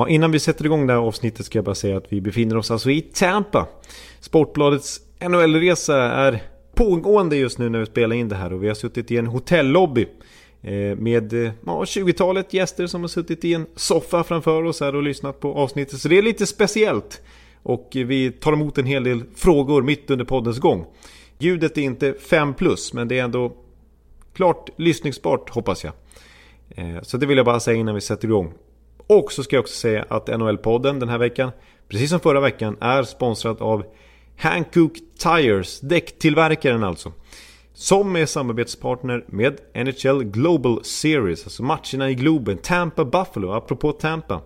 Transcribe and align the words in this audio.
Ja, 0.00 0.08
innan 0.08 0.32
vi 0.32 0.38
sätter 0.38 0.64
igång 0.64 0.86
det 0.86 0.92
här 0.92 1.00
avsnittet 1.00 1.46
ska 1.46 1.58
jag 1.58 1.64
bara 1.64 1.74
säga 1.74 1.96
att 1.96 2.12
vi 2.12 2.20
befinner 2.20 2.56
oss 2.56 2.70
alltså 2.70 2.90
i 2.90 3.00
Tampa. 3.00 3.66
Sportbladets 4.20 5.00
NHL-resa 5.20 5.96
är 5.96 6.42
pågående 6.74 7.36
just 7.36 7.58
nu 7.58 7.68
när 7.68 7.78
vi 7.78 7.86
spelar 7.86 8.16
in 8.16 8.28
det 8.28 8.36
här 8.36 8.52
och 8.52 8.62
vi 8.62 8.68
har 8.68 8.74
suttit 8.74 9.10
i 9.10 9.16
en 9.16 9.26
hotellobby 9.26 10.06
eh, 10.62 10.96
med 10.96 11.32
eh, 11.32 11.52
ja, 11.66 11.84
20-talet 11.84 12.54
gäster 12.54 12.86
som 12.86 13.00
har 13.00 13.08
suttit 13.08 13.44
i 13.44 13.54
en 13.54 13.66
soffa 13.76 14.24
framför 14.24 14.62
oss 14.62 14.80
här 14.80 14.94
och 14.94 15.02
lyssnat 15.02 15.40
på 15.40 15.54
avsnittet. 15.54 16.00
Så 16.00 16.08
det 16.08 16.18
är 16.18 16.22
lite 16.22 16.46
speciellt. 16.46 17.22
Och 17.62 17.90
vi 17.92 18.30
tar 18.30 18.52
emot 18.52 18.78
en 18.78 18.86
hel 18.86 19.04
del 19.04 19.22
frågor 19.34 19.82
mitt 19.82 20.10
under 20.10 20.24
poddens 20.24 20.58
gång. 20.58 20.86
Ljudet 21.38 21.78
är 21.78 21.82
inte 21.82 22.12
5 22.12 22.54
plus 22.54 22.92
men 22.92 23.08
det 23.08 23.18
är 23.18 23.24
ändå 23.24 23.52
klart 24.34 24.70
lyssningsbart 24.76 25.50
hoppas 25.50 25.84
jag. 25.84 25.92
Eh, 26.68 27.02
så 27.02 27.16
det 27.16 27.26
vill 27.26 27.36
jag 27.36 27.46
bara 27.46 27.60
säga 27.60 27.76
innan 27.76 27.94
vi 27.94 28.00
sätter 28.00 28.28
igång. 28.28 28.54
Och 29.10 29.32
så 29.32 29.42
ska 29.42 29.56
jag 29.56 29.60
också 29.60 29.74
säga 29.74 30.04
att 30.08 30.28
NHL-podden 30.28 31.00
den 31.00 31.08
här 31.08 31.18
veckan, 31.18 31.50
precis 31.88 32.10
som 32.10 32.20
förra 32.20 32.40
veckan, 32.40 32.76
är 32.80 33.02
sponsrad 33.02 33.62
av 33.62 33.84
Hankook 34.36 34.92
Tires, 35.18 35.80
däcktillverkaren 35.80 36.84
alltså. 36.84 37.12
Som 37.72 38.16
är 38.16 38.26
samarbetspartner 38.26 39.24
med 39.26 39.58
NHL 39.74 40.24
Global 40.24 40.84
Series, 40.84 41.44
alltså 41.44 41.62
matcherna 41.62 42.10
i 42.10 42.14
Globen, 42.14 42.58
Tampa 42.58 43.04
Buffalo, 43.04 43.52
apropå 43.52 43.92
Tampa. 43.92 44.40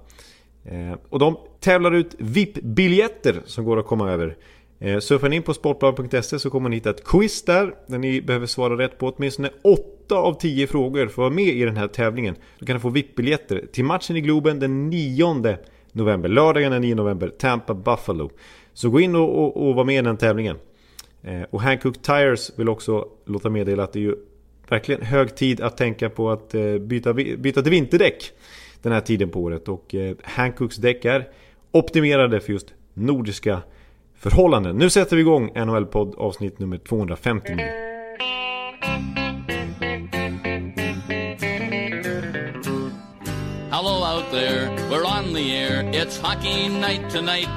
Eh, 0.64 0.98
och 1.08 1.18
de 1.18 1.36
tävlar 1.60 1.92
ut 1.92 2.14
VIP-biljetter 2.18 3.42
som 3.46 3.64
går 3.64 3.78
att 3.78 3.86
komma 3.86 4.10
över. 4.10 4.36
Eh, 4.78 4.98
Surfar 4.98 5.28
ni 5.28 5.36
in 5.36 5.42
på 5.42 5.54
sportbladet.se 5.54 6.38
så 6.38 6.50
kommer 6.50 6.68
ni 6.68 6.76
hitta 6.76 6.90
ett 6.90 7.04
quiz 7.04 7.42
där, 7.42 7.74
där 7.86 7.98
ni 7.98 8.22
behöver 8.22 8.46
svara 8.46 8.78
rätt 8.78 8.98
på 8.98 9.08
åtminstone 9.08 9.50
8 9.62 10.14
av 10.14 10.34
10 10.34 10.66
frågor 10.66 11.06
för 11.06 11.12
att 11.12 11.18
vara 11.18 11.30
med 11.30 11.48
i 11.48 11.64
den 11.64 11.76
här 11.76 11.88
tävlingen. 11.88 12.36
Då 12.58 12.66
kan 12.66 12.76
ni 12.76 12.80
få 12.80 12.88
VIP-biljetter 12.88 13.66
till 13.72 13.84
matchen 13.84 14.16
i 14.16 14.20
Globen 14.20 14.58
den 14.58 14.90
9 14.90 15.56
november, 15.92 16.28
lördagen 16.28 16.72
den 16.72 16.82
9 16.82 16.94
november, 16.94 17.28
Tampa 17.28 17.74
Buffalo. 17.74 18.30
Så 18.72 18.90
gå 18.90 19.00
in 19.00 19.14
och, 19.14 19.44
och, 19.44 19.68
och 19.68 19.74
var 19.74 19.84
med 19.84 19.98
i 19.98 20.02
den 20.02 20.16
tävlingen. 20.16 20.56
Eh, 21.22 21.42
och 21.50 21.62
Hankook 21.62 22.02
Tires 22.02 22.58
vill 22.58 22.68
också 22.68 23.08
låta 23.24 23.50
meddela 23.50 23.82
att 23.84 23.92
det 23.92 23.98
är 23.98 24.02
ju 24.02 24.14
verkligen 24.68 25.02
hög 25.02 25.36
tid 25.36 25.60
att 25.60 25.76
tänka 25.76 26.10
på 26.10 26.30
att 26.30 26.54
eh, 26.54 26.78
byta, 26.78 27.14
byta 27.14 27.62
till 27.62 27.70
vinterdäck 27.70 28.30
den 28.82 28.92
här 28.92 29.00
tiden 29.00 29.30
på 29.30 29.42
året. 29.42 29.68
Och 29.68 29.94
Hankooks 29.94 30.24
Hancooks 30.24 30.76
däck 30.76 31.04
är 31.04 31.28
optimerade 31.70 32.40
för 32.40 32.52
just 32.52 32.74
nordiska 32.94 33.62
förhållanden. 34.16 34.76
Nu 34.76 34.90
sätter 34.90 35.16
vi 35.16 35.22
igång 35.22 35.50
NHL-podd 35.54 36.14
avsnitt 36.14 36.58
nummer 36.58 36.78
259. 36.78 37.56
Hello 43.70 44.04
out 44.04 44.30
there, 44.30 44.70
we're 44.90 45.04
on 45.04 45.34
the 45.34 45.56
air, 45.56 45.82
it's 45.92 46.20
hockey 46.20 46.68
night 46.68 47.10
tonight. 47.10 47.48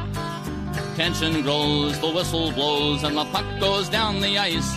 Tension 0.96 1.44
grows, 1.44 2.00
the 2.00 2.08
whistle 2.08 2.52
blows 2.52 3.04
and 3.04 3.16
the 3.16 3.26
puck 3.26 3.46
goes 3.62 3.90
down 3.90 4.20
the 4.20 4.38
ice. 4.40 4.74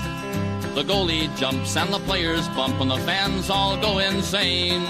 The 0.75 0.83
goalie 0.83 1.35
jumps 1.37 1.77
and 1.77 1.93
the 1.93 1.99
players 2.01 2.47
bump 2.49 2.81
and 2.81 2.91
the 2.91 2.99
fans 2.99 3.49
all 3.51 3.77
go 3.81 3.99
insane. 3.99 4.83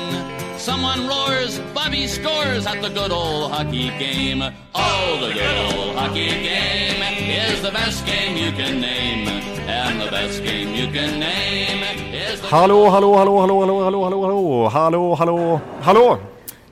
Someone 0.60 1.08
roars, 1.08 1.58
Bobby 1.74 2.06
scores 2.06 2.66
at 2.66 2.82
the 2.82 2.90
good 2.90 3.10
old 3.10 3.50
hockey 3.50 3.88
game. 3.98 4.42
Oh, 4.74 5.18
the 5.18 5.32
good 5.32 5.56
old 5.56 5.96
hockey 5.96 6.28
game 6.28 7.00
is 7.30 7.62
the 7.62 7.70
best 7.70 8.04
game 8.04 8.36
you 8.36 8.52
can 8.52 8.78
name. 8.78 9.26
And 9.66 9.98
the 9.98 10.10
best 10.10 10.44
game 10.44 10.74
you 10.74 10.92
can 10.92 11.18
name 11.18 11.82
is 12.12 12.42
the... 12.42 12.48
Hallå, 12.48 12.90
hallå, 12.90 13.16
hallå, 13.16 13.40
hallå, 13.40 13.60
hallå, 13.64 13.84
hallå, 13.84 14.04
hallå, 14.04 14.68
hallå, 14.68 14.68
hallå, 14.68 15.14
hallå, 15.14 15.60
hallå! 15.80 16.18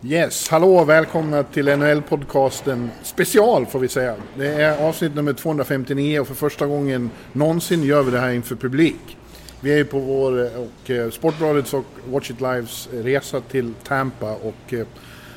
Yes, 0.02 0.48
hallå 0.48 0.84
välkomna 0.84 1.42
till 1.42 1.68
NHL-podcasten 1.68 2.88
special 3.02 3.66
får 3.66 3.78
vi 3.78 3.88
säga. 3.88 4.14
Det 4.36 4.62
är 4.62 4.88
avsnitt 4.88 5.14
nummer 5.14 5.32
259 5.32 6.20
och 6.20 6.26
för 6.26 6.34
första 6.34 6.66
gången 6.66 7.10
någonsin 7.32 7.84
gör 7.84 8.02
vi 8.02 8.10
det 8.10 8.20
här 8.20 8.30
inför 8.30 8.56
publik. 8.56 9.17
Vi 9.60 9.72
är 9.72 9.76
ju 9.76 9.84
på 9.84 9.98
vår 9.98 10.44
eh, 10.44 10.46
och 10.46 10.90
eh, 10.90 11.10
Sportbladets 11.10 11.74
och 11.74 11.84
Watch 12.08 12.30
It 12.30 12.40
Lives 12.40 12.88
resa 12.92 13.40
till 13.40 13.74
Tampa 13.84 14.32
och 14.32 14.72
eh, 14.74 14.86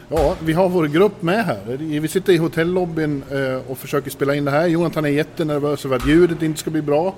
ja, 0.10 0.36
vi 0.40 0.54
har 0.54 0.70
vår 0.70 0.86
grupp 0.86 1.22
med 1.22 1.46
här. 1.46 1.78
Vi 1.78 2.08
sitter 2.08 2.34
i 2.34 2.38
hotellobbyn 2.38 3.24
och 3.68 3.78
försöker 3.78 4.12
spela 4.12 4.36
in 4.36 4.46
det 4.46 4.52
här. 4.52 4.68
Jonathan 4.68 5.06
är 5.06 5.10
jättenervös 5.10 5.86
över 5.86 5.96
att 5.96 6.08
ljudet 6.08 6.42
inte 6.42 6.60
ska 6.60 6.70
bli 6.70 6.82
bra. 6.82 7.16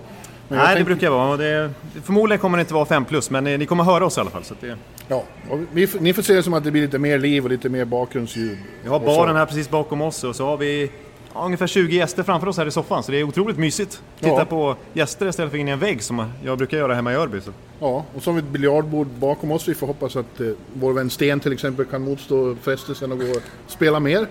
Nej, 0.47 0.77
det 0.77 0.83
brukar 0.83 1.07
jag 1.07 1.11
vara. 1.11 1.37
Det, 1.37 1.71
förmodligen 2.03 2.39
kommer 2.39 2.57
det 2.57 2.61
inte 2.61 2.73
vara 2.73 2.85
5 2.85 3.05
plus, 3.05 3.29
men 3.29 3.43
ni 3.43 3.65
kommer 3.65 3.83
höra 3.83 4.05
oss 4.05 4.17
i 4.17 4.21
alla 4.21 4.29
fall. 4.29 4.43
Så 4.43 4.53
det... 4.59 4.77
Ja, 5.07 5.23
vi, 5.71 5.89
ni 5.99 6.13
får 6.13 6.21
se 6.21 6.33
det 6.33 6.43
som 6.43 6.53
att 6.53 6.63
det 6.63 6.71
blir 6.71 6.81
lite 6.81 6.99
mer 6.99 7.19
liv 7.19 7.43
och 7.43 7.49
lite 7.49 7.69
mer 7.69 7.85
bakgrundsljud. 7.85 8.57
Vi 8.83 8.89
har 8.89 8.99
baren 8.99 9.35
här 9.35 9.45
precis 9.45 9.69
bakom 9.69 10.01
oss 10.01 10.23
och 10.23 10.35
så 10.35 10.45
har 10.45 10.57
vi 10.57 10.91
ungefär 11.35 11.67
20 11.67 11.95
gäster 11.95 12.23
framför 12.23 12.47
oss 12.47 12.57
här 12.57 12.65
i 12.65 12.71
soffan, 12.71 13.03
så 13.03 13.11
det 13.11 13.19
är 13.19 13.23
otroligt 13.23 13.57
mysigt. 13.57 14.01
Titta 14.19 14.29
ja. 14.29 14.45
på 14.45 14.75
gäster 14.93 15.29
istället 15.29 15.51
för 15.51 15.57
in 15.57 15.67
i 15.67 15.71
en 15.71 15.79
vägg 15.79 16.03
som 16.03 16.31
jag 16.43 16.57
brukar 16.57 16.77
göra 16.77 16.93
hemma 16.93 17.13
i 17.13 17.15
Örby. 17.15 17.41
Så. 17.41 17.51
Ja, 17.79 18.05
och 18.15 18.23
så 18.23 18.29
har 18.29 18.35
vi 18.35 18.39
ett 18.39 18.53
biljardbord 18.53 19.07
bakom 19.07 19.51
oss. 19.51 19.67
Vi 19.67 19.75
får 19.75 19.87
hoppas 19.87 20.15
att 20.15 20.39
eh, 20.39 20.47
vår 20.73 20.93
vän 20.93 21.09
Sten 21.09 21.39
till 21.39 21.53
exempel 21.53 21.85
kan 21.85 22.01
motstå 22.01 22.55
frestelsen 22.61 23.11
att 23.11 23.19
gå 23.19 23.25
och 23.25 23.41
spela 23.67 23.99
mer. 23.99 24.27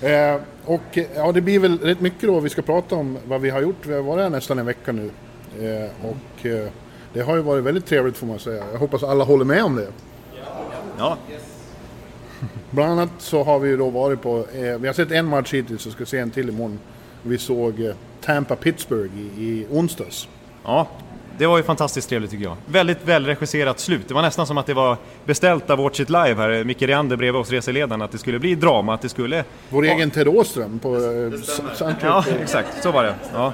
eh, 0.00 0.40
och 0.64 0.98
ja, 1.14 1.32
det 1.32 1.40
blir 1.40 1.58
väl 1.58 1.78
rätt 1.78 2.00
mycket 2.00 2.22
då 2.22 2.40
vi 2.40 2.48
ska 2.48 2.62
prata 2.62 2.94
om 2.94 3.18
vad 3.24 3.40
vi 3.40 3.50
har 3.50 3.60
gjort. 3.60 3.86
Vi 3.86 3.94
har 3.94 4.02
varit 4.02 4.22
här 4.22 4.30
nästan 4.30 4.58
en 4.58 4.66
vecka 4.66 4.92
nu. 4.92 5.10
Eh, 5.60 5.90
och 6.06 6.46
eh, 6.46 6.68
det 7.12 7.20
har 7.20 7.36
ju 7.36 7.42
varit 7.42 7.64
väldigt 7.64 7.86
trevligt 7.86 8.16
får 8.16 8.26
man 8.26 8.38
säga. 8.38 8.64
Jag 8.72 8.78
hoppas 8.78 9.02
alla 9.02 9.24
håller 9.24 9.44
med 9.44 9.64
om 9.64 9.76
det. 9.76 9.88
Ja. 10.98 11.16
Bland 12.70 12.92
annat 12.92 13.10
så 13.18 13.42
har 13.44 13.58
vi 13.58 13.68
ju 13.68 13.76
då 13.76 13.90
varit 13.90 14.22
på, 14.22 14.38
eh, 14.38 14.78
vi 14.78 14.86
har 14.86 14.92
sett 14.92 15.10
en 15.10 15.26
match 15.26 15.54
hittills 15.54 15.86
och 15.86 15.92
ska 15.92 16.06
se 16.06 16.18
en 16.18 16.30
till 16.30 16.48
imorgon. 16.48 16.78
Vi 17.22 17.38
såg 17.38 17.80
eh, 17.80 17.94
Tampa-Pittsburgh 18.24 19.10
i, 19.18 19.42
i 19.42 19.66
onsdags. 19.70 20.28
Ja, 20.64 20.88
det 21.38 21.46
var 21.46 21.56
ju 21.56 21.62
fantastiskt 21.62 22.08
trevligt 22.08 22.30
tycker 22.30 22.44
jag. 22.44 22.56
Väldigt 22.66 22.98
välregisserat 23.04 23.80
slut. 23.80 24.08
Det 24.08 24.14
var 24.14 24.22
nästan 24.22 24.46
som 24.46 24.58
att 24.58 24.66
det 24.66 24.74
var 24.74 24.96
beställt 25.24 25.70
av 25.70 25.78
Watch 25.78 26.00
It 26.00 26.10
Live 26.10 26.34
här. 26.34 26.64
Micke 26.64 26.82
Reander 26.82 27.16
bredvid 27.16 27.40
oss 27.40 27.50
reseledaren 27.50 28.02
att 28.02 28.12
det 28.12 28.18
skulle 28.18 28.38
bli 28.38 28.54
drama, 28.54 28.94
att 28.94 29.02
det 29.02 29.08
skulle... 29.08 29.44
Vår 29.68 29.86
ja. 29.86 29.94
egen 29.94 30.10
Ted 30.10 30.28
Åström 30.28 30.78
på 30.78 30.96
eh, 30.96 31.92
Ja, 32.02 32.24
exakt. 32.42 32.82
Så 32.82 32.92
var 32.92 33.04
det. 33.04 33.14
Ja. 33.34 33.52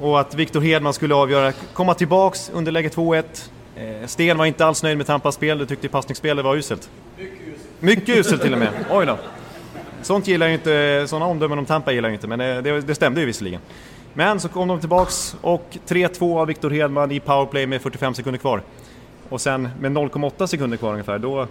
Och 0.00 0.20
att 0.20 0.34
Viktor 0.34 0.60
Hedman 0.60 0.92
skulle 0.92 1.14
avgöra, 1.14 1.52
komma 1.72 1.94
tillbaks 1.94 2.50
under 2.54 2.72
läge 2.72 2.88
2-1. 2.88 3.24
Eh, 3.76 4.06
Sten 4.06 4.38
var 4.38 4.46
inte 4.46 4.66
alls 4.66 4.82
nöjd 4.82 4.96
med 4.96 5.06
Tampas 5.06 5.34
spel, 5.34 5.58
du 5.58 5.66
tyckte 5.66 5.88
passningsspelet 5.88 6.44
var 6.44 6.56
uselt. 6.56 6.90
Mycket 7.18 7.45
uselt 8.08 8.42
till 8.42 8.52
och 8.52 8.58
med. 8.58 8.68
Oj 8.90 9.06
då. 9.06 9.18
Sånt 10.02 10.28
gillar 10.28 10.46
ju 10.46 10.54
inte, 10.54 11.04
sådana 11.08 11.26
omdömen 11.26 11.58
om 11.58 11.64
Tampa 11.64 11.92
gillar 11.92 12.08
jag 12.08 12.16
inte, 12.16 12.26
men 12.26 12.38
det, 12.38 12.80
det 12.80 12.94
stämde 12.94 13.20
ju 13.20 13.26
visserligen. 13.26 13.60
Men 14.14 14.40
så 14.40 14.48
kom 14.48 14.68
de 14.68 14.80
tillbaks 14.80 15.36
och 15.40 15.76
3-2 15.88 16.40
av 16.40 16.46
Viktor 16.46 16.70
Hedman 16.70 17.10
i 17.10 17.20
powerplay 17.20 17.66
med 17.66 17.82
45 17.82 18.14
sekunder 18.14 18.38
kvar. 18.38 18.62
Och 19.28 19.40
sen 19.40 19.68
med 19.80 19.92
0,8 19.92 20.46
sekunder 20.46 20.76
kvar 20.76 20.92
ungefär, 20.92 21.18
då, 21.18 21.46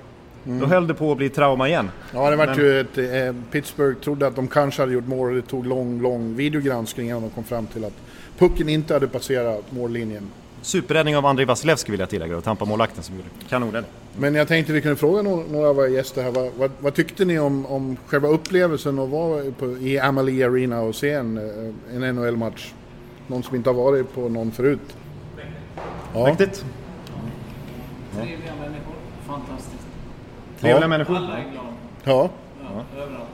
mm. 0.45 0.59
då 0.59 0.65
höll 0.65 0.87
det 0.87 0.93
på 0.93 1.11
att 1.11 1.17
bli 1.17 1.29
trauma 1.29 1.67
igen. 1.67 1.91
Ja, 2.13 2.29
det 2.29 2.35
vart 2.35 2.57
ju 2.57 2.79
ett... 2.79 2.97
Eh, 2.97 3.35
Pittsburgh 3.51 3.99
trodde 3.99 4.27
att 4.27 4.35
de 4.35 4.47
kanske 4.47 4.81
hade 4.81 4.93
gjort 4.93 5.07
mål 5.07 5.29
och 5.29 5.35
det 5.35 5.41
tog 5.41 5.67
lång, 5.67 6.01
lång 6.01 6.35
videogranskning 6.35 7.07
innan 7.09 7.21
de 7.21 7.29
kom 7.29 7.43
fram 7.43 7.67
till 7.67 7.85
att 7.85 7.93
pucken 8.37 8.69
inte 8.69 8.93
hade 8.93 9.07
passerat 9.07 9.71
mållinjen. 9.71 10.31
Superräddning 10.61 11.17
av 11.17 11.25
Andrei 11.25 11.45
Vasilevski 11.45 11.91
vill 11.91 11.99
jag 11.99 12.09
tillägga 12.09 12.37
och 12.37 12.43
Tampa-målvakten 12.43 13.03
som 13.03 13.15
gjorde 13.15 13.29
kanonräddning. 13.49 13.91
Men 14.19 14.35
jag 14.35 14.47
tänkte 14.47 14.73
vi 14.73 14.81
kunde 14.81 14.97
fråga 14.97 15.21
några 15.21 15.69
av 15.69 15.75
våra 15.75 15.87
gäster 15.87 16.23
här. 16.23 16.31
Vad, 16.31 16.51
vad, 16.57 16.71
vad, 16.79 16.93
tyckte 16.93 17.25
ni 17.25 17.39
om, 17.39 17.65
om 17.65 17.97
själva 18.07 18.27
upplevelsen 18.27 18.99
att 18.99 19.09
vara 19.09 19.51
på, 19.51 19.77
i 19.77 19.99
Amalie 19.99 20.47
Arena 20.47 20.81
och 20.81 20.95
se 20.95 21.11
en, 21.11 21.37
eh, 21.37 21.95
en 21.95 22.15
NHL-match? 22.15 22.73
Någon 23.27 23.43
som 23.43 23.55
inte 23.55 23.69
har 23.69 23.75
varit 23.75 24.13
på 24.13 24.29
någon 24.29 24.51
förut? 24.51 24.97
Ja. 26.13 26.23
Mäktigt. 26.23 26.65
Trevliga 28.13 28.55
människor. 28.59 28.95
Fantastiskt. 29.27 29.87
Trevliga 30.59 30.81
ja. 30.81 30.87
människor. 30.87 31.15
Alla 31.15 31.37
är 31.37 31.51
glada. 31.51 31.67
Ja. 32.03 32.29
ja. 32.61 33.01
Överallt. 33.01 33.29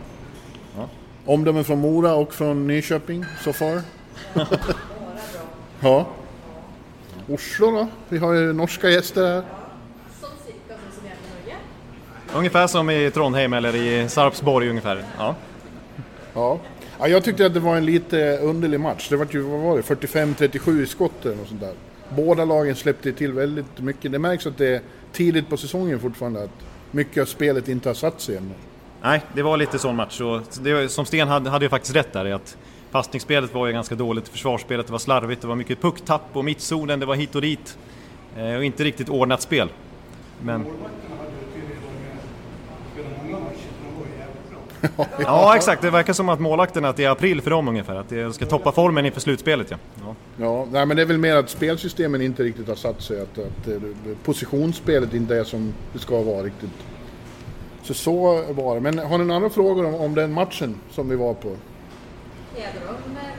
Ja. 0.77 0.89
Omdömen 1.25 1.63
från 1.63 1.79
Mora 1.79 2.13
och 2.13 2.33
från 2.33 2.67
Nyköping 2.67 3.25
so 3.43 3.53
far? 3.53 3.81
ja. 5.79 6.07
Oslo 7.27 7.71
då? 7.71 7.87
Vi 8.09 8.17
har 8.17 8.33
ju 8.33 8.53
norska 8.53 8.89
gäster 8.89 9.27
här. 9.27 9.43
Ungefär 12.35 12.67
som 12.67 12.89
i 12.89 13.11
Trondheim 13.11 13.53
eller 13.53 13.75
i 13.75 14.09
Sarpsborg 14.09 14.69
ungefär. 14.69 15.03
Ja. 15.17 15.35
Ja. 16.33 16.59
ja, 16.99 17.07
jag 17.07 17.23
tyckte 17.23 17.45
att 17.45 17.53
det 17.53 17.59
var 17.59 17.75
en 17.75 17.85
lite 17.85 18.37
underlig 18.37 18.79
match. 18.79 19.07
Det 19.09 19.15
var 19.15 19.27
ju, 19.31 19.41
vad 19.41 19.59
var 19.59 19.75
det, 19.77 19.81
45-37 19.81 20.81
i 20.81 20.85
skotten 20.85 21.39
och 21.39 21.47
sånt 21.47 21.61
där. 21.61 21.73
Båda 22.09 22.45
lagen 22.45 22.75
släppte 22.75 23.11
till 23.11 23.33
väldigt 23.33 23.79
mycket. 23.79 24.11
Det 24.11 24.19
märks 24.19 24.47
att 24.47 24.57
det 24.57 24.67
är 24.67 24.81
tidigt 25.11 25.49
på 25.49 25.57
säsongen 25.57 25.99
fortfarande. 25.99 26.43
Att 26.43 26.65
mycket 26.91 27.21
av 27.21 27.25
spelet 27.25 27.67
inte 27.67 27.89
har 27.89 27.93
satt 27.93 28.21
sig 28.21 28.37
ännu. 28.37 28.53
Nej, 29.01 29.21
det 29.33 29.41
var 29.41 29.57
lite 29.57 29.79
sån 29.79 29.95
match. 29.95 30.21
Och 30.21 30.41
det, 30.61 30.91
som 30.91 31.05
Sten 31.05 31.27
hade, 31.27 31.49
hade 31.49 31.65
ju 31.65 31.69
faktiskt 31.69 31.95
rätt 31.95 32.13
där 32.13 32.27
i 32.27 32.31
att 32.31 32.57
Passningsspelet 32.91 33.53
var 33.53 33.67
ju 33.67 33.73
ganska 33.73 33.95
dåligt, 33.95 34.27
försvarsspelet 34.27 34.89
var 34.89 34.99
slarvigt, 34.99 35.41
det 35.41 35.47
var 35.47 35.55
mycket 35.55 35.81
pucktapp 35.81 36.21
och 36.33 36.45
mittzonen, 36.45 36.99
det 36.99 37.05
var 37.05 37.15
hit 37.15 37.35
och 37.35 37.41
dit. 37.41 37.77
Eh, 38.37 38.55
och 38.55 38.63
inte 38.65 38.83
riktigt 38.83 39.09
ordnat 39.09 39.41
spel. 39.41 39.69
Men... 40.41 40.65
Ja, 45.19 45.55
exakt. 45.55 45.81
Det 45.81 45.89
verkar 45.89 46.13
som 46.13 46.29
att 46.29 46.39
målakten 46.39 46.85
att 46.85 46.97
det 46.97 47.03
är 47.03 47.09
april 47.09 47.41
för 47.41 47.51
dem 47.51 47.67
ungefär. 47.67 47.95
Att 47.95 48.09
de 48.09 48.33
ska 48.33 48.45
toppa 48.45 48.71
formen 48.71 49.05
inför 49.05 49.21
slutspelet. 49.21 49.67
Ja. 49.71 49.77
Ja. 50.05 50.15
Ja, 50.37 50.67
nej, 50.71 50.85
men 50.85 50.97
det 50.97 51.03
är 51.03 51.05
väl 51.05 51.17
mer 51.17 51.35
att 51.35 51.49
spelsystemen 51.49 52.21
inte 52.21 52.43
riktigt 52.43 52.67
har 52.67 52.75
satt 52.75 53.01
sig. 53.01 53.21
Att, 53.21 53.37
att 53.37 53.67
eh, 53.67 53.73
positionsspelet 54.23 55.13
inte 55.13 55.35
är 55.35 55.43
som 55.43 55.73
det 55.93 55.99
ska 55.99 56.21
vara 56.21 56.43
riktigt. 56.43 56.69
Så 57.83 57.93
så 57.93 58.43
var 58.49 58.75
det. 58.75 58.81
Men 58.81 58.99
har 58.99 59.17
ni 59.17 59.25
några 59.25 59.35
andra 59.35 59.49
frågor 59.49 59.85
om, 59.85 59.95
om 59.95 60.15
den 60.15 60.33
matchen 60.33 60.75
som 60.91 61.09
vi 61.09 61.15
var 61.15 61.33
på? 61.33 61.49
Är 61.49 61.55
de 62.55 62.79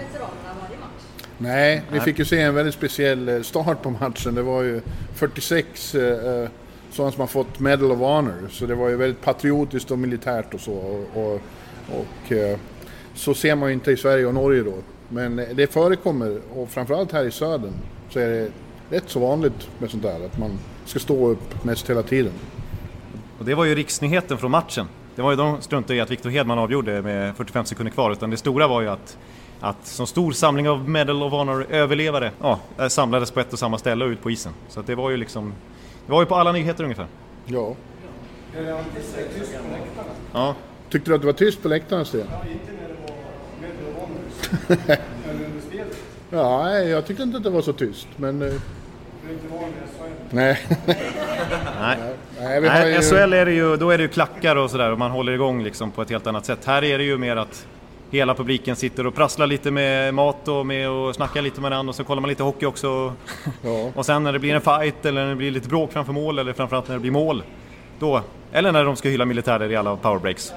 veteranerna 0.04 0.60
varje 0.62 0.78
match? 0.80 1.02
Nej, 1.38 1.82
vi 1.92 2.00
fick 2.00 2.18
ju 2.18 2.24
se 2.24 2.40
en 2.40 2.54
väldigt 2.54 2.74
speciell 2.74 3.28
eh, 3.28 3.42
start 3.42 3.82
på 3.82 3.90
matchen. 3.90 4.34
Det 4.34 4.42
var 4.42 4.62
ju 4.62 4.80
46 5.14 5.94
eh, 5.94 6.02
eh, 6.02 6.48
sådana 6.92 7.12
som 7.12 7.20
har 7.20 7.26
fått 7.26 7.60
Medal 7.60 7.92
of 7.92 7.98
Honor. 7.98 8.48
Så 8.50 8.66
det 8.66 8.74
var 8.74 8.88
ju 8.88 8.96
väldigt 8.96 9.20
patriotiskt 9.20 9.90
och 9.90 9.98
militärt 9.98 10.54
och 10.54 10.60
så. 10.60 10.72
Och, 10.72 11.22
och, 11.22 11.40
och 11.88 12.32
eh, 12.32 12.58
så 13.14 13.34
ser 13.34 13.54
man 13.54 13.68
ju 13.68 13.74
inte 13.74 13.90
i 13.90 13.96
Sverige 13.96 14.26
och 14.26 14.34
Norge 14.34 14.62
då. 14.62 14.74
Men 15.08 15.36
det 15.36 15.72
förekommer 15.72 16.40
och 16.54 16.68
framförallt 16.68 17.12
här 17.12 17.24
i 17.24 17.30
södern 17.30 17.72
så 18.10 18.18
är 18.18 18.28
det 18.28 18.48
rätt 18.96 19.04
så 19.06 19.20
vanligt 19.20 19.68
med 19.78 19.90
sånt 19.90 20.02
där. 20.02 20.26
Att 20.26 20.38
man 20.38 20.58
ska 20.84 20.98
stå 20.98 21.28
upp 21.28 21.64
mest 21.64 21.90
hela 21.90 22.02
tiden. 22.02 22.32
Och 23.38 23.44
det 23.44 23.54
var 23.54 23.64
ju 23.64 23.74
riksnyheten 23.74 24.38
från 24.38 24.50
matchen. 24.50 24.86
Det 25.14 25.22
var 25.22 25.30
ju 25.30 25.36
de 25.36 25.60
struntade 25.60 25.94
i 25.94 26.00
att 26.00 26.10
Victor 26.10 26.30
Hedman 26.30 26.58
avgjorde 26.58 27.02
med 27.02 27.36
45 27.36 27.64
sekunder 27.64 27.92
kvar. 27.92 28.12
Utan 28.12 28.30
det 28.30 28.36
stora 28.36 28.68
var 28.68 28.80
ju 28.80 28.88
att, 28.88 29.18
att 29.60 29.86
som 29.86 30.06
stor 30.06 30.32
samling 30.32 30.68
av 30.68 30.88
Medal 30.88 31.22
of 31.22 31.32
Honor-överlevare 31.32 32.30
ja, 32.40 32.58
eh, 32.78 32.88
samlades 32.88 33.30
på 33.30 33.40
ett 33.40 33.52
och 33.52 33.58
samma 33.58 33.78
ställe 33.78 34.04
och 34.04 34.08
ut 34.08 34.22
på 34.22 34.30
isen. 34.30 34.52
Så 34.68 34.80
att 34.80 34.86
det 34.86 34.94
var 34.94 35.10
ju 35.10 35.16
liksom... 35.16 35.52
Det 36.06 36.12
var 36.12 36.22
ju 36.22 36.26
på 36.26 36.34
alla 36.34 36.52
nyheter 36.52 36.84
ungefär. 36.84 37.06
Ja. 37.46 37.74
Ja, 40.32 40.54
Tyckte 40.90 41.10
du 41.10 41.14
att 41.14 41.20
det 41.20 41.26
var 41.26 41.32
tyst 41.32 41.62
på 41.62 41.68
läktaren 41.68 42.04
Sten? 42.04 42.26
Ja, 46.30 46.64
nej, 46.64 46.88
jag 46.88 47.06
tyckte 47.06 47.22
inte 47.22 47.36
att 47.36 47.42
det 47.42 47.50
var 47.50 47.62
så 47.62 47.72
tyst, 47.72 48.08
men... 48.16 48.42
eh, 48.42 48.48
Nej. 50.30 50.58
nej. 51.80 51.98
nej, 52.40 52.60
Nej, 52.60 52.94
ju... 52.94 53.02
SHL 53.02 53.32
är 53.32 53.46
det 53.46 53.52
ju, 53.52 53.76
då 53.76 53.90
är 53.90 53.98
det 53.98 54.02
ju 54.02 54.08
klackar 54.08 54.56
och 54.56 54.70
sådär 54.70 54.92
och 54.92 54.98
man 54.98 55.10
håller 55.10 55.32
igång 55.32 55.62
liksom 55.62 55.90
på 55.90 56.02
ett 56.02 56.10
helt 56.10 56.26
annat 56.26 56.46
sätt. 56.46 56.64
Här 56.64 56.84
är 56.84 56.98
det 56.98 57.04
ju 57.04 57.18
mer 57.18 57.36
att 57.36 57.66
hela 58.18 58.34
publiken 58.34 58.76
sitter 58.76 59.06
och 59.06 59.14
prasslar 59.14 59.46
lite 59.46 59.70
med 59.70 60.14
mat 60.14 60.48
och 60.48 60.66
med 60.66 60.90
och 60.90 61.14
snackar 61.14 61.42
lite 61.42 61.60
med 61.60 61.70
varandra 61.70 61.90
och 61.90 61.94
så 61.94 62.04
kollar 62.04 62.20
man 62.20 62.28
lite 62.28 62.42
hockey 62.42 62.66
också. 62.66 63.12
Ja. 63.62 63.90
Och 63.94 64.06
sen 64.06 64.22
när 64.22 64.32
det 64.32 64.38
blir 64.38 64.54
en 64.54 64.60
fight 64.60 65.06
eller 65.06 65.22
när 65.22 65.30
det 65.30 65.36
blir 65.36 65.50
lite 65.50 65.68
bråk 65.68 65.92
framför 65.92 66.12
mål 66.12 66.38
eller 66.38 66.52
framförallt 66.52 66.88
när 66.88 66.94
det 66.94 67.00
blir 67.00 67.10
mål. 67.10 67.42
Då, 67.98 68.22
eller 68.52 68.72
när 68.72 68.84
de 68.84 68.96
ska 68.96 69.08
hylla 69.08 69.24
militärer 69.24 69.72
i 69.72 69.76
alla 69.76 69.96
powerbreaks. 69.96 70.52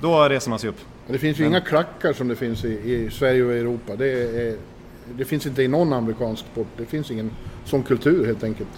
Då 0.00 0.28
reser 0.28 0.50
man 0.50 0.58
sig 0.58 0.70
upp. 0.70 0.80
Det 1.06 1.18
finns 1.18 1.38
ju 1.38 1.46
inga 1.46 1.60
klackar 1.60 2.12
som 2.12 2.28
det 2.28 2.36
finns 2.36 2.64
i, 2.64 2.68
i 2.68 3.10
Sverige 3.10 3.44
och 3.44 3.52
Europa. 3.52 3.96
Det, 3.96 4.08
är, 4.22 4.56
det 5.14 5.24
finns 5.24 5.46
inte 5.46 5.62
i 5.62 5.68
någon 5.68 5.92
amerikansk 5.92 6.44
sport. 6.52 6.66
Det 6.76 6.86
finns 6.86 7.10
ingen 7.10 7.30
sån 7.64 7.82
kultur 7.82 8.26
helt 8.26 8.44
enkelt. 8.44 8.68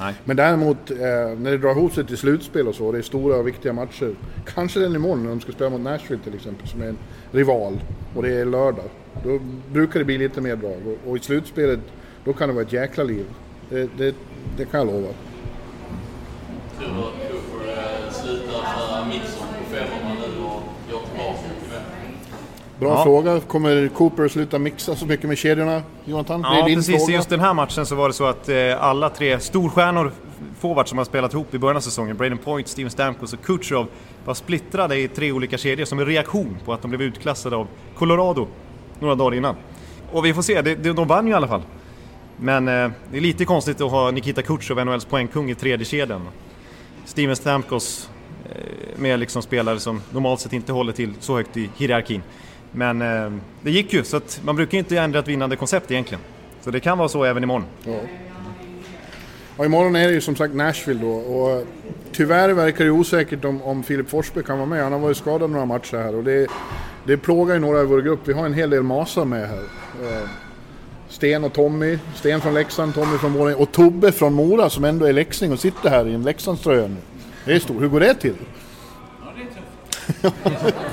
Nej. 0.00 0.14
Men 0.24 0.36
däremot 0.36 0.90
eh, 0.90 0.96
när 1.38 1.50
det 1.50 1.58
drar 1.58 1.70
ihop 1.70 1.92
sig 1.92 2.06
till 2.06 2.16
slutspel 2.16 2.68
och 2.68 2.74
så, 2.74 2.86
och 2.86 2.92
det 2.92 2.98
är 2.98 3.02
stora 3.02 3.36
och 3.36 3.46
viktiga 3.46 3.72
matcher. 3.72 4.14
Kanske 4.54 4.80
den 4.80 4.94
imorgon 4.94 5.22
när 5.22 5.30
de 5.30 5.40
ska 5.40 5.52
spela 5.52 5.70
mot 5.70 5.80
Nashville 5.80 6.22
till 6.22 6.34
exempel, 6.34 6.68
som 6.68 6.82
är 6.82 6.86
en 6.86 6.98
rival. 7.32 7.80
Och 8.14 8.22
det 8.22 8.34
är 8.34 8.44
lördag. 8.44 8.84
Då 9.24 9.40
brukar 9.72 9.98
det 9.98 10.04
bli 10.04 10.18
lite 10.18 10.40
mer 10.40 10.56
drag. 10.56 10.80
Och, 10.86 11.10
och 11.10 11.16
i 11.16 11.20
slutspelet, 11.20 11.80
då 12.24 12.32
kan 12.32 12.48
det 12.48 12.54
vara 12.54 12.64
ett 12.64 12.72
jäkla 12.72 13.04
liv. 13.04 13.24
Det, 13.68 13.90
det, 13.98 14.14
det 14.56 14.64
kan 14.64 14.80
jag 14.80 14.86
lova. 14.86 15.08
Tror 16.78 16.88
du 16.88 17.00
att 17.00 17.30
Cooper 17.30 17.68
eh, 17.68 18.12
slutar 18.12 18.52
köra 18.52 19.04
mixern 19.04 19.48
på 19.58 19.74
femmorna 19.74 20.14
nu 20.20 20.44
och 20.44 20.62
går 20.90 21.00
tillbaka 21.08 21.38
till 21.60 21.70
det? 21.70 21.82
Bra 22.80 22.88
Ja. 22.88 23.02
fråga. 23.04 23.40
Kommer 23.40 23.88
Cooper 23.88 24.28
sluta 24.28 24.58
mixa 24.58 24.96
så 24.96 25.06
mycket 25.06 25.28
med 25.28 25.38
kedjorna, 25.38 25.82
Jonathan? 26.04 26.42
det 26.42 26.48
är 26.48 26.58
Ja, 26.58 26.66
din 26.66 26.76
precis. 26.76 26.94
I 26.94 26.98
fråga. 26.98 27.12
just 27.14 27.28
den 27.28 27.40
här 27.40 27.54
matchen 27.54 27.86
så 27.86 27.94
var 27.94 28.08
det 28.08 28.14
så 28.14 28.24
att 28.24 28.48
eh, 28.48 28.56
alla 28.84 29.10
tre 29.10 29.40
storstjärnor 29.40 30.12
forwards 30.60 30.88
som 30.88 30.98
har 30.98 31.04
spelat 31.04 31.32
ihop 31.34 31.54
i 31.54 31.58
början 31.58 31.76
av 31.76 31.80
säsongen, 31.80 32.16
Braden 32.16 32.38
Point, 32.38 32.68
Steven 32.68 32.90
Stamkos 32.90 33.32
och 33.32 33.42
Kucherov, 33.42 33.86
var 34.24 34.34
splittrade 34.34 34.96
i 34.98 35.08
tre 35.08 35.32
olika 35.32 35.58
kedjor 35.58 35.84
som 35.84 35.98
en 35.98 36.06
reaktion 36.06 36.56
på 36.64 36.72
att 36.72 36.82
de 36.82 36.88
blev 36.88 37.02
utklassade 37.02 37.56
av 37.56 37.66
Colorado 37.98 38.46
några 39.00 39.14
dagar 39.14 39.36
innan. 39.36 39.56
Och 40.12 40.24
vi 40.24 40.34
får 40.34 40.42
se, 40.42 40.62
det, 40.62 40.74
de 40.74 41.08
vann 41.08 41.26
ju 41.26 41.32
i 41.32 41.34
alla 41.36 41.48
fall. 41.48 41.62
Men 42.36 42.68
eh, 42.68 42.90
det 43.10 43.16
är 43.16 43.20
lite 43.20 43.44
konstigt 43.44 43.80
att 43.80 43.90
ha 43.90 44.10
Nikita 44.10 44.42
Kucherov, 44.42 44.84
NHLs 44.86 45.04
poängkung, 45.04 45.50
i 45.50 45.54
tredje 45.54 45.86
kedjan. 45.86 46.28
Steven 47.04 47.36
Stamkos 47.36 48.10
eh, 48.44 48.56
med 48.96 49.20
liksom 49.20 49.42
spelare 49.42 49.78
som 49.80 50.02
normalt 50.10 50.40
sett 50.40 50.52
inte 50.52 50.72
håller 50.72 50.92
till 50.92 51.12
så 51.20 51.36
högt 51.36 51.56
i 51.56 51.70
hierarkin. 51.76 52.22
Men 52.72 53.02
eh, 53.02 53.32
det 53.62 53.70
gick 53.70 53.92
ju, 53.92 54.04
så 54.04 54.16
att 54.16 54.40
man 54.44 54.56
brukar 54.56 54.72
ju 54.72 54.78
inte 54.78 54.96
ändra 54.98 55.18
ett 55.18 55.28
vinnande 55.28 55.56
koncept 55.56 55.90
egentligen. 55.90 56.20
Så 56.60 56.70
det 56.70 56.80
kan 56.80 56.98
vara 56.98 57.08
så 57.08 57.24
även 57.24 57.42
imorgon. 57.42 57.64
Ja. 57.84 57.92
Ja, 59.58 59.64
imorgon 59.64 59.96
är 59.96 60.08
det 60.08 60.14
ju 60.14 60.20
som 60.20 60.36
sagt 60.36 60.54
Nashville 60.54 61.00
då 61.00 61.10
och 61.10 61.66
tyvärr 62.12 62.48
verkar 62.48 62.84
det 62.84 62.90
osäkert 62.90 63.44
om, 63.44 63.62
om 63.62 63.82
Filip 63.82 64.10
Forsberg 64.10 64.44
kan 64.44 64.58
vara 64.58 64.68
med. 64.68 64.82
Han 64.82 64.92
har 64.92 64.98
varit 64.98 65.16
skadad 65.16 65.50
några 65.50 65.64
matcher 65.66 65.96
här 65.96 66.14
och 66.16 66.24
det, 66.24 66.46
det 67.04 67.16
plågar 67.16 67.54
ju 67.54 67.60
några 67.60 67.80
i 67.82 67.84
vår 67.84 68.00
grupp. 68.02 68.20
Vi 68.24 68.32
har 68.32 68.46
en 68.46 68.54
hel 68.54 68.70
del 68.70 68.82
masar 68.82 69.24
med 69.24 69.48
här. 69.48 69.62
Eh, 70.02 70.28
Sten 71.08 71.44
och 71.44 71.52
Tommy. 71.52 71.98
Sten 72.14 72.40
från 72.40 72.54
Leksand, 72.54 72.94
Tommy 72.94 73.18
från 73.18 73.32
Borlänge 73.32 73.56
och 73.56 73.72
Tobbe 73.72 74.12
från 74.12 74.32
Mora 74.34 74.70
som 74.70 74.84
ändå 74.84 75.06
är 75.06 75.12
leksing 75.12 75.52
och 75.52 75.60
sitter 75.60 75.90
här 75.90 76.08
i 76.08 76.14
en 76.14 76.22
Leksandströja 76.22 76.86
nu. 76.88 76.96
Det 77.44 77.52
är 77.52 77.58
stort. 77.58 77.82
Hur 77.82 77.88
går 77.88 78.00
det 78.00 78.14
till? 78.14 78.34
Ja, 79.24 79.32
det 79.36 79.42
är 79.42 79.46
tufft. 79.46 80.34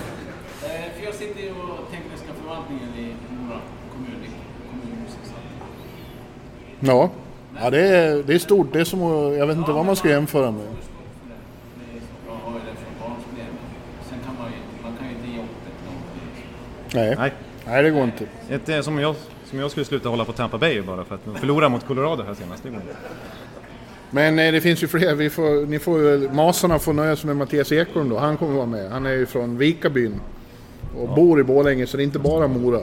Eh, 0.63 0.69
För 0.97 1.05
jag 1.05 1.13
sitter 1.13 1.41
ju 1.41 1.49
och 1.51 1.91
tekniska 1.91 2.27
förvaltningen 2.41 2.89
i 2.97 3.13
Mora 3.35 3.59
kommun, 3.93 4.11
i 4.23 4.29
kommunhuset. 4.69 5.19
så 5.23 5.31
att 5.31 5.43
Ja, 6.79 7.09
ja 7.61 7.69
det, 7.69 7.87
är, 7.87 8.23
det 8.23 8.33
är 8.33 8.39
stort. 8.39 8.73
Det 8.73 8.79
är 8.79 8.83
som 8.83 9.01
jag 9.37 9.47
vet 9.47 9.57
inte 9.57 9.71
vad 9.71 9.85
man 9.85 9.95
ska 9.95 10.09
jämföra 10.09 10.51
med. 10.51 10.65
Nej, 16.93 17.15
Nej, 17.17 17.33
nej 17.65 17.83
det 17.83 17.89
går 17.89 18.03
inte. 18.03 18.25
ett, 18.49 18.69
eh, 18.69 18.81
som, 18.81 18.99
jag, 18.99 19.15
som 19.45 19.59
jag 19.59 19.71
skulle 19.71 19.85
sluta 19.85 20.09
hålla 20.09 20.25
på 20.25 20.31
Tampa 20.31 20.57
Bay 20.57 20.81
bara 20.81 21.03
för 21.03 21.15
att 21.15 21.25
de 21.25 21.35
förlorade 21.35 21.69
mot 21.69 21.85
Colorado 21.87 22.23
här 22.23 22.33
senast. 22.33 22.63
Det 22.63 22.69
går 22.69 22.79
inte. 22.79 22.95
Men 24.11 24.39
eh, 24.39 24.51
det 24.51 24.61
finns 24.61 24.83
ju 24.83 24.87
fler. 24.87 25.15
Vi 25.15 25.29
får, 25.29 25.65
ni 25.65 25.79
får, 25.79 26.33
Masarna 26.33 26.79
får 26.79 26.93
nöja 26.93 27.15
sig 27.15 27.27
med 27.27 27.35
Mattias 27.37 27.71
Ekholm 27.71 28.09
då. 28.09 28.17
Han 28.17 28.37
kommer 28.37 28.53
vara 28.53 28.65
med. 28.65 28.91
Han 28.91 29.05
är 29.05 29.11
ju 29.11 29.25
från 29.25 29.57
Vikabyn. 29.57 30.19
Och 30.97 31.09
bor 31.09 31.39
i 31.39 31.43
Borlänge 31.43 31.87
så 31.87 31.97
det 31.97 32.03
är 32.03 32.05
inte 32.05 32.19
bara 32.19 32.47
Mora. 32.47 32.81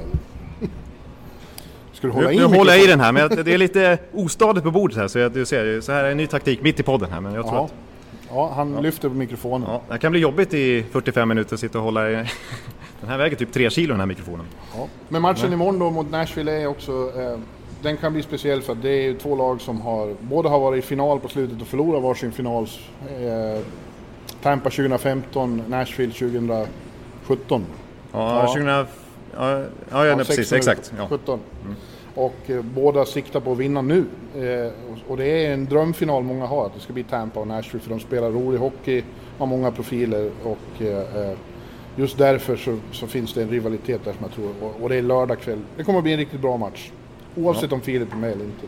Ska 2.05 2.09
du 2.09 2.15
hålla 2.15 2.29
Nu, 2.29 2.35
in 2.35 2.51
nu 2.51 2.57
håller 2.59 2.73
jag 2.75 2.85
i 2.85 2.87
den 2.87 3.01
här, 3.01 3.13
men 3.13 3.29
det 3.45 3.55
är 3.55 3.59
lite 3.59 3.99
ostadigt 4.13 4.65
på 4.65 4.71
bordet 4.71 4.97
här 4.97 5.09
så 5.09 5.19
jag, 5.19 5.33
du 5.33 5.47
ser, 5.47 5.81
så 5.81 5.93
här 5.93 6.05
är 6.05 6.11
en 6.11 6.17
ny 6.17 6.27
taktik 6.27 6.63
mitt 6.63 6.81
i 6.81 6.83
podden 6.83 7.11
här. 7.13 7.21
Men 7.21 7.35
jag 7.35 7.45
tror 7.47 7.57
Ja. 7.57 7.65
att 7.65 7.73
Ja, 8.31 8.53
han 8.57 8.83
lyfter 8.83 9.09
på 9.09 9.15
mikrofonen. 9.15 9.69
ja, 9.71 9.83
det 9.95 9.99
kan 9.99 10.13
bli 10.13 10.21
jobbigt 10.21 10.55
i 10.55 10.85
45 10.93 11.29
minuter 11.29 11.55
att 11.55 11.61
sitta 11.61 11.79
och 11.79 11.85
hålla 11.85 12.11
i... 12.11 12.15
Den 13.01 13.11
här 13.11 13.19
väger 13.19 13.37
typ 13.37 13.53
3 13.53 13.71
kilo 13.71 13.93
den 13.93 14.01
här 14.01 14.07
mikrofonen. 14.07 14.47
Ja. 14.77 14.87
Men 15.09 15.23
matchen 15.23 15.53
imorgon 15.53 15.79
då 15.79 15.91
mot 15.91 16.11
Nashville 16.11 16.53
är 16.63 16.67
också... 16.67 16.93
Eh, 16.93 17.39
den 17.83 17.97
kan 17.97 18.13
bli 18.13 18.23
speciell 18.23 18.63
för 18.63 18.73
att 18.73 18.83
det 18.83 18.89
är 18.91 19.03
ju 19.03 19.15
två 19.19 19.37
lag 19.37 19.61
som 19.61 19.81
har... 19.81 20.15
Båda 20.21 20.49
har 20.49 20.61
varit 20.61 20.85
i 20.85 20.87
final 20.87 21.21
på 21.21 21.29
slutet 21.29 21.61
och 21.63 21.67
förlorat 21.69 22.03
varsin 22.03 22.33
final. 22.33 22.69
Eh, 23.09 23.61
Tampa 24.43 24.71
2015, 24.71 25.63
Nashville 25.69 26.13
2017. 26.13 26.69
Ja, 27.29 27.65
Ja. 28.13 28.47
2000... 28.47 28.67
Ja, 28.67 28.87
ja, 29.37 29.65
ja, 29.91 30.07
ja 30.07 30.17
precis, 30.17 30.37
16, 30.49 30.57
exakt. 30.59 30.93
Ja. 30.99 31.07
17. 31.09 31.41
Och 32.15 32.51
eh, 32.51 32.63
båda 32.63 33.05
siktar 33.05 33.41
på 33.41 33.53
att 33.53 33.59
vinna 33.59 33.83
nu. 33.83 34.05
Eh, 34.35 34.73
och, 34.93 35.11
och 35.11 35.17
det 35.17 35.27
är 35.27 35.55
en 35.55 35.65
drömfinal 35.65 36.23
många 36.23 36.47
har, 36.47 36.67
att 36.67 36.75
det 36.75 36.81
ska 36.81 36.93
bli 36.93 37.03
Tampa 37.03 37.41
och 37.41 37.47
Nashville 37.47 37.83
för 37.83 37.91
de 37.91 38.01
spelar 38.01 38.31
rolig 38.31 38.59
hockey, 38.59 39.03
har 39.39 39.47
många 39.47 39.71
profiler 39.71 40.31
och 40.43 40.83
eh, 40.83 41.31
eh, 41.31 41.37
just 41.97 42.19
därför 42.19 42.57
så, 42.57 42.79
så 42.93 43.07
finns 43.07 43.35
det 43.35 43.43
en 43.43 43.51
rivalitet 43.51 44.05
där 44.05 44.13
som 44.13 44.21
jag 44.23 44.33
tror. 44.33 44.51
Och, 44.61 44.83
och 44.83 44.89
det 44.89 44.97
är 44.97 45.03
lördag 45.03 45.41
kväll. 45.41 45.59
Det 45.77 45.85
kommer 45.85 45.99
att 45.99 46.03
bli 46.03 46.13
en 46.13 46.19
riktigt 46.19 46.41
bra 46.41 46.57
match. 46.57 46.91
Oavsett 47.37 47.73
om 47.73 47.81
Filip 47.81 48.13
är 48.13 48.17
med 48.17 48.33
eller 48.33 48.45
inte. 48.45 48.67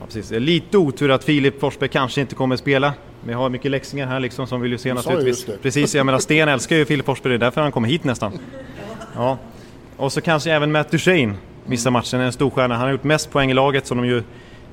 Ja, 0.00 0.06
precis. 0.06 0.28
Det 0.28 0.36
är 0.36 0.40
lite 0.40 0.78
otur 0.78 1.10
att 1.10 1.24
Filip 1.24 1.60
Forsberg 1.60 1.88
kanske 1.88 2.20
inte 2.20 2.34
kommer 2.34 2.54
att 2.54 2.60
spela. 2.60 2.94
Vi 3.24 3.32
har 3.32 3.50
mycket 3.50 3.70
leksingar 3.70 4.06
här 4.06 4.20
liksom 4.20 4.46
som 4.46 4.60
vill 4.60 4.72
ju 4.72 4.78
se 4.78 4.94
naturligtvis. 4.94 5.46
Precis, 5.62 5.94
jag 5.94 6.06
menar 6.06 6.18
Sten 6.18 6.48
älskar 6.48 6.76
ju 6.76 6.84
Filip 6.84 7.06
Forsberg, 7.06 7.30
det 7.30 7.36
är 7.36 7.38
därför 7.38 7.60
han 7.60 7.72
kommer 7.72 7.88
hit 7.88 8.04
nästan. 8.04 8.32
Ja. 9.14 9.38
Och 9.96 10.12
så 10.12 10.20
kanske 10.20 10.52
även 10.52 10.72
Matt 10.72 10.90
Duchene 10.90 11.34
missar 11.68 11.90
matchen, 11.90 12.20
en 12.20 12.32
storstjärna. 12.32 12.74
Han 12.74 12.84
har 12.84 12.90
gjort 12.92 13.04
mest 13.04 13.30
poäng 13.30 13.50
i 13.50 13.54
laget 13.54 13.86
som 13.86 13.98
de 13.98 14.06
ju 14.06 14.22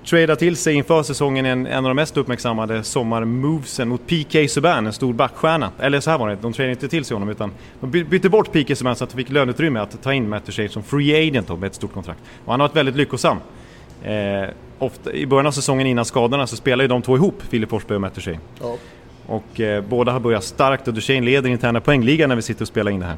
tradar 0.06 0.36
till 0.36 0.56
sig 0.56 0.74
inför 0.76 1.04
säsongen 1.04 1.46
en, 1.46 1.68
en 1.68 1.78
av 1.78 1.90
de 1.90 1.96
mest 1.96 2.18
uppmärksammade 2.18 2.84
sommarmovesen 2.84 3.90
mot 3.90 4.08
PK 4.08 4.48
Subban, 4.48 4.86
en 4.88 4.94
stor 4.94 5.14
backstjärna. 5.14 5.72
Eller 5.80 6.00
så 6.00 6.10
här 6.12 6.18
var 6.18 6.30
det, 6.30 6.38
de 6.42 6.54
tradade 6.54 6.72
inte 6.72 6.88
till 6.88 7.06
sig 7.06 7.16
honom 7.16 7.30
utan 7.30 7.52
de 7.80 7.92
by- 7.92 8.04
bytte 8.04 8.30
bort 8.30 8.52
PK 8.52 8.76
Subban 8.76 8.96
så 8.96 9.04
att 9.04 9.10
de 9.10 9.18
fick 9.18 9.30
löneutrymme 9.30 9.80
att 9.80 10.04
ta 10.04 10.14
in 10.14 10.30
Matt 10.30 10.46
Duchene 10.46 10.70
som 10.70 10.84
free 10.84 11.28
agent 11.28 11.60
med 11.60 11.68
ett 11.68 11.76
stort 11.76 11.94
kontrakt. 11.94 12.20
Och 12.46 12.52
han 12.54 12.60
har 12.60 12.68
varit 12.68 12.76
väldigt 12.78 12.96
lyckosam. 12.96 13.38
Eh, 14.04 14.50
ofta, 14.80 15.14
I 15.14 15.26
början 15.26 15.46
av 15.48 15.52
säsongen 15.52 15.88
innan 15.88 16.06
skadorna 16.06 16.48
så 16.48 16.56
spelade 16.56 16.84
ju 16.84 16.88
de 16.88 17.02
två 17.02 17.16
ihop, 17.16 17.44
Filip 17.50 17.70
Forsberg 17.70 17.96
och 17.96 18.02
Matt 18.02 18.16
Duchene. 18.16 18.40
Ja. 18.62 18.76
Och 19.28 19.60
eh, 19.60 19.84
båda 19.84 20.12
har 20.12 20.20
börjat 20.20 20.44
starkt 20.44 20.88
och 20.88 20.94
Duchene 20.94 21.26
leder 21.26 21.50
interna 21.50 21.82
poängligan 21.82 22.30
när 22.30 22.36
vi 22.36 22.42
sitter 22.42 22.62
och 22.62 22.68
spelar 22.68 22.92
in 22.92 23.00
det 23.00 23.06
här. 23.06 23.18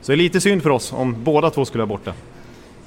Så 0.00 0.12
det 0.12 0.14
är 0.14 0.16
lite 0.16 0.40
synd 0.40 0.62
för 0.62 0.70
oss 0.70 0.92
om 0.92 1.24
båda 1.24 1.50
två 1.50 1.64
skulle 1.64 1.84
vara 1.84 1.98
borta. 1.98 2.12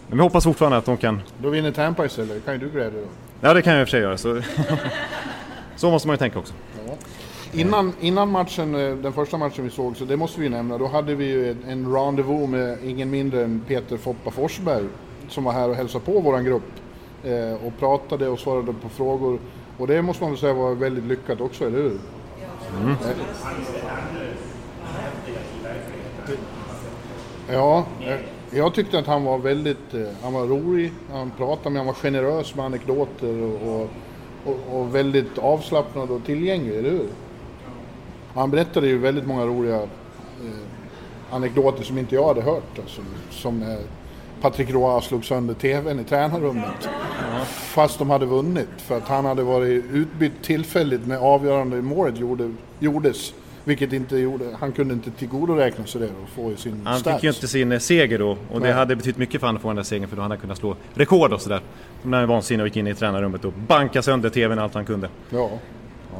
Men 0.08 0.18
vi 0.18 0.24
hoppas 0.24 0.44
fortfarande 0.44 0.78
att 0.78 0.86
de 0.86 0.98
kan... 0.98 1.22
Då 1.42 1.50
vinner 1.50 1.72
Tampa 1.72 2.06
istället, 2.06 2.46
kan 2.46 2.54
ju 2.54 2.60
du 2.60 2.70
glädja 2.70 2.90
dig. 2.90 3.08
Ja, 3.42 3.54
det 3.54 3.62
kan 3.62 3.74
jag 3.74 3.82
i 3.82 3.84
och 3.84 3.88
för 3.88 3.92
sig 3.92 4.02
göra. 4.02 4.18
Så, 4.18 4.42
så 5.76 5.92
måste 5.92 6.08
man 6.08 6.14
ju 6.14 6.18
tänka 6.18 6.40
också. 6.40 6.54
Innan, 7.54 7.94
innan 8.00 8.32
matchen, 8.32 8.76
eh, 8.76 8.96
den 8.96 9.14
första 9.14 9.38
matchen 9.38 9.64
vi 9.64 9.70
såg, 9.70 9.98
så 9.98 10.06
det 10.06 10.18
måste 10.18 10.42
vi 10.42 10.50
nämna, 10.50 10.78
då 10.78 10.88
hade 10.88 11.16
vi 11.16 11.26
ju 11.26 11.52
en, 11.52 11.64
en 11.68 11.94
rendezvous 11.94 12.50
med 12.50 12.78
ingen 12.84 13.10
mindre 13.10 13.44
än 13.44 13.62
Peter 13.68 13.98
Foppa 13.98 14.32
Forsberg 14.32 14.84
som 15.30 15.44
var 15.44 15.52
här 15.52 15.70
och 15.70 15.76
hälsade 15.76 16.06
på 16.06 16.20
våran 16.20 16.46
grupp 16.46 16.72
eh, 17.24 17.66
och 17.66 17.80
pratade 17.80 18.28
och 18.28 18.40
svarade 18.40 18.74
på 18.74 18.90
frågor. 18.90 19.40
Och 19.78 19.88
det 19.88 20.02
måste 20.02 20.24
man 20.24 20.32
väl 20.32 20.40
säga 20.40 20.54
var 20.54 20.76
väldigt 20.76 21.04
lyckat 21.04 21.42
också, 21.42 21.66
eller 21.66 21.78
hur? 21.78 22.00
Ja, 27.52 27.86
eh, 28.02 28.20
jag 28.58 28.74
tyckte 28.74 29.00
att 29.00 29.08
han 29.08 29.24
var 29.24 29.38
väldigt, 29.38 29.94
eh, 29.94 30.08
han 30.24 30.34
var 30.34 30.46
rolig, 30.46 30.92
han 31.12 31.32
pratade 31.38 31.70
med, 31.70 31.80
han 31.80 31.88
var 31.88 31.94
generös 31.94 32.56
med 32.56 32.66
anekdoter 32.66 33.44
och, 33.44 33.90
och, 34.46 34.80
och, 34.80 34.96
väldigt 34.96 35.38
avslappnad 35.38 36.12
och 36.12 36.26
tillgänglig, 36.26 36.78
eller 36.78 36.90
hur? 36.90 37.08
Han 38.34 38.52
berättade 38.52 38.88
ju 38.88 38.98
väldigt 38.98 39.28
många 39.28 39.46
roliga 39.46 39.82
eh, 39.82 39.86
anekdoter 41.32 41.84
som 41.84 41.98
inte 41.98 42.16
jag 42.16 42.28
hade 42.28 42.42
hört. 42.42 42.80
Alltså, 42.80 43.02
som 43.30 43.62
eh, 43.62 43.78
Patrick 44.42 44.70
Roy 44.70 45.02
slog 45.02 45.26
sönder 45.26 45.54
TVn 45.54 46.00
i 46.00 46.04
tränarrummet. 46.04 46.90
Fast 47.48 48.00
de 48.00 48.10
hade 48.10 48.26
vunnit. 48.26 48.70
För 48.78 48.98
att 48.98 49.08
han 49.08 49.26
hade 49.26 49.44
varit 49.44 49.86
utbytt 49.92 50.44
tillfälligt 50.44 51.08
när 51.08 51.18
avgörande 51.18 51.82
målet 51.82 52.18
gjorde, 52.18 52.54
gjordes. 52.80 53.34
Vilket 53.68 53.94
inte 53.94 54.18
gjorde, 54.18 54.46
han 54.60 54.72
kunde 54.72 54.94
inte 54.94 55.12
tillgodoräkna 55.12 55.86
sig 55.86 56.02
det 56.02 56.08
och 56.08 56.30
få 56.36 56.52
i 56.52 56.58
sin 56.58 56.82
Han 56.86 57.00
stats. 57.00 57.16
fick 57.16 57.24
ju 57.24 57.30
inte 57.30 57.48
sin 57.48 57.72
eh, 57.72 57.80
seger 57.80 58.20
då 58.20 58.30
och 58.30 58.38
det 58.52 58.60
Nej. 58.60 58.72
hade 58.72 58.96
betytt 58.96 59.18
mycket 59.18 59.40
för 59.42 59.48
honom 59.48 59.56
att 59.56 59.62
få 59.62 59.68
den 59.68 59.76
där 59.76 59.84
segern 59.84 60.10
för 60.10 60.16
då 60.16 60.22
hade 60.22 60.34
han 60.34 60.42
kunnat 60.42 60.58
slå 60.58 60.76
rekord 60.94 61.34
och 61.34 61.42
sådär. 61.42 61.62
Så 62.04 62.10
när 62.10 62.18
han 62.20 62.28
var 62.28 62.36
vansinnig 62.36 62.64
och 62.64 62.68
gick 62.68 62.78
in 62.78 62.88
i 62.88 62.96
tränarrummet 62.96 63.46
och 63.46 63.54
bankade 63.68 64.04
sönder 64.04 64.30
TVn 64.30 64.60
allt 64.60 64.74
han 64.74 64.86
kunde. 64.86 65.10
Ja. 65.30 65.50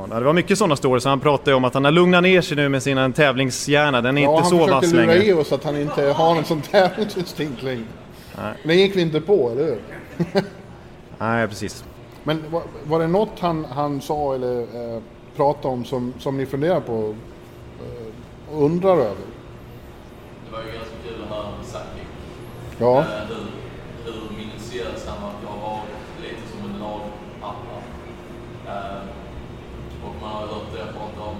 Ja, 0.10 0.20
det 0.20 0.26
var 0.26 0.34
mycket 0.34 0.58
sådana 0.58 0.76
stories. 0.76 1.06
Han 1.06 1.20
pratade 1.20 1.56
om 1.56 1.66
att 1.66 1.74
han 1.74 1.86
har 1.86 1.92
lugnat 1.92 2.24
ner 2.24 2.42
sig 2.42 2.58
nu 2.58 2.70
med 2.70 2.84
sin 2.84 3.14
tävlingshjärna. 3.14 4.02
Den 4.02 4.18
är 4.18 4.22
ja, 4.22 4.30
inte 4.30 4.42
han 4.42 4.50
så 4.50 4.58
vass 4.58 4.68
försökte 4.68 4.96
lura 4.96 5.06
längre. 5.06 5.26
i 5.26 5.34
oss 5.34 5.52
att 5.52 5.64
han 5.64 5.78
inte 5.82 6.02
har 6.02 6.36
en 6.36 6.46
sån 6.46 6.62
tävlingsinstinkt 6.62 7.64
längre. 7.64 7.84
Nej. 8.38 8.54
Det 8.64 8.76
gick 8.76 8.96
vi 8.96 9.02
inte 9.02 9.22
på, 9.22 9.50
eller 9.52 9.66
hur? 9.66 9.82
Nej, 11.18 11.48
precis. 11.48 11.86
Men 12.24 12.44
var, 12.52 12.64
var 12.84 13.00
det 13.00 13.08
något 13.08 13.40
han, 13.40 13.66
han 13.66 14.02
sa 14.02 14.36
eller 14.36 14.62
eh, 14.62 15.02
pratade 15.36 15.74
om 15.74 15.86
som, 15.86 16.14
som 16.20 16.38
ni 16.38 16.46
funderar 16.46 16.80
på 16.80 17.16
och 18.52 18.64
undrar 18.66 18.98
över? 18.98 19.26
Det 20.46 20.52
var 20.52 20.60
ju 20.64 20.72
ganska 20.72 20.96
kul 21.06 21.24
att 21.24 21.30
höra 21.30 21.50
med 21.58 21.66
Saki. 21.66 22.04
Ja, 22.80 23.00
Eh, 23.00 23.28
hur, 23.30 23.46
hur 24.06 24.38
minutiös 24.38 25.08
han 25.08 25.18
verkar 25.24 25.48
ha 25.60 25.70
varit. 25.72 25.96
Lite 26.22 26.44
som 26.52 26.60
en 26.70 26.80
lagpappa. 26.80 27.78
Eh, 28.68 29.02
och 30.06 30.16
man 30.22 30.30
har 30.32 30.42
hört 30.48 30.70
det 30.74 30.94
prata 30.94 31.22
om 31.32 31.38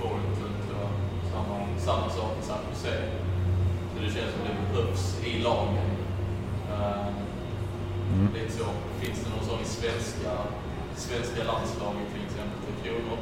Fortun, 0.00 0.54
tror 0.66 0.80
jag. 0.80 0.92
Samma, 1.32 1.56
samma 1.78 2.08
sak 2.10 2.30
med 2.36 2.44
San 2.44 2.58
Jose. 2.70 2.96
Så 3.92 3.96
det 4.02 4.10
känns 4.14 4.32
som 4.34 4.42
det 4.48 4.54
behövs 4.72 5.24
i 5.24 5.38
lagen. 5.42 5.90
Eh, 6.72 7.06
Lite 8.34 8.52
så. 8.52 8.64
Finns 9.00 9.18
det 9.24 9.30
någon 9.36 9.44
sån 9.48 9.60
i 9.60 9.64
svenska, 9.64 10.30
svenska 10.96 11.44
landslaget 11.52 12.06
till 12.12 12.24
exempel, 12.28 12.58
till 12.66 12.78
Kronor? 12.90 13.18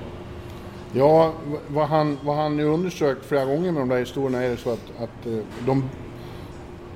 Ja 0.92 1.32
vad, 1.68 1.88
han, 1.88 2.18
vad 2.24 2.36
han 2.36 2.56
nu 2.56 2.64
undersökt 2.64 3.24
flera 3.24 3.44
gånger 3.44 3.72
med 3.72 3.82
de 3.82 3.88
där 3.88 3.98
historierna 3.98 4.42
är 4.42 4.50
det 4.50 4.56
så 4.56 4.70
att, 4.70 4.90
att 4.98 5.26
eh, 5.26 5.38
de, 5.66 5.84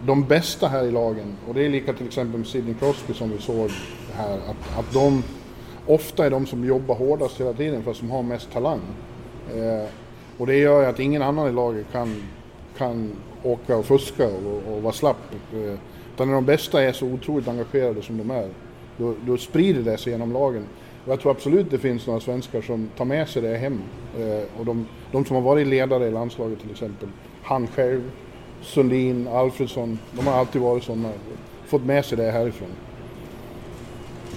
de 0.06 0.24
bästa 0.24 0.68
här 0.68 0.84
i 0.84 0.90
lagen, 0.90 1.36
och 1.48 1.54
det 1.54 1.64
är 1.64 1.68
lika 1.68 1.92
till 1.92 2.06
exempel 2.06 2.38
med 2.38 2.46
Sidney 2.46 2.74
Crosby 2.74 3.14
som 3.14 3.30
vi 3.30 3.38
såg 3.38 3.70
här, 4.14 4.34
att, 4.34 4.78
att 4.78 4.92
de 4.92 5.22
ofta 5.86 6.26
är 6.26 6.30
de 6.30 6.46
som 6.46 6.64
jobbar 6.64 6.94
hårdast 6.94 7.40
hela 7.40 7.52
tiden 7.52 7.82
för 7.82 7.90
att 7.90 8.00
de 8.00 8.10
har 8.10 8.22
mest 8.22 8.52
talang. 8.52 8.80
Eh, 9.54 9.88
och 10.38 10.46
det 10.46 10.56
gör 10.56 10.80
ju 10.82 10.86
att 10.86 11.00
ingen 11.00 11.22
annan 11.22 11.48
i 11.48 11.52
laget 11.52 11.86
kan, 11.92 12.22
kan 12.78 13.12
åka 13.42 13.76
och 13.76 13.84
fuska 13.84 14.26
och, 14.26 14.74
och 14.74 14.82
vara 14.82 14.92
slapp. 14.92 15.34
Eh, 15.52 15.78
utan 16.14 16.28
när 16.28 16.34
de 16.34 16.44
bästa 16.44 16.82
är 16.82 16.92
så 16.92 17.06
otroligt 17.06 17.48
engagerade 17.48 18.02
som 18.02 18.18
de 18.18 18.30
är, 18.30 18.48
då, 18.96 19.14
då 19.26 19.36
sprider 19.36 19.82
det 19.82 19.98
sig 19.98 20.12
genom 20.12 20.32
lagen. 20.32 20.66
Och 21.06 21.12
jag 21.12 21.20
tror 21.20 21.30
absolut 21.32 21.70
det 21.70 21.78
finns 21.78 22.06
några 22.06 22.20
svenskar 22.20 22.62
som 22.62 22.88
tar 22.96 23.04
med 23.04 23.28
sig 23.28 23.42
det 23.42 23.56
hem. 23.56 23.80
Eh, 24.18 24.60
och 24.60 24.64
de, 24.64 24.86
de 25.12 25.24
som 25.24 25.36
har 25.36 25.42
varit 25.42 25.66
ledare 25.66 26.06
i 26.06 26.10
landslaget 26.10 26.60
till 26.60 26.70
exempel, 26.70 27.08
han 27.42 27.66
själv, 27.66 28.10
Sundin, 28.62 29.28
Alfredsson, 29.28 29.98
de 30.12 30.26
har 30.26 30.34
alltid 30.38 30.62
varit 30.62 30.84
sådana. 30.84 31.10
Fått 31.66 31.84
med 31.84 32.04
sig 32.04 32.18
det 32.18 32.30
härifrån. 32.30 32.68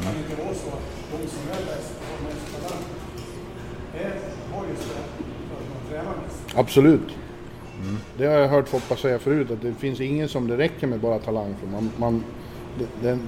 kan 0.04 0.14
det 0.14 0.20
inte 0.32 0.44
vara 0.44 0.56
så 0.56 0.68
att 0.68 1.22
de 1.22 1.28
som 1.28 1.50
är 1.52 1.66
bäst 1.76 1.94
mest 2.28 2.62
talang 2.70 2.84
är, 3.96 4.12
har 4.58 4.68
just 4.68 4.90
det 4.90 5.90
tränar 5.90 6.14
mest. 6.26 6.58
Absolut. 6.58 7.16
Det 8.18 8.26
har 8.26 8.34
jag 8.34 8.48
hört 8.48 8.68
Foppa 8.70 8.96
säga 8.96 9.20
förut, 9.20 9.52
att 9.52 9.62
det 9.62 9.74
finns 9.74 10.02
ingen 10.02 10.30
som 10.30 10.48
det 10.48 10.58
räcker 10.58 10.88
med 10.88 11.00
bara 11.00 11.20
talang 11.20 11.56
för. 11.60 11.68
Man, 11.68 11.92
man, 11.98 12.24
det- 12.80 13.08
den 13.08 13.20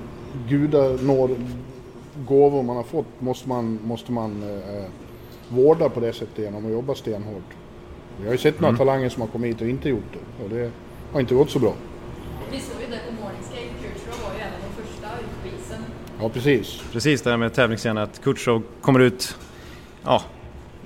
gudar 0.50 1.04
når 1.04 1.30
gåvor 2.28 2.64
man 2.64 2.76
har 2.76 2.84
fått 2.84 3.22
måste 3.22 3.50
man, 3.50 3.80
måste 3.84 4.12
man 4.12 4.44
eh, 4.44 4.86
vårda 5.50 5.90
på 5.90 6.00
det 6.00 6.14
sättet 6.14 6.38
genom 6.38 6.66
att 6.66 6.72
jobba 6.72 6.96
stenhårt. 6.96 7.44
Vi 8.20 8.26
har 8.26 8.32
ju 8.32 8.38
sett 8.38 8.60
några 8.60 8.78
talanger 8.78 9.10
som 9.10 9.22
har 9.22 9.28
kommit 9.28 9.56
hit 9.56 9.62
och 9.62 9.68
inte 9.68 9.90
gjort 9.90 10.14
det. 10.14 10.44
Och 10.44 10.50
det 10.50 10.72
har 11.14 11.20
inte 11.20 11.36
gått 11.36 11.50
så 11.50 11.60
bra. 11.60 11.74
Vi 12.52 12.60
såg 12.60 12.82
ju 12.82 12.88
det 12.88 13.00
på 13.08 13.24
Morningscape. 13.24 13.62
Kutjerov 13.82 14.30
var 14.30 14.36
ju 14.36 14.42
en 14.42 14.54
av 14.54 14.60
de 14.76 14.84
första 14.84 15.08
ut 15.20 15.42
på 15.42 15.48
isen. 15.48 15.84
Ja, 16.22 16.30
precis. 16.30 16.82
Precis 16.92 17.22
det 17.22 17.30
här 17.30 17.38
med 17.38 17.54
tävlingshjärna, 17.54 18.04
att 18.04 18.22
Kutjov 18.22 18.64
kommer 18.82 19.00
ut 19.00 19.36
ja, 20.04 20.22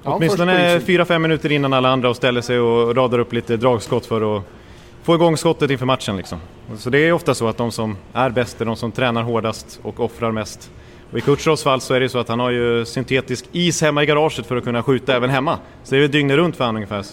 Ja, 0.05 0.15
åtminstone 0.15 0.73
först 0.73 0.85
på 0.85 0.91
isen. 0.91 1.05
4-5 1.05 1.19
minuter 1.19 1.51
innan 1.51 1.73
alla 1.73 1.89
andra 1.89 2.09
och 2.09 2.15
ställer 2.15 2.41
sig 2.41 2.59
och 2.59 2.95
radar 2.95 3.19
upp 3.19 3.33
lite 3.33 3.57
dragskott 3.57 4.05
för 4.05 4.37
att 4.37 4.43
få 5.03 5.15
igång 5.15 5.37
skottet 5.37 5.71
inför 5.71 5.85
matchen. 5.85 6.17
Liksom. 6.17 6.39
Så 6.77 6.89
det 6.89 6.97
är 6.97 7.11
ofta 7.11 7.33
så 7.33 7.47
att 7.47 7.57
de 7.57 7.71
som 7.71 7.97
är 8.13 8.29
bäst 8.29 8.61
är 8.61 8.65
de 8.65 8.75
som 8.75 8.91
tränar 8.91 9.23
hårdast 9.23 9.79
och 9.83 9.99
offrar 9.99 10.31
mest. 10.31 10.71
Och 11.15 11.19
I 11.19 11.21
Kutjerovs 11.21 11.63
fall 11.63 11.81
så 11.81 11.93
är 11.93 11.99
det 11.99 12.09
så 12.09 12.19
att 12.19 12.27
han 12.29 12.39
har 12.39 12.49
ju 12.49 12.85
syntetisk 12.85 13.45
is 13.51 13.81
hemma 13.81 14.03
i 14.03 14.05
garaget 14.05 14.45
för 14.45 14.55
att 14.57 14.63
kunna 14.63 14.83
skjuta 14.83 15.15
även 15.15 15.29
hemma. 15.29 15.59
Så 15.83 15.95
det 15.95 16.03
är 16.03 16.07
dygnet 16.07 16.37
runt 16.37 16.55
för 16.55 16.63
honom 16.65 16.75
ungefär 16.75 17.05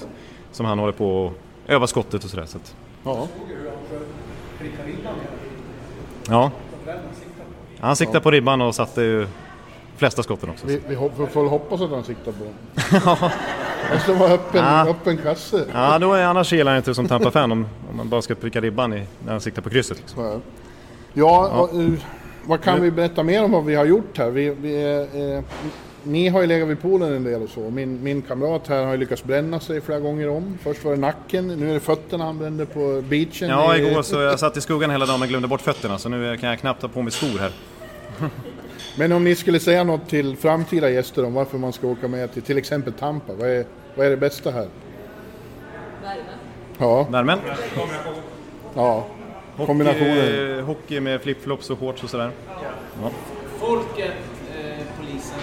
som 0.53 0.67
han 0.67 0.79
håller 0.79 0.93
på 0.93 1.25
och 1.27 1.33
övar 1.67 1.87
skottet 1.87 2.25
och 2.25 2.31
sådär. 2.31 2.47
Så 2.47 2.59
att, 2.59 2.75
Ja. 3.05 3.29
Han 6.29 6.37
ja, 6.37 6.51
han 7.81 7.97
siktade 7.97 8.21
på. 8.21 8.29
han 8.29 8.33
ribban 8.33 8.61
och 8.61 8.75
satte 8.75 9.03
ju 9.03 9.27
flesta 9.97 10.23
skotten 10.23 10.51
också. 10.51 10.67
Vi, 10.67 10.81
vi 10.89 10.95
hop- 10.95 11.29
får 11.33 11.49
hoppas 11.49 11.81
att 11.81 11.91
han 11.91 12.05
siktar 12.05 12.33
på 12.33 12.45
den. 12.45 12.55
Det 13.93 13.99
ska 14.01 14.15
vara 14.15 14.33
öppen, 14.33 14.65
Ja. 14.65 14.89
öppen 14.89 15.17
kasse. 15.17 15.65
Ja, 15.75 15.99
då 15.99 16.13
är 16.13 16.25
annars 16.25 16.53
gillar 16.53 16.73
han 16.73 16.77
inte 16.79 16.95
som 16.95 17.09
Tampa-fan 17.09 17.53
om, 17.53 17.67
om 17.91 17.97
man 17.97 18.09
bara 18.09 18.23
ska 18.23 18.35
pricka 18.35 18.61
ribban 18.61 18.93
i, 18.95 19.07
när 19.25 19.33
han 19.33 19.41
siktar 19.41 19.63
på 19.63 19.71
krysset. 19.71 19.99
Liksom. 19.99 20.25
Ja, 20.25 20.41
ja 21.15 21.49
och, 21.61 21.81
eh, 21.81 21.89
vad 22.47 22.63
kan 22.63 22.83
vi 22.83 22.91
berätta 22.91 23.23
mer 23.23 23.45
om 23.45 23.53
vad 23.53 23.65
vi 23.65 23.75
har 23.75 23.85
gjort 23.85 24.19
här? 24.19 24.31
Vi, 24.31 24.51
vi, 24.51 24.83
eh, 24.83 25.23
eh, 25.23 25.43
ni 26.03 26.29
har 26.29 26.41
ju 26.41 26.47
legat 26.47 26.69
vid 26.69 26.83
poolen 26.83 27.13
en 27.13 27.25
del 27.25 27.43
och 27.43 27.49
så. 27.49 27.61
Min, 27.61 28.03
min 28.03 28.23
kamrat 28.23 28.69
här 28.69 28.85
har 28.85 28.93
ju 28.93 28.99
lyckats 28.99 29.25
bränna 29.25 29.61
sig 29.61 29.81
flera 29.81 30.01
gånger 30.01 30.29
om. 30.29 30.59
Först 30.63 30.85
var 30.85 30.93
det 30.93 30.99
nacken, 30.99 31.49
nu 31.49 31.71
är 31.71 31.75
det 31.75 31.81
fötterna 31.81 32.25
han 32.25 32.39
brände 32.39 32.67
på 32.67 33.03
beachen. 33.09 33.49
Ja, 33.49 33.77
igår 33.77 34.03
så 34.03 34.21
jag 34.21 34.39
satt 34.39 34.57
i 34.57 34.61
skuggan 34.61 34.91
hela 34.91 35.07
dagen 35.07 35.21
men 35.21 35.29
glömde 35.29 35.49
bort 35.49 35.61
fötterna 35.61 35.99
så 35.99 36.09
nu 36.09 36.37
kan 36.37 36.49
jag 36.49 36.59
knappt 36.59 36.83
ha 36.83 36.89
på 36.89 37.03
mig 37.03 37.13
skor 37.13 37.39
här. 37.39 37.53
Men 38.97 39.13
om 39.13 39.25
ni 39.25 39.35
skulle 39.35 39.61
säga 39.61 39.85
något 39.85 40.09
till 40.09 40.37
framtida 40.37 40.91
gäster 40.91 41.25
om 41.25 41.35
varför 41.35 41.59
man 41.59 41.73
ska 41.73 41.87
åka 41.87 42.09
med 42.09 42.33
till 42.33 42.43
till 42.43 42.59
exempel 42.59 42.93
Tampa. 42.93 43.33
Vad 43.33 43.49
är, 43.49 43.65
vad 43.95 44.07
är 44.07 44.11
det 44.11 44.17
bästa 44.17 44.51
här? 44.51 44.69
Värme. 46.03 46.23
Ja, 46.79 47.03
Värmen? 47.11 47.39
ja. 48.75 49.07
Hockey, 49.57 50.59
eh, 50.59 50.65
hockey 50.65 51.01
med 51.01 51.21
flipflops 51.21 51.71
och 51.71 51.79
shorts 51.79 52.03
och 52.05 52.11
sådär. 52.11 52.31
Folket, 53.59 54.11
eh, 54.55 54.79
polisen. 55.01 55.39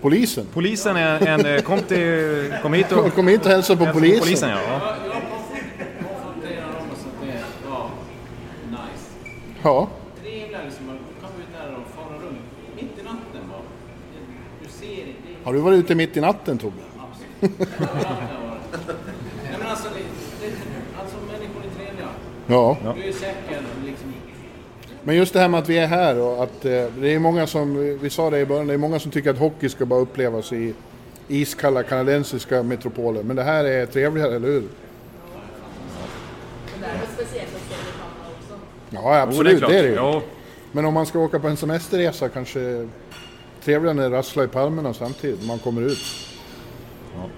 Polisen. 0.00 0.46
Polisen 0.54 0.96
är 0.96 1.26
en... 1.26 1.46
eh, 1.46 1.60
Kom, 1.62 1.80
till, 1.82 2.54
kom 2.62 2.72
hit 2.72 2.92
och... 2.92 3.14
Kom 3.14 3.28
hit 3.28 3.44
och 3.46 3.50
hälsa 3.50 3.76
på 3.76 3.86
polisen. 3.92 4.20
polisen 4.20 4.50
ja. 4.50 4.56
Det. 4.56 4.80
Ja. 9.62 9.88
Trevliga 10.22 10.58
liksom, 10.64 10.86
man 10.86 10.98
kommer 11.20 11.38
ut 11.40 11.46
där 11.60 11.74
och 11.76 11.82
fara 11.94 12.14
runt. 12.18 12.38
Mitt 12.76 12.98
i 13.00 13.02
natten 13.02 13.42
bara. 13.50 13.60
Du 14.62 14.68
ser 14.68 14.86
inte. 14.86 15.28
Det 15.28 15.44
Har 15.44 15.52
du 15.52 15.58
varit 15.58 15.78
ute 15.78 15.94
mitt 15.94 16.16
i 16.16 16.20
natten 16.20 16.58
Tobbe? 16.58 16.76
Nej 17.40 17.50
men 19.58 19.66
alltså, 19.68 19.88
det, 19.94 20.00
det, 20.46 20.52
alltså 21.00 21.16
människor 21.16 21.62
är 21.64 21.68
Ja. 22.46 22.76
Du 22.82 23.08
är 23.08 23.12
säker 23.12 23.62
liksom. 23.86 24.14
Men 25.02 25.16
just 25.16 25.32
det 25.32 25.40
här 25.40 25.48
med 25.48 25.60
att 25.60 25.68
vi 25.68 25.78
är 25.78 25.86
här 25.86 26.20
och 26.20 26.42
att 26.42 26.64
eh, 26.64 26.84
det 26.98 27.14
är 27.14 27.18
många 27.18 27.46
som, 27.46 27.98
vi 28.02 28.10
sa 28.10 28.30
det 28.30 28.40
i 28.40 28.46
början, 28.46 28.66
det 28.66 28.74
är 28.74 28.78
många 28.78 28.98
som 28.98 29.10
tycker 29.10 29.30
att 29.30 29.38
hockey 29.38 29.68
ska 29.68 29.86
bara 29.86 30.00
upplevas 30.00 30.52
i, 30.52 30.74
iskalla 31.28 31.82
kanadensiska 31.82 32.62
metropoler. 32.62 33.22
Men 33.22 33.36
det 33.36 33.42
här 33.42 33.64
är 33.64 33.86
trevligare, 33.86 34.36
eller 34.36 34.48
hur? 34.48 34.62
Är 34.62 34.66
speciellt 37.14 37.54
att 37.54 37.62
se 37.62 37.76
det. 38.90 38.96
Ja, 38.96 39.20
absolut, 39.20 39.60
det 39.60 39.78
är 39.78 39.82
det 39.82 39.88
ju. 39.88 40.20
Men 40.72 40.84
om 40.84 40.94
man 40.94 41.06
ska 41.06 41.18
åka 41.18 41.38
på 41.38 41.48
en 41.48 41.56
semesterresa 41.56 42.28
kanske 42.28 42.88
trevligare 43.64 43.94
när 43.94 44.10
det 44.10 44.16
rasslar 44.16 44.44
i 44.44 44.48
palmerna 44.48 44.94
samtidigt 44.94 45.40
när 45.40 45.46
man 45.46 45.58
kommer 45.58 45.82
ut. 45.82 45.98
Ja, 47.14 47.28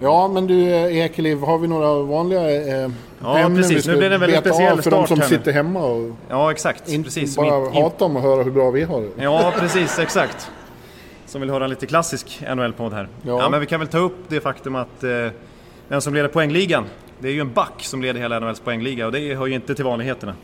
men 0.00 0.46
du 0.46 0.62
eh, 0.70 0.96
Ekeliv, 0.98 1.40
har 1.40 1.58
vi 1.58 1.68
några 1.68 2.02
vanliga 2.02 2.50
eh, 2.84 2.90
Ja, 3.22 3.38
ämnen 3.38 3.56
precis. 3.62 3.76
vi 3.76 3.82
ska 3.82 3.90
Nu 3.92 3.98
blir 3.98 4.08
det 4.08 4.14
en 4.14 4.20
väldigt 4.20 4.44
beta 4.44 4.54
speciell 4.54 4.78
av 4.78 4.82
för 4.82 4.90
de 4.90 5.06
som 5.06 5.20
här 5.20 5.28
sitter 5.28 5.52
hemma 5.52 5.84
och 5.84 6.10
ja 6.28 6.50
exakt. 6.50 6.88
inte 6.88 7.04
precis. 7.04 7.36
bara 7.36 7.66
in- 7.66 7.82
hatar 7.82 8.06
om 8.06 8.16
att 8.16 8.22
höra 8.22 8.42
hur 8.42 8.50
bra 8.50 8.70
vi 8.70 8.82
har 8.82 9.00
det. 9.00 9.24
Ja, 9.24 9.52
precis, 9.58 9.98
exakt. 9.98 10.50
Som 11.26 11.40
vill 11.40 11.50
höra 11.50 11.66
lite 11.66 11.86
klassisk 11.86 12.40
NHL-podd 12.56 12.92
här. 12.92 13.08
Ja. 13.22 13.38
Ja. 13.38 13.48
men 13.50 13.60
vi 13.60 13.66
kan 13.66 13.80
väl 13.80 13.88
ta 13.88 13.98
upp 13.98 14.16
det 14.28 14.40
faktum 14.40 14.76
att 14.76 15.04
eh, 15.04 15.10
den 15.88 16.00
som 16.00 16.14
leder 16.14 16.28
poängligan, 16.28 16.84
det 17.18 17.28
är 17.28 17.32
ju 17.32 17.40
en 17.40 17.52
back 17.52 17.72
som 17.78 18.02
leder 18.02 18.20
hela 18.20 18.40
NHLs 18.40 18.60
poängliga 18.60 19.06
och 19.06 19.12
det 19.12 19.34
hör 19.34 19.46
ju 19.46 19.54
inte 19.54 19.74
till 19.74 19.84
vanligheterna. 19.84 20.34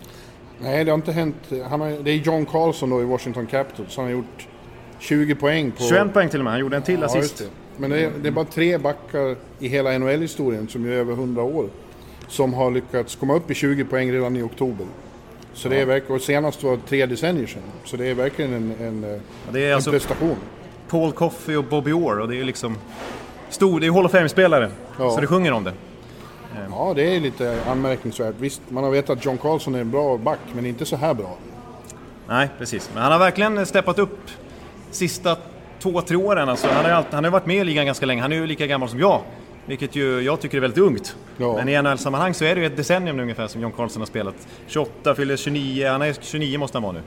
Nej, 0.58 0.84
det 0.84 0.90
har 0.90 0.96
inte 0.98 1.12
hänt. 1.12 1.36
Har, 1.50 2.02
det 2.04 2.10
är 2.10 2.14
John 2.16 2.46
Carlson 2.46 2.90
då 2.90 3.00
i 3.00 3.04
Washington 3.04 3.46
Capitals. 3.46 3.96
Han 3.96 4.04
har 4.04 4.12
gjort 4.12 4.48
20 4.98 5.34
poäng 5.34 5.70
på... 5.70 5.82
21 5.82 6.12
poäng 6.12 6.28
till 6.28 6.40
och 6.40 6.44
med, 6.44 6.52
han 6.52 6.60
gjorde 6.60 6.76
en 6.76 6.82
till 6.82 7.00
Ja, 7.00 7.06
assist. 7.06 7.50
Men 7.76 7.90
det 7.90 8.04
är, 8.04 8.10
det 8.22 8.28
är 8.28 8.32
bara 8.32 8.44
tre 8.44 8.78
backar 8.78 9.36
i 9.58 9.68
hela 9.68 9.98
NHL-historien 9.98 10.68
som 10.68 10.84
är 10.84 10.90
över 10.90 11.12
100 11.12 11.42
år 11.42 11.68
som 12.28 12.54
har 12.54 12.70
lyckats 12.70 13.16
komma 13.16 13.34
upp 13.34 13.50
i 13.50 13.54
20 13.54 13.84
poäng 13.84 14.12
redan 14.12 14.36
i 14.36 14.42
oktober. 14.42 14.86
Så 15.54 15.68
det 15.68 15.80
är 15.80 15.86
verkligen, 15.86 16.16
och 16.16 16.22
senast 16.22 16.62
var 16.62 16.78
tre 16.88 17.06
decennier 17.06 17.46
sedan. 17.46 17.62
Så 17.84 17.96
det 17.96 18.06
är 18.06 18.14
verkligen 18.14 18.52
en, 18.52 18.74
en, 18.80 19.14
eh, 19.14 19.20
Det 19.52 19.64
är 19.64 19.68
en 19.68 19.74
alltså 19.74 19.90
prestation. 19.90 20.36
Paul 20.88 21.12
Coffey 21.12 21.56
och 21.56 21.64
Bobby 21.64 21.92
Orr 21.92 22.18
och 22.18 22.28
det 22.28 22.36
är 22.36 22.44
liksom 22.44 22.76
stor, 23.48 23.80
det 23.80 23.86
är 23.86 23.90
Hall 23.90 24.06
of 24.06 24.12
Fame-spelare. 24.12 24.70
Ja. 24.98 25.10
Så 25.10 25.20
det 25.20 25.26
sjunger 25.26 25.52
om 25.52 25.64
det. 25.64 25.72
Ja, 26.70 26.92
det 26.96 27.16
är 27.16 27.20
lite 27.20 27.62
anmärkningsvärt. 27.66 28.34
Visst, 28.38 28.60
man 28.68 28.84
har 28.84 28.90
vetat 28.90 29.18
att 29.18 29.24
John 29.24 29.38
Carlson 29.38 29.74
är 29.74 29.80
en 29.80 29.90
bra 29.90 30.18
back, 30.18 30.38
men 30.54 30.66
inte 30.66 30.84
så 30.84 30.96
här 30.96 31.14
bra. 31.14 31.36
Nej, 32.28 32.48
precis. 32.58 32.90
Men 32.94 33.02
han 33.02 33.12
har 33.12 33.18
verkligen 33.18 33.66
steppat 33.66 33.98
upp 33.98 34.18
sista 34.90 35.36
två, 35.82 36.00
tre 36.00 36.16
åren. 36.16 36.48
Alltså, 36.48 36.66
han 36.68 36.76
har 36.84 36.90
ju 36.90 36.96
alltid, 36.96 37.14
han 37.14 37.24
har 37.24 37.30
varit 37.30 37.46
med 37.46 37.56
i 37.56 37.64
ligan 37.64 37.86
ganska 37.86 38.06
länge. 38.06 38.22
Han 38.22 38.32
är 38.32 38.36
ju 38.36 38.46
lika 38.46 38.66
gammal 38.66 38.88
som 38.88 38.98
jag. 39.00 39.20
Vilket 39.66 39.96
ju 39.96 40.20
jag 40.20 40.40
tycker 40.40 40.56
är 40.56 40.60
väldigt 40.60 40.78
ungt. 40.78 41.16
Ja. 41.36 41.54
Men 41.56 41.68
i 41.68 41.82
NHL-sammanhang 41.82 42.34
så 42.34 42.44
är 42.44 42.54
det 42.54 42.60
ju 42.60 42.66
ett 42.66 42.76
decennium 42.76 43.16
nu 43.16 43.22
ungefär 43.22 43.46
som 43.46 43.60
John 43.60 43.72
Carlson 43.72 44.00
har 44.02 44.06
spelat. 44.06 44.34
28, 44.66 45.14
fyller 45.14 45.36
29, 45.36 45.88
han 45.88 46.02
är 46.02 46.12
29 46.20 46.58
måste 46.58 46.76
han 46.78 46.82
vara 46.82 46.92
nu. 46.92 47.00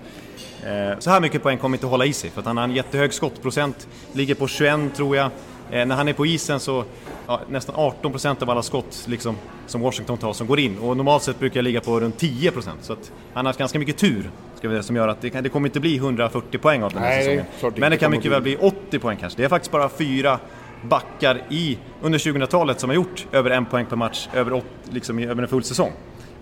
Eh, 0.92 1.00
Så 1.00 1.10
här 1.10 1.22
mycket 1.22 1.44
poäng 1.44 1.58
kommer 1.58 1.78
inte 1.78 1.86
att 1.86 1.92
hålla 1.92 2.06
i 2.06 2.14
sig 2.14 2.30
för 2.30 2.42
han 2.42 2.58
har 2.58 2.64
en 2.64 2.72
jättehög 2.76 3.14
skottprocent. 3.14 3.88
Ligger 4.14 4.36
på 4.36 4.48
21 4.48 4.96
tror 4.96 5.16
jag. 5.16 5.26
Eh, 5.72 5.86
När 5.86 5.96
han 5.96 6.08
är 6.08 6.14
på 6.14 6.26
isen 6.26 6.60
så 6.60 6.84
ja, 7.28 7.42
nästan 7.50 7.76
18 7.76 8.12
procent 8.12 8.42
av 8.42 8.50
alla 8.50 8.62
skott 8.64 9.04
liksom, 9.08 9.36
som 9.68 9.82
Washington 9.82 10.18
tar 10.18 10.34
som 10.34 10.48
går 10.48 10.60
in. 10.60 10.78
Och 10.78 10.98
normalt 10.98 11.24
sett 11.24 11.40
brukar 11.40 11.58
jag 11.58 11.64
ligga 11.64 11.82
på 11.82 12.00
runt 12.00 12.18
10 12.18 12.52
procent. 12.52 12.80
Så 12.82 12.94
att 12.94 13.12
han 13.34 13.46
har 13.46 13.50
haft 13.50 13.60
ganska 13.60 13.80
mycket 13.80 13.98
tur 13.98 14.32
ska 14.58 14.68
vi 14.68 14.74
säga, 14.74 14.84
som 14.84 14.96
gör 14.96 15.08
att 15.08 15.22
det, 15.22 15.30
kan, 15.30 15.44
det 15.44 15.50
kommer 15.50 15.68
inte 15.68 15.80
bli 15.80 15.98
140 15.98 16.58
poäng 16.58 16.84
av 16.84 16.92
den 16.94 17.02
här 17.02 17.10
Nej, 17.10 17.24
säsongen. 17.24 17.74
det 17.76 17.82
Men 17.82 17.92
det 17.92 17.98
kan 17.98 18.12
mycket 18.12 18.32
väl 18.32 18.42
bli 18.42 18.56
80 18.58 19.00
poäng 19.00 19.18
kanske. 19.20 19.38
Det 19.42 19.46
är 19.46 19.50
faktiskt 19.50 19.72
bara 19.72 19.90
fyra 19.90 20.40
backar 20.84 21.42
i, 21.50 21.78
under 22.02 22.20
2000-talet 22.20 22.80
som 22.80 22.90
har 22.90 22.96
gjort 22.96 23.28
över 23.32 23.50
en 23.50 23.66
poäng 23.66 23.86
per 23.86 23.96
match 23.96 24.28
över, 24.34 24.54
åt, 24.54 24.66
liksom, 24.90 25.20
över 25.20 25.42
en 25.44 25.48
full 25.50 25.64
säsong. 25.64 25.92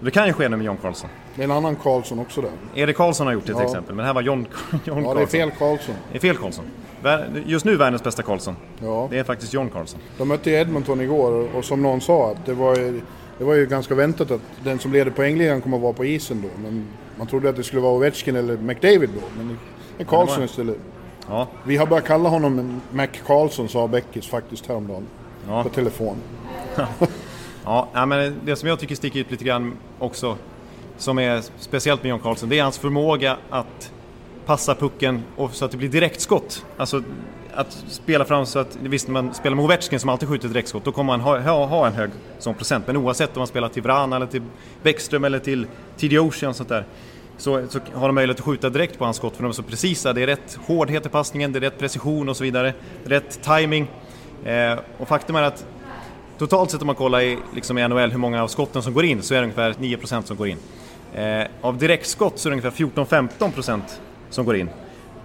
Det 0.01 0.11
kan 0.11 0.27
ju 0.27 0.33
ske 0.33 0.49
nu 0.49 0.57
med 0.57 0.65
John 0.65 0.77
Carlson. 0.81 1.09
Det 1.35 1.41
är 1.41 1.45
en 1.45 1.51
annan 1.51 1.75
Carlson 1.75 2.19
också 2.19 2.41
där. 2.41 2.51
Erik 2.75 2.95
Karlsson 2.97 3.27
har 3.27 3.33
gjort 3.33 3.43
det 3.45 3.53
till 3.53 3.55
Ja. 3.61 3.65
exempel, 3.65 3.95
men 3.95 4.03
det 4.03 4.07
här 4.07 4.13
var 4.13 4.21
John, 4.21 4.39
John 4.71 4.79
Ja, 4.85 4.93
Carlson. 4.93 5.15
det 5.15 5.21
är 5.21 5.25
fel 5.25 5.51
Carlson. 5.59 5.95
Det 6.11 6.17
är 6.17 6.21
fel 6.21 6.37
Karlsson. 6.37 6.65
Just 7.45 7.65
nu 7.65 7.75
världens 7.75 8.03
bästa 8.03 8.23
Karlsson. 8.23 8.55
Ja. 8.83 9.07
Det 9.11 9.19
är 9.19 9.23
faktiskt 9.23 9.53
John 9.53 9.69
Carlson. 9.69 9.99
De 10.17 10.27
mötte 10.27 10.49
ju 10.49 10.55
Edmonton 10.55 11.01
igår 11.01 11.31
och- 11.31 11.55
och 11.57 11.65
som 11.65 11.81
någon 11.81 12.01
sa 12.01 12.31
att 12.31 12.45
det 12.45 12.53
var 12.53 12.75
ju, 12.75 13.01
det 13.37 13.43
var 13.43 13.53
ju 13.53 13.65
ganska 13.65 13.95
väntat 13.95 14.31
att 14.31 14.41
den 14.63 14.79
som 14.79 14.93
leder 14.93 15.11
poängligan 15.11 15.61
kommer 15.61 15.77
att 15.77 15.83
vara 15.83 15.93
på 15.93 16.05
isen 16.05 16.41
då. 16.41 16.47
Men 16.63 16.87
man 17.17 17.27
trodde 17.27 17.49
att 17.49 17.55
det 17.55 17.63
skulle 17.63 17.81
vara 17.81 17.93
Ovechkin 17.93 18.35
eller 18.35 18.57
McDavid 18.57 19.09
då. 19.09 19.21
Men 19.37 19.57
det 19.97 20.03
är 20.03 20.07
Carlson 20.07 20.37
var- 20.37 20.45
istället. 20.45 20.77
Ja, 21.29 21.47
Vi 21.65 21.77
har 21.77 21.85
börjat 21.87 22.05
kalla 22.05 22.29
honom 22.29 22.81
Mac 22.91 23.07
Carlson 23.25 23.69
sa 23.69 23.87
Beckis 23.87 24.27
faktiskt 24.27 24.65
häromdagen. 24.67 25.03
Ja. 25.47 25.63
På 25.63 25.69
telefon. 25.69 26.15
ja 27.63 28.05
men 28.07 28.35
det 28.45 28.55
som 28.55 28.69
jag 28.69 28.79
tycker 28.79 28.95
sticker 28.95 29.19
ut 29.19 29.31
lite 29.31 29.43
grann 29.43 29.73
också, 29.99 30.37
som 30.97 31.19
är 31.19 31.41
speciellt 31.59 32.03
med 32.03 32.09
John 32.09 32.19
Carlson, 32.19 32.49
det 32.49 32.59
är 32.59 32.63
hans 32.63 32.77
förmåga 32.77 33.37
att 33.49 33.91
passa 34.45 34.75
pucken 34.75 35.23
och 35.35 35.51
så 35.53 35.65
att 35.65 35.71
det 35.71 35.77
blir 35.77 35.89
direktskott. 35.89 36.65
Alltså 36.77 37.03
att 37.55 37.83
spela 37.87 38.25
fram 38.25 38.45
så 38.45 38.59
att, 38.59 38.77
visst 38.81 39.07
när 39.07 39.13
man 39.13 39.33
spelar 39.33 39.55
med 39.55 39.65
Ovechkin 39.65 39.99
som 39.99 40.09
alltid 40.09 40.29
skjuter 40.29 40.47
direktskott, 40.47 40.83
då 40.85 40.91
kommer 40.91 41.17
man 41.17 41.21
ha, 41.21 41.39
ha, 41.39 41.65
ha 41.65 41.87
en 41.87 41.93
hög 41.93 42.09
sån 42.39 42.55
procent. 42.55 42.87
Men 42.87 42.97
oavsett 42.97 43.37
om 43.37 43.39
man 43.39 43.47
spelar 43.47 43.69
till 43.69 43.83
Vrana 43.83 44.15
eller 44.15 44.25
till 44.25 44.41
Bäckström 44.83 45.23
eller 45.23 45.39
till 45.39 45.67
TD 45.97 46.19
Ocean 46.19 46.49
och 46.49 46.55
sånt 46.55 46.69
där, 46.69 46.85
så, 47.37 47.67
så 47.69 47.79
har 47.93 48.07
de 48.07 48.15
möjlighet 48.15 48.39
att 48.39 48.45
skjuta 48.45 48.69
direkt 48.69 48.97
på 48.97 49.05
hans 49.05 49.17
skott 49.17 49.35
för 49.35 49.43
de 49.43 49.49
är 49.49 49.53
så 49.53 49.63
precisa. 49.63 50.13
Det 50.13 50.23
är 50.23 50.27
rätt 50.27 50.59
hårdhet 50.67 51.05
i 51.05 51.09
passningen, 51.09 51.51
det 51.51 51.59
är 51.59 51.61
rätt 51.61 51.79
precision 51.79 52.29
och 52.29 52.37
så 52.37 52.43
vidare. 52.43 52.73
Rätt 53.03 53.41
timing. 53.41 53.87
Eh, 54.45 54.79
och 54.97 55.07
faktum 55.07 55.35
är 55.35 55.43
att 55.43 55.65
Totalt 56.37 56.71
sett 56.71 56.81
om 56.81 56.87
man 56.87 56.95
kollar 56.95 57.21
i, 57.21 57.37
liksom 57.53 57.77
i 57.77 57.87
NHL 57.87 58.11
hur 58.11 58.17
många 58.17 58.43
av 58.43 58.47
skotten 58.47 58.81
som 58.81 58.93
går 58.93 59.05
in 59.05 59.21
så 59.21 59.33
är 59.33 59.37
det 59.37 59.43
ungefär 59.43 59.73
9% 59.73 60.21
som 60.21 60.37
går 60.37 60.47
in. 60.47 60.57
Eh, 61.13 61.47
av 61.61 61.77
direktskott 61.77 62.39
så 62.39 62.49
är 62.49 62.51
det 62.51 62.57
ungefär 62.57 62.85
14-15% 62.85 63.81
som 64.29 64.45
går 64.45 64.55
in. 64.55 64.69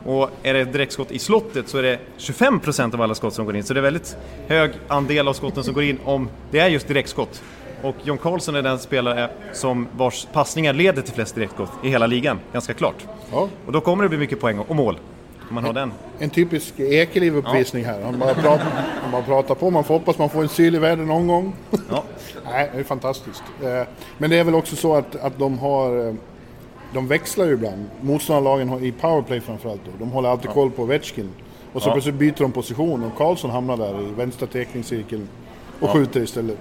Och 0.04 0.30
är 0.42 0.54
det 0.54 0.64
direktskott 0.64 1.10
i 1.10 1.18
slottet 1.18 1.68
så 1.68 1.78
är 1.78 1.82
det 1.82 1.98
25% 2.18 2.94
av 2.94 3.02
alla 3.02 3.14
skott 3.14 3.34
som 3.34 3.44
går 3.46 3.56
in. 3.56 3.62
Så 3.64 3.74
det 3.74 3.80
är 3.80 3.82
väldigt 3.82 4.16
hög 4.48 4.70
andel 4.88 5.28
av 5.28 5.32
skotten 5.32 5.64
som 5.64 5.74
går 5.74 5.82
in 5.82 5.98
om 6.04 6.28
det 6.50 6.58
är 6.58 6.68
just 6.68 6.88
direktskott. 6.88 7.42
Och 7.82 7.96
John 8.04 8.18
Carlson 8.18 8.54
är 8.54 8.62
den 8.62 8.78
spelare 8.78 9.30
som 9.52 9.88
vars 9.96 10.26
passningar 10.32 10.72
leder 10.72 11.02
till 11.02 11.14
flest 11.14 11.34
direktskott 11.34 11.70
i 11.84 11.88
hela 11.88 12.06
ligan, 12.06 12.38
ganska 12.52 12.74
klart. 12.74 13.06
Ja. 13.32 13.48
Och 13.66 13.72
då 13.72 13.80
kommer 13.80 14.02
det 14.02 14.08
bli 14.08 14.18
mycket 14.18 14.40
poäng 14.40 14.58
och 14.58 14.76
mål. 14.76 14.98
Man 15.52 15.64
har 15.64 15.72
den. 15.72 15.92
En 16.18 16.30
typisk 16.30 16.74
Ekeliv-uppvisning 16.78 17.84
här. 17.84 18.02
Han 18.02 18.18
bara, 18.18 18.34
pratar, 18.34 18.66
han 19.02 19.12
bara 19.12 19.22
pratar 19.22 19.54
på. 19.54 19.70
Man 19.70 19.84
får 19.84 19.94
hoppas 19.94 20.18
man 20.18 20.30
får 20.30 20.42
en 20.42 20.48
syl 20.48 20.74
i 20.74 20.78
väder 20.78 21.04
någon 21.04 21.26
gång. 21.26 21.56
Ja. 21.90 22.04
Nej, 22.44 22.70
det 22.74 22.80
är 22.80 22.84
fantastiskt. 22.84 23.42
Eh, 23.62 23.82
Men 24.18 24.30
det 24.30 24.38
är 24.38 24.44
väl 24.44 24.54
också 24.54 24.76
så 24.76 24.96
att, 24.96 25.16
att 25.16 25.38
de 25.38 25.58
har... 25.58 26.16
eh, 26.90 26.94
De 26.94 27.08
växlar 27.08 27.46
ju 27.46 27.52
ibland. 27.52 27.84
Motståndarlagen 28.00 28.84
i 28.84 28.92
powerplay 28.92 29.40
framförallt 29.40 29.80
då. 29.84 29.90
De 29.98 30.10
håller 30.10 30.28
alltid 30.28 30.50
koll 30.50 30.70
på 30.70 30.82
Ovechkin. 30.82 31.30
Och 31.72 31.82
så 31.82 31.88
Ja. 31.88 31.92
plötsligt 31.92 32.14
byter 32.14 32.34
de 32.38 32.52
position 32.52 33.04
och 33.04 33.16
Karlsson 33.18 33.50
hamnar 33.50 33.76
där 33.76 34.00
i 34.08 34.12
vänstra 34.16 34.46
teckningscirkeln 34.46 35.28
och 35.80 35.90
skjuter 35.90 36.20
istället. 36.20 36.58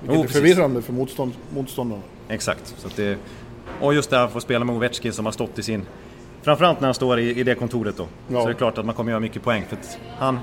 Vilket 0.00 0.16
Jo, 0.18 0.22
är 0.24 0.28
förvirrande 0.28 0.82
för 0.82 0.92
motstånd, 0.92 1.32
motståndarna. 1.54 2.02
Exakt. 2.28 2.74
Så 2.78 2.88
det, 2.96 3.18
och 3.80 3.94
just 3.94 4.10
det 4.10 4.16
här 4.16 4.24
att 4.24 4.32
få 4.32 4.40
spela 4.40 4.64
med 4.64 4.76
Ovechkin 4.76 5.12
som 5.12 5.24
har 5.24 5.32
stått 5.32 5.58
i 5.58 5.62
sin... 5.62 5.82
Framförallt 6.42 6.80
när 6.80 6.86
han 6.88 6.94
står 6.94 7.18
i, 7.18 7.40
i 7.40 7.42
det 7.42 7.54
kontoret 7.54 7.96
då. 7.96 8.06
Ja. 8.28 8.40
Så 8.40 8.46
det 8.46 8.52
är 8.52 8.54
klart 8.54 8.78
att 8.78 8.84
man 8.86 8.94
kommer 8.94 9.10
göra 9.10 9.20
mycket 9.20 9.42
poäng. 9.42 9.64
För 9.68 9.76
att 9.76 9.98
han, 10.18 10.38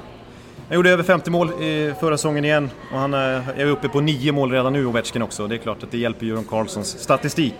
han 0.67 0.75
gjorde 0.75 0.89
över 0.89 1.03
50 1.03 1.29
mål 1.29 1.63
i 1.63 1.93
förra 1.99 2.17
säsongen 2.17 2.45
igen 2.45 2.69
och 2.93 2.99
han 2.99 3.13
är 3.13 3.43
är 3.57 3.65
uppe 3.65 3.89
på 3.89 4.01
9 4.01 4.31
mål 4.31 4.51
redan 4.51 4.73
nu, 4.73 4.85
Ovechkin 4.85 5.21
också. 5.21 5.47
Det 5.47 5.55
är 5.55 5.59
klart 5.59 5.83
att 5.83 5.91
det 5.91 5.97
hjälper 5.97 6.25
Göran 6.25 6.43
Karlssons 6.43 6.99
statistik 6.99 7.55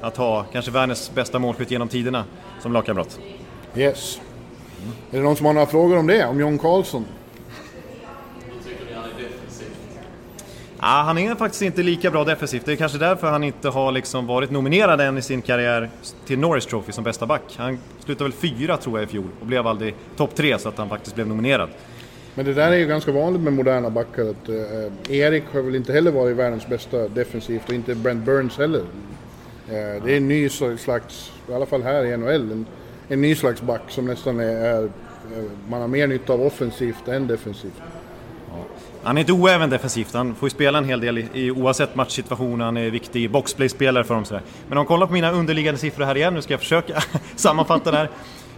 att 0.00 0.16
ha 0.16 0.44
kanske 0.52 0.70
världens 0.70 1.10
bästa 1.14 1.38
målskytt 1.38 1.70
genom 1.70 1.88
tiderna 1.88 2.24
som 2.60 2.72
lagkamrat. 2.72 3.20
Yes. 3.76 4.20
Är 5.10 5.16
det 5.16 5.22
någon 5.22 5.36
som 5.36 5.46
har 5.46 5.52
några 5.52 5.66
frågor 5.66 5.98
om 5.98 6.06
det? 6.06 6.26
Om 6.26 6.40
John 6.40 6.58
Karlsson? 6.58 7.04
Ah, 10.78 11.02
han 11.02 11.18
är 11.18 11.34
faktiskt 11.34 11.62
inte 11.62 11.82
lika 11.82 12.10
bra 12.10 12.24
defensivt. 12.24 12.64
Det 12.64 12.72
är 12.72 12.76
kanske 12.76 12.98
därför 12.98 13.30
han 13.30 13.44
inte 13.44 13.68
har 13.68 13.92
liksom 13.92 14.26
varit 14.26 14.50
nominerad 14.50 15.00
än 15.00 15.18
i 15.18 15.22
sin 15.22 15.42
karriär 15.42 15.90
till 16.26 16.38
Norris 16.38 16.66
Trophy 16.66 16.92
som 16.92 17.04
bästa 17.04 17.26
back. 17.26 17.42
Han 17.56 17.78
slutade 18.04 18.30
väl 18.30 18.38
fyra 18.38 18.76
tror 18.76 18.98
jag 18.98 19.08
i 19.08 19.10
fjol 19.10 19.28
och 19.40 19.46
blev 19.46 19.66
aldrig 19.66 19.94
topp 20.16 20.34
tre 20.34 20.58
så 20.58 20.68
att 20.68 20.78
han 20.78 20.88
faktiskt 20.88 21.14
blev 21.14 21.26
nominerad. 21.26 21.68
Men 22.34 22.44
det 22.44 22.54
där 22.54 22.72
är 22.72 22.76
ju 22.76 22.86
ganska 22.86 23.12
vanligt 23.12 23.42
med 23.42 23.52
moderna 23.52 23.90
backar. 23.90 24.22
Att, 24.22 24.48
eh, 24.48 25.16
Erik 25.16 25.44
har 25.52 25.62
väl 25.62 25.74
inte 25.74 25.92
heller 25.92 26.10
varit 26.10 26.36
världens 26.36 26.66
bästa 26.66 27.08
defensivt 27.08 27.68
och 27.68 27.74
inte 27.74 27.94
Brent 27.94 28.24
Burns 28.24 28.58
heller. 28.58 28.82
Eh, 29.68 30.02
det 30.04 30.12
är 30.12 30.16
en 30.16 30.28
ny 30.28 30.48
slags, 30.78 31.32
i 31.48 31.52
alla 31.52 31.66
fall 31.66 31.82
här 31.82 32.04
i 32.04 32.16
NHL, 32.16 32.52
en, 32.52 32.66
en 33.08 33.20
ny 33.20 33.34
slags 33.34 33.62
back 33.62 33.82
som 33.88 34.04
nästan 34.04 34.40
är, 34.40 34.44
är 34.44 34.84
eh, 34.84 34.90
man 35.68 35.80
har 35.80 35.88
mer 35.88 36.06
nytta 36.06 36.32
av 36.32 36.42
offensivt 36.42 37.08
än 37.08 37.26
defensivt. 37.26 37.82
Han 39.02 39.16
är 39.16 39.20
inte 39.20 39.32
oäven 39.32 39.70
defensivt, 39.70 40.14
han 40.14 40.34
får 40.34 40.46
ju 40.46 40.50
spela 40.50 40.78
en 40.78 40.84
hel 40.84 41.00
del 41.00 41.18
i, 41.18 41.28
i, 41.32 41.50
oavsett 41.50 41.94
matchsituation, 41.94 42.60
han 42.60 42.76
är 42.76 42.90
viktig 42.90 43.30
boxplay-spelare 43.30 44.04
för 44.04 44.14
dem 44.14 44.24
sådär. 44.24 44.42
Men 44.68 44.72
om 44.72 44.76
man 44.78 44.86
kollar 44.86 45.06
på 45.06 45.12
mina 45.12 45.32
underliggande 45.32 45.80
siffror 45.80 46.04
här 46.04 46.16
igen, 46.16 46.34
nu 46.34 46.42
ska 46.42 46.52
jag 46.52 46.60
försöka 46.60 47.02
sammanfatta 47.36 47.90
det 47.90 47.96
här. 47.96 48.10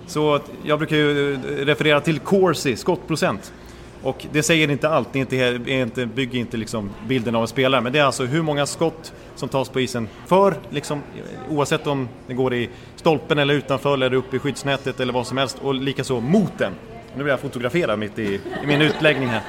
Så 0.07 0.41
jag 0.63 0.79
brukar 0.79 0.97
ju 0.97 1.35
eh, 1.35 1.39
referera 1.41 2.01
till 2.01 2.19
Corsi, 2.19 2.77
skottprocent. 2.77 3.53
Och 4.03 4.27
det 4.33 4.43
säger 4.43 4.71
inte 4.71 4.89
allt, 4.89 5.09
det 5.13 5.33
är 5.43 5.69
inte, 5.69 6.07
bygger 6.07 6.39
inte 6.39 6.57
liksom 6.57 6.91
bilden 7.09 7.35
av 7.35 7.43
en 7.43 7.49
spelare, 7.49 7.81
men 7.81 7.93
det 7.93 7.99
är 7.99 8.05
alltså 8.05 8.25
hur 8.25 8.43
många 8.43 8.67
skott 8.67 9.13
som 9.35 9.49
tas 9.49 9.69
på 9.69 9.81
isen 9.81 10.09
för, 10.27 10.55
liksom, 10.71 11.03
oavsett 11.51 11.87
om 11.87 12.09
det 12.27 12.35
går 12.35 12.55
i 12.55 12.69
stolpen 12.97 13.39
eller 13.39 13.55
utanför 13.55 13.95
eller 13.95 14.15
upp 14.15 14.35
i 14.35 14.39
skyddsnätet 14.39 15.01
eller 15.01 15.13
vad 15.13 15.27
som 15.27 15.39
helst, 15.39 15.59
och 15.63 15.75
likaså 15.75 16.21
mot 16.21 16.59
den. 16.59 16.73
Nu 17.17 17.23
blir 17.23 17.33
jag 17.33 17.41
fotograferad 17.41 17.99
mitt 17.99 18.19
i, 18.19 18.41
i 18.63 18.67
min 18.67 18.83
utläggning 18.83 19.29
här. 19.29 19.43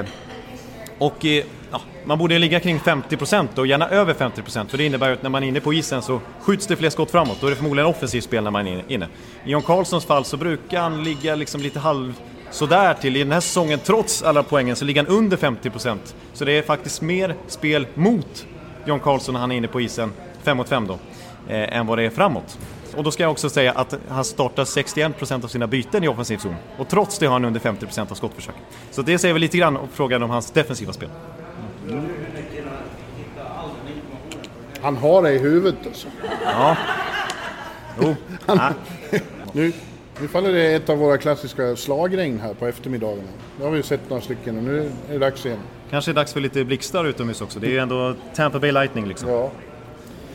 Eh, 0.00 0.06
och 0.98 1.24
eh, 1.24 1.44
ja, 1.70 1.80
man 2.04 2.18
borde 2.18 2.38
ligga 2.38 2.60
kring 2.60 2.78
50% 2.78 3.58
och 3.58 3.66
gärna 3.66 3.88
över 3.88 4.14
50% 4.14 4.66
för 4.68 4.78
det 4.78 4.84
innebär 4.84 5.08
ju 5.08 5.12
att 5.12 5.22
när 5.22 5.30
man 5.30 5.44
är 5.44 5.48
inne 5.48 5.60
på 5.60 5.74
isen 5.74 6.02
så 6.02 6.20
skjuts 6.40 6.66
det 6.66 6.76
fler 6.76 6.90
skott 6.90 7.10
framåt. 7.10 7.40
Då 7.40 7.46
är 7.46 7.50
det 7.50 7.56
förmodligen 7.56 7.90
offensivt 7.90 8.24
spel 8.24 8.44
när 8.44 8.50
man 8.50 8.66
är 8.66 8.84
inne. 8.88 9.08
I 9.44 9.50
John 9.50 9.62
Carlssons 9.62 10.04
fall 10.04 10.24
så 10.24 10.36
brukar 10.36 10.80
han 10.80 11.04
ligga 11.04 11.34
liksom 11.34 11.60
lite 11.60 11.78
halv 11.78 12.20
sådär 12.52 12.94
till. 12.94 13.16
I 13.16 13.18
den 13.18 13.32
här 13.32 13.40
säsongen, 13.40 13.78
trots 13.84 14.22
alla 14.22 14.42
poängen, 14.42 14.76
så 14.76 14.84
ligger 14.84 15.04
han 15.04 15.16
under 15.16 15.36
50%. 15.36 15.98
Så 16.32 16.44
det 16.44 16.52
är 16.52 16.62
faktiskt 16.62 17.02
mer 17.02 17.34
spel 17.46 17.86
mot 17.94 18.46
John 18.84 19.00
Carlson 19.00 19.32
när 19.32 19.40
han 19.40 19.52
är 19.52 19.56
inne 19.56 19.68
på 19.68 19.80
isen, 19.80 20.12
5 20.42 20.56
mot 20.56 20.68
5 20.68 20.86
då, 20.86 20.98
eh, 21.48 21.76
än 21.76 21.86
vad 21.86 21.98
det 21.98 22.04
är 22.04 22.10
framåt. 22.10 22.58
Och 22.96 23.04
då 23.04 23.10
ska 23.10 23.22
jag 23.22 23.32
också 23.32 23.50
säga 23.50 23.72
att 23.72 23.94
han 24.08 24.24
startar 24.24 24.64
61% 24.64 25.44
av 25.44 25.48
sina 25.48 25.66
byten 25.66 26.04
i 26.04 26.08
offensiv 26.08 26.38
zon. 26.38 26.54
Och 26.76 26.88
trots 26.88 27.18
det 27.18 27.26
har 27.26 27.32
han 27.32 27.44
under 27.44 27.60
50% 27.60 28.10
av 28.10 28.14
skottförsök. 28.14 28.54
Så 28.90 29.02
det 29.02 29.18
säger 29.18 29.34
väl 29.34 29.40
lite 29.40 29.58
grann 29.58 29.76
om 29.76 29.88
frågan 29.92 30.22
om 30.22 30.30
hans 30.30 30.50
defensiva 30.50 30.92
spel. 30.92 31.08
Han 34.82 34.96
har 34.96 35.22
det 35.22 35.32
i 35.32 35.38
huvudet 35.38 35.86
alltså. 35.86 36.08
Ja. 36.44 36.76
Jo. 38.00 38.14
Ja. 38.46 38.70
Nu, 39.52 39.72
nu 40.22 40.28
faller 40.28 40.52
det 40.52 40.74
ett 40.74 40.88
av 40.88 40.98
våra 40.98 41.18
klassiska 41.18 41.76
slagregn 41.76 42.40
här 42.40 42.54
på 42.54 42.66
eftermiddagarna. 42.66 43.28
Det 43.58 43.64
har 43.64 43.70
vi 43.70 43.82
sett 43.82 44.10
några 44.10 44.22
stycken 44.22 44.56
och 44.56 44.62
nu 44.62 44.78
är 45.08 45.12
det 45.12 45.18
dags 45.18 45.46
igen. 45.46 45.58
Kanske 45.90 46.10
är 46.10 46.14
dags 46.14 46.32
för 46.32 46.40
lite 46.40 46.64
blixtar 46.64 47.04
utomhus 47.04 47.40
också. 47.40 47.60
Det 47.60 47.66
är 47.66 47.70
ju 47.70 47.78
ändå 47.78 48.14
Tampa 48.34 48.58
Bay 48.58 48.72
Lightning 48.72 49.06
liksom. 49.08 49.28
Ja. 49.28 49.50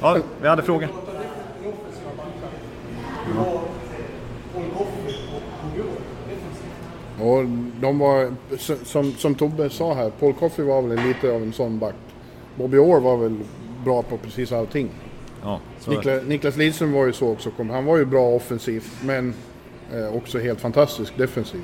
Ja, 0.02 0.17
vi 0.41 0.47
hade 0.47 0.63
frågor. 0.63 0.89
Och 7.21 7.43
de 7.82 8.00
var, 8.00 8.34
som, 8.86 9.12
som 9.12 9.36
Tobbe 9.36 9.69
sa 9.69 9.93
här, 9.93 10.10
Paul 10.19 10.34
Coffey 10.34 10.65
var 10.65 10.82
väl 10.82 11.00
lite 11.08 11.32
av 11.32 11.41
en 11.41 11.54
sån 11.54 11.80
back. 11.80 11.95
Bobby 12.56 12.78
Orr 12.78 13.00
var 13.00 13.17
väl 13.17 13.36
bra 13.86 14.02
på 14.04 14.17
precis 14.17 14.52
allting. 14.52 14.89
Ja, 15.43 15.60
så 15.80 15.91
Niklas, 16.26 16.58
Lidström 16.58 16.91
var 16.93 17.06
ju 17.06 17.13
så 17.13 17.32
också. 17.32 17.52
kom- 17.52 17.69
Han 17.69 17.86
var 17.86 17.97
ju 17.97 18.06
bra 18.06 18.30
offensivt 18.36 18.91
men 19.04 19.34
också 20.13 20.39
helt 20.39 20.62
fantastisk 20.62 21.17
defensivt. 21.17 21.62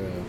Eh, 0.00 0.22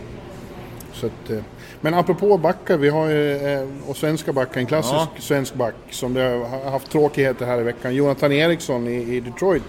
så 0.92 1.06
att, 1.06 1.30
eh, 1.30 1.38
men 1.80 1.94
apropå 1.94 2.38
backar, 2.38 2.76
vi 2.76 2.88
har 2.88 3.06
ju, 3.08 3.36
eh, 3.36 3.66
och 3.86 3.96
svenska 3.96 4.32
backar, 4.32 4.60
en 4.60 4.66
klassisk 4.66 4.94
Ja. 4.94 5.08
svensk 5.18 5.54
back 5.54 5.74
som 5.90 6.14
det 6.14 6.22
har 6.22 6.70
haft 6.70 6.90
tråkigheter 6.90 7.46
här 7.46 7.60
i 7.60 7.62
veckan. 7.62 7.94
Jonathan 7.94 8.32
Eriksson 8.32 8.88
i, 8.88 9.16
i 9.16 9.20
Detroit 9.20 9.62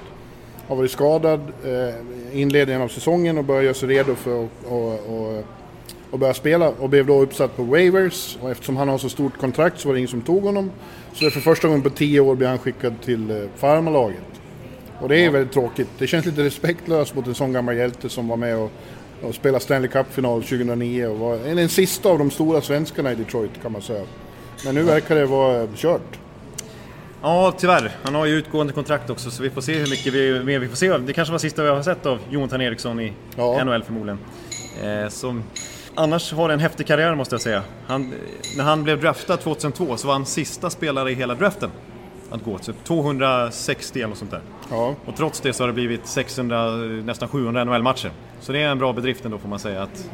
har 0.68 0.76
varit 0.76 0.92
skadad 0.92 1.40
eh, 1.66 1.96
inledningen 2.42 2.82
av 2.82 2.88
säsongen 2.88 3.38
och 3.38 3.44
börjar 3.44 3.62
göra 3.62 3.74
sig 3.74 3.90
redo 3.90 4.16
för 4.16 4.44
att 4.44 4.50
och, 4.68 4.94
och, 4.94 5.44
och 6.12 6.20
börja 6.20 6.34
spela 6.34 6.70
och 6.70 6.90
blev 6.90 7.06
då 7.06 7.22
uppsatt 7.22 7.56
på 7.58 7.64
waivers 7.64 8.38
och 8.42 8.52
eftersom 8.52 8.78
han 8.78 8.90
har 8.90 8.98
så 8.98 9.10
stort 9.10 9.38
kontrakt 9.38 9.80
så 9.80 9.88
var 9.88 9.94
det 9.94 10.00
ingen 10.00 10.08
som 10.10 10.22
tog 10.22 10.44
honom. 10.44 10.72
Så 11.14 11.30
för 11.30 11.40
första 11.40 11.68
gången 11.68 11.84
på 11.84 11.90
tio 11.90 12.20
år 12.20 12.36
blir 12.36 12.48
han 12.48 12.58
skickad 12.58 12.94
till 13.06 13.32
eh, 13.32 13.38
farmarlaget. 13.56 14.39
Och 15.02 15.10
det 15.10 15.26
är 15.26 15.30
väldigt 15.30 15.54
tråkigt. 15.54 15.88
Det 15.98 16.08
känns 16.08 16.26
lite 16.26 16.44
respektlöst 16.44 17.16
mot 17.16 17.28
en 17.28 17.36
sån 17.36 17.54
gammal 17.54 17.76
hjälte 17.78 18.10
som 18.10 18.28
var 18.28 18.38
med 18.38 18.58
och, 18.58 18.72
och 19.22 19.36
spelade 19.36 19.64
Stanley 19.64 19.90
Cup-final 19.90 20.42
2009 20.44 21.06
och 21.08 21.18
var 21.20 21.36
en- 21.36 21.56
den 21.58 21.70
sista 21.70 22.10
av 22.10 22.18
de 22.20 22.32
stora 22.32 22.62
svenskarna 22.62 23.12
i 23.12 23.16
Detroit 23.16 23.52
kan 23.62 23.72
man 23.72 23.82
säga. 23.82 24.04
Men 24.66 24.76
nu 24.76 24.84
verkar 24.84 25.16
det 25.16 25.26
vara 25.26 25.68
kört. 25.76 26.20
Ja, 27.22 27.54
tyvärr. 27.58 27.92
Han 28.04 28.16
har 28.16 28.26
ju 28.26 28.34
utgående 28.36 28.74
kontrakt 28.74 29.10
också 29.10 29.32
så 29.32 29.44
vi 29.44 29.50
får 29.50 29.62
se 29.62 29.74
hur 29.74 29.90
mycket 29.90 30.14
vi, 30.14 30.44
mer 30.44 30.60
vi 30.60 30.68
får 30.68 30.76
se. 30.76 30.98
Det 30.98 31.14
kanske 31.14 31.32
var 31.32 31.40
sista 31.40 31.64
vi 31.64 31.70
har 31.70 31.82
sett 31.82 32.06
av 32.06 32.20
Jonathan 32.30 32.62
Eriksson 32.62 33.00
i 33.00 33.14
Ja. 33.36 33.64
NHL 33.64 33.84
förmodligen. 33.84 34.20
Eh, 34.84 35.10
som 35.10 35.44
annars 35.96 36.34
har 36.34 36.50
en 36.50 36.60
häftig 36.60 36.88
karriär 36.88 37.16
måste 37.16 37.34
jag 37.36 37.42
säga. 37.42 37.64
Han, 37.88 38.14
när 38.58 38.64
han 38.64 38.84
blev 38.84 39.02
draftad 39.02 39.38
2002 39.38 39.98
så 39.98 40.08
var 40.08 40.14
han 40.14 40.26
sista 40.26 40.70
spelare 40.70 41.12
i 41.12 41.14
hela 41.14 41.36
draften 41.36 41.70
att 42.32 42.44
gå. 42.44 42.58
Typ 42.58 42.84
260 42.84 44.00
eller 44.00 44.08
något 44.08 44.18
sånt 44.18 44.32
där. 44.32 44.42
Ja, 44.70 44.96
Och 45.06 45.16
trots 45.16 45.40
det 45.42 45.54
så 45.54 45.64
har 45.64 45.68
det 45.68 45.74
blivit 45.74 46.08
600, 46.08 46.72
nästan 47.06 47.28
700 47.30 47.64
NHL-matcher. 47.64 48.12
Så 48.42 48.52
det 48.52 48.62
är 48.62 48.70
en 48.70 48.80
bra 48.80 48.94
bedrift 48.94 49.26
ändå 49.26 49.38
får 49.38 49.50
man 49.50 49.60
säga. 49.60 49.84
Att, 49.84 50.10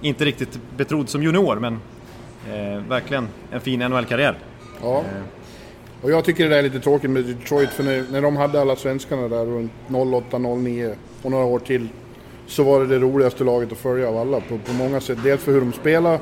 inte 0.00 0.24
riktigt 0.24 0.58
betrodd 0.76 1.08
som 1.08 1.22
junior 1.22 1.56
men 1.56 1.72
eh, 2.52 2.82
verkligen 2.88 3.28
en 3.50 3.60
fin 3.60 3.80
NHL-karriär. 3.80 4.38
ja. 4.82 5.04
Och 6.02 6.10
jag 6.10 6.24
tycker 6.24 6.44
det 6.44 6.50
där 6.50 6.58
är 6.58 6.62
lite 6.62 6.80
tråkigt 6.80 7.10
med 7.10 7.24
Detroit 7.24 7.70
för 7.70 7.84
när, 7.84 8.04
när 8.10 8.22
de 8.22 8.36
hade 8.36 8.60
alla 8.60 8.76
svenskarna 8.76 9.28
där 9.28 9.46
runt 9.46 9.72
08-09 9.88 10.94
och 11.22 11.30
några 11.30 11.44
år 11.44 11.58
till 11.58 11.88
så 12.46 12.62
var 12.62 12.80
det 12.80 12.86
det 12.86 12.98
roligaste 12.98 13.44
laget 13.44 13.72
att 13.72 13.78
följa 13.78 14.08
av 14.08 14.16
alla 14.16 14.40
på, 14.40 14.58
på 14.58 14.72
många 14.72 15.00
sätt. 15.00 15.18
Dels 15.22 15.42
för 15.42 15.52
hur 15.52 15.60
de 15.60 15.72
spelar 15.72 16.18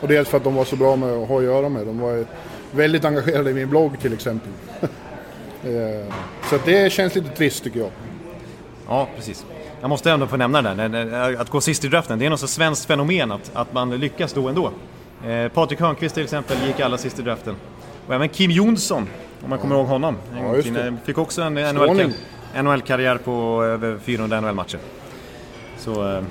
och 0.00 0.08
dels 0.08 0.28
för 0.28 0.36
att 0.36 0.44
de 0.44 0.54
var 0.54 0.64
så 0.64 0.76
bra 0.76 0.96
med 0.96 1.08
att 1.12 1.28
ha 1.28 1.38
att 1.38 1.44
göra 1.44 1.68
med. 1.68 1.86
De 1.86 1.98
var 1.98 2.24
väldigt 2.70 3.04
engagerade 3.04 3.50
i 3.50 3.54
min 3.54 3.70
blogg 3.70 4.00
till 4.00 4.12
exempel. 4.12 4.50
Eh, 5.64 6.14
så 6.50 6.58
det 6.64 6.92
känns 6.92 7.14
lite 7.14 7.28
trist 7.28 7.64
tycker 7.64 7.80
jag. 7.80 7.90
Ja, 8.88 9.08
precis. 9.16 9.44
Jag 9.80 9.88
måste 9.88 10.10
ändå 10.10 10.26
få 10.26 10.36
nämna 10.36 10.62
det 10.62 10.88
där, 10.88 11.40
att 11.40 11.50
gå 11.50 11.60
sist 11.60 11.84
i 11.84 11.88
draften. 11.88 12.18
Det 12.18 12.26
är 12.26 12.30
något 12.30 12.40
så 12.40 12.46
svenskt 12.46 12.84
fenomen 12.84 13.32
att, 13.32 13.50
att 13.54 13.72
man 13.72 13.90
lyckas 13.90 14.32
då 14.32 14.48
ändå. 14.48 14.72
Eh, 15.26 15.48
Patrik 15.48 15.80
Hörnqvist 15.80 16.14
till 16.14 16.24
exempel 16.24 16.56
gick 16.66 16.80
alla 16.80 16.98
sist 16.98 17.18
i 17.18 17.22
draften. 17.22 17.56
Och 18.06 18.14
även 18.14 18.28
Kim 18.28 18.50
Jonsson, 18.50 19.08
om 19.44 19.50
man 19.50 19.58
kommer 19.58 19.76
ihåg 19.76 19.86
honom. 19.86 20.16
Ja. 20.36 20.92
Fick 21.04 21.18
också 21.18 21.42
en 21.42 21.54
NHL-karriär 22.64 23.16
på 23.16 23.64
över 23.64 23.98
400 23.98 24.40
NHL-matcher. 24.40 24.78
Så, 25.78 26.16
eh, 26.16 26.22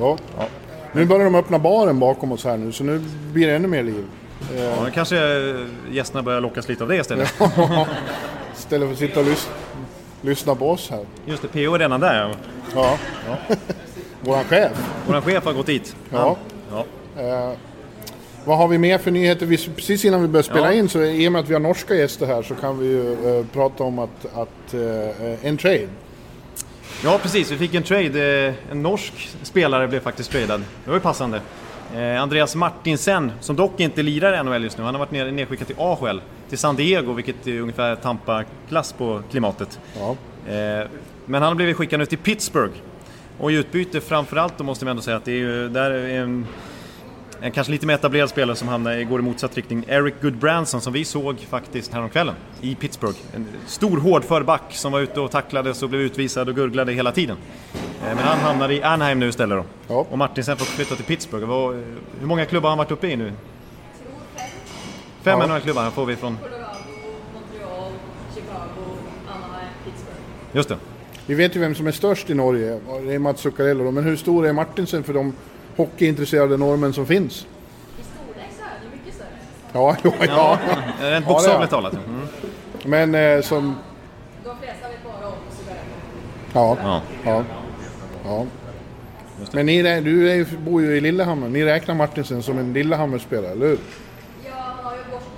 Ja. 0.00 0.16
Ja. 0.38 0.46
Nu 0.92 1.06
börjar 1.06 1.24
de 1.24 1.34
öppna 1.34 1.58
baren 1.58 1.98
bakom 1.98 2.32
oss 2.32 2.44
här 2.44 2.56
nu 2.56 2.72
så 2.72 2.84
nu 2.84 3.02
blir 3.32 3.46
det 3.46 3.54
ännu 3.54 3.68
mer 3.68 3.82
liv. 3.82 4.04
Ja, 4.56 4.84
nu 4.84 4.90
kanske 4.90 5.16
eh, 5.50 5.66
gästerna 5.90 6.22
börjar 6.22 6.40
lockas 6.40 6.68
lite 6.68 6.82
av 6.82 6.88
det 6.88 6.96
istället. 6.96 7.34
Istället 8.58 8.88
för 8.88 8.92
att 8.92 8.98
sitta 8.98 9.20
och 9.20 9.26
lys- 9.26 9.48
lyssna 10.22 10.54
på 10.54 10.70
oss 10.70 10.90
här. 10.90 11.04
Just 11.26 11.42
det, 11.42 11.48
PO 11.48 11.74
är 11.74 11.78
redan 11.78 12.00
där. 12.00 12.34
Ja. 12.74 12.98
Våran 14.20 14.44
chef. 14.44 14.72
Vår 15.06 15.20
chef 15.20 15.44
har 15.44 15.52
gått 15.52 15.66
dit. 15.66 15.96
Ja. 16.10 16.36
ja. 16.72 16.84
Eh, 17.22 17.52
vad 18.44 18.58
har 18.58 18.68
vi 18.68 18.78
mer 18.78 18.98
för 18.98 19.10
nyheter? 19.10 19.46
Vi, 19.46 19.56
precis 19.76 20.04
innan 20.04 20.22
vi 20.22 20.28
börjar 20.28 20.42
spela 20.42 20.66
Ja. 20.66 20.72
in 20.72 20.88
så 20.88 21.02
i 21.02 21.28
och 21.28 21.32
med 21.32 21.40
att 21.40 21.48
vi 21.48 21.52
har 21.52 21.60
norska 21.60 21.94
gäster 21.94 22.26
här 22.26 22.42
så 22.42 22.54
kan 22.54 22.78
vi 22.78 22.86
ju 22.86 23.38
eh, 23.38 23.46
prata 23.52 23.84
om 23.84 23.98
att, 23.98 24.26
att 24.34 24.74
eh, 24.74 25.46
en 25.46 25.56
trade. 25.56 25.88
Ja, 27.04 27.18
precis. 27.22 27.50
Vi 27.50 27.56
fick 27.56 27.74
en 27.74 27.82
trade. 27.82 28.46
Eh, 28.46 28.54
En 28.70 28.82
norsk 28.82 29.28
spelare 29.42 29.88
blev 29.88 30.00
faktiskt 30.00 30.30
tradad. 30.30 30.60
Det 30.84 30.90
var 30.90 30.96
ju 30.96 31.00
passande. 31.00 31.40
Eh, 31.96 32.22
Andreas 32.22 32.54
Martinsen, 32.56 33.32
som 33.40 33.56
dock 33.56 33.80
inte 33.80 34.02
lirar 34.02 34.40
i 34.40 34.42
NHL 34.44 34.62
just 34.62 34.78
nu, 34.78 34.84
han 34.84 34.94
har 34.94 34.98
varit 35.06 35.34
nedskickad 35.34 35.66
till 35.66 35.76
AHL, 35.78 36.20
till 36.48 36.58
San 36.58 36.76
Diego, 36.76 37.12
vilket 37.12 37.46
är 37.46 37.60
ungefär 37.60 37.96
Tampa-klass 37.96 38.92
på 38.92 39.22
klimatet. 39.30 39.80
Ja. 39.98 40.10
Eh, 40.52 40.86
Men 41.26 41.42
han 41.42 41.48
har 41.48 41.54
blivit 41.54 41.76
skickad 41.76 41.98
nu 42.00 42.06
till 42.06 42.18
Pittsburgh. 42.18 42.72
Och 43.38 43.52
i 43.52 43.54
utbyte 43.54 44.00
framförallt 44.00 44.58
då 44.58 44.64
måste 44.64 44.84
man 44.84 44.90
ändå 44.90 45.02
säga 45.02 45.16
att 45.16 45.24
det 45.24 45.32
är 45.32 45.36
ju, 45.36 45.68
där 45.68 45.90
är 45.90 46.20
en, 46.22 46.46
en 47.42 47.52
kanske 47.52 47.70
lite 47.70 47.86
mer 47.86 47.94
etablerad 47.94 48.30
spelare 48.30 48.56
som 48.56 48.68
hamnar, 48.68 49.02
går 49.02 49.20
i 49.20 49.22
motsatt 49.22 49.56
riktning. 49.56 49.84
Eric 49.88 50.14
Goodbranson 50.22 50.80
som 50.80 50.92
vi 50.92 51.04
såg 51.04 51.38
faktiskt 51.40 51.92
häromkvällen 51.92 52.34
i 52.60 52.74
Pittsburgh. 52.74 53.18
En 53.34 53.46
stor 53.66 53.96
hårdför 54.00 54.42
back 54.42 54.62
som 54.70 54.92
var 54.92 55.00
ute 55.00 55.20
och 55.20 55.30
tacklades 55.30 55.82
och 55.82 55.88
blev 55.88 56.00
utvisad 56.02 56.48
och 56.48 56.54
gurglade 56.54 56.92
hela 56.92 57.12
tiden. 57.12 57.36
Eh, 57.74 58.06
Men 58.16 58.18
han 58.18 58.38
hamnar 58.38 58.70
i 58.70 58.82
Anaheim 58.82 59.18
nu 59.18 59.28
istället 59.28 59.58
då. 59.58 59.64
Ja. 59.94 60.06
Och 60.10 60.18
Martinsen 60.18 60.56
får 60.56 60.64
flytta 60.64 60.96
till 60.96 61.04
Pittsburgh. 61.04 61.46
Hur 62.20 62.26
många 62.26 62.46
klubbar 62.46 62.68
har 62.68 62.76
han 62.76 62.78
varit 62.78 62.90
uppe 62.90 63.08
i 63.08 63.16
nu? 63.16 63.32
Fem 65.22 65.38
Ja. 65.40 65.46
NHL-klubbar 65.46 65.90
får 65.90 66.06
vi 66.06 66.16
från... 66.16 66.36
Just 70.52 70.68
det. 70.68 70.76
Vi 71.26 71.34
vet 71.34 71.56
ju 71.56 71.60
vem 71.60 71.74
som 71.74 71.86
är 71.86 71.92
störst 71.92 72.30
i 72.30 72.34
Norge, 72.34 72.80
det 73.06 73.14
är 73.14 73.18
Mats 73.18 73.40
Zuccarello. 73.40 73.90
Men 73.90 74.04
hur 74.04 74.16
stor 74.16 74.46
är 74.46 74.52
Martinsen 74.52 75.02
för 75.02 75.12
de 75.14 75.32
hockeyintresserade 75.76 76.56
norrmän 76.56 76.92
som 76.92 77.06
finns? 77.06 77.46
I 78.00 78.02
storlek 78.02 78.50
så 78.58 78.64
är 78.64 78.68
det 78.90 78.96
mycket 78.96 79.14
större. 79.14 79.28
Ja, 79.72 79.96
jo, 80.04 80.12
ja. 80.20 80.58
Rent 81.00 81.00
Ja, 81.00 81.20
det 81.20 81.26
bokstavligt 81.26 81.72
är. 81.72 81.76
talat. 81.76 81.92
Mm. 81.92 82.20
Men 82.84 83.14
eh, 83.14 83.42
som... 83.42 83.74
De 84.44 84.56
flesta 84.62 84.88
vet 84.88 85.04
bara 85.04 85.26
om 85.28 85.34
Zuccarello. 85.50 85.84
Ja. 86.52 86.76
Ja. 86.82 87.02
Ja. 87.24 87.44
ja. 88.24 88.46
Men 89.52 89.66
ni, 89.66 89.82
du 90.00 90.30
är, 90.30 90.46
bor 90.64 90.82
ju 90.82 90.96
i 90.96 91.00
Lillehammer. 91.00 91.48
Ni 91.48 91.64
räknar 91.64 91.94
Martinsen 91.94 92.42
som 92.42 92.58
en 92.58 92.72
Lillehammer-spelare, 92.72 93.52
eller 93.52 93.66
hur? 93.66 93.78
Ja, 94.44 94.50
han 94.54 94.84
har 94.84 94.92
ju 94.92 94.98
gått 95.12 95.28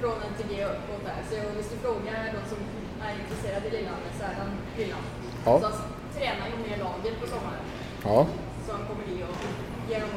från 0.00 0.12
NTG 0.12 0.64
uppåt 0.64 1.04
där. 1.04 1.14
Så 1.30 1.36
hvis 1.56 1.68
du 1.70 1.76
frågar 1.76 2.24
de 2.24 2.48
som 2.48 2.58
är 3.06 3.12
intresserade 3.22 3.66
i 3.68 3.70
Lillehammer 3.70 4.10
så 4.18 4.24
är 4.24 4.34
han 4.38 4.48
Lillehammer. 4.78 5.08
Ja. 5.44 5.60
Så 5.60 5.66
han 5.66 5.74
tränar 6.16 6.46
ju 6.52 6.70
med 6.70 6.78
laget 6.78 7.20
på 7.20 7.26
sommaren. 7.26 7.60
Ja. 8.04 8.26
Han 8.76 8.82
kommer 8.88 9.04
dit 9.08 9.24
och 9.28 9.90
ger 9.90 10.00
dem 10.00 10.08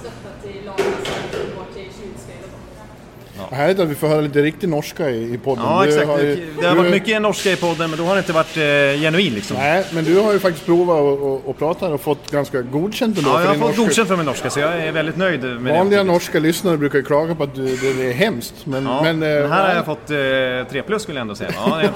stötta 0.00 0.30
till 0.42 0.64
laget 0.66 0.86
de 1.32 1.38
går 1.38 1.64
till 1.74 1.92
slutspel 1.92 2.36
och. 2.44 3.48
Ja. 3.50 3.56
Härligt 3.56 3.78
att 3.78 3.88
vi 3.88 3.94
får 3.94 4.08
höra 4.08 4.20
lite 4.20 4.42
riktig 4.42 4.68
norska 4.68 5.10
i, 5.10 5.34
i 5.34 5.38
podden. 5.38 5.64
Ja, 5.64 5.82
Du 5.82 5.88
exakt. 5.88 6.06
har 6.08 6.18
ju- 6.18 6.46
det 6.60 6.66
har 6.66 6.74
du- 6.74 6.78
varit 6.80 6.90
mycket 6.90 7.22
norska 7.22 7.50
i 7.52 7.56
podden, 7.56 7.90
men 7.90 7.98
då 7.98 8.04
har 8.04 8.14
det 8.14 8.18
inte 8.18 8.32
varit 8.32 8.56
eh, 8.56 9.00
genuin 9.00 9.34
liksom. 9.34 9.56
Nej, 9.56 9.84
men 9.90 10.04
du 10.04 10.18
har 10.20 10.32
ju 10.32 10.38
faktiskt 10.38 10.66
provat 10.66 10.96
att- 10.96 11.22
att 11.22 11.48
att 11.50 11.58
prata 11.58 11.86
och 11.94 12.00
fått 12.00 12.30
ganska 12.30 12.62
godkänt 12.62 13.18
ändå. 13.18 13.30
Ja, 13.30 13.40
jag 13.40 13.46
har 13.48 13.54
fått 13.54 13.62
norska. 13.66 13.82
godkänt 13.82 14.08
för 14.08 14.16
min 14.16 14.26
norska, 14.26 14.50
så 14.50 14.60
jag 14.60 14.72
är 14.84 14.92
väldigt 14.92 15.16
nöjd 15.16 15.44
med 15.44 15.74
Vanliga 15.78 15.98
det. 16.04 16.12
norska 16.12 16.38
lyssnare 16.38 16.76
brukar 16.76 16.98
ju 16.98 17.04
klaga 17.04 17.34
på 17.34 17.42
att 17.42 17.54
du, 17.54 17.76
det, 17.76 18.08
är 18.08 18.12
hemskt. 18.12 18.54
Men, 18.64 18.84
Ja, 18.86 19.02
men, 19.02 19.18
men, 19.18 19.42
eh, 19.44 19.50
här 19.50 19.68
har 19.68 19.74
jag 19.74 19.84
fått 19.86 20.10
eh, 20.10 20.70
tre 20.70 20.82
plus 20.86 21.02
skulle 21.02 21.18
jag 21.18 21.22
ändå 21.22 21.34
säga. 21.34 21.50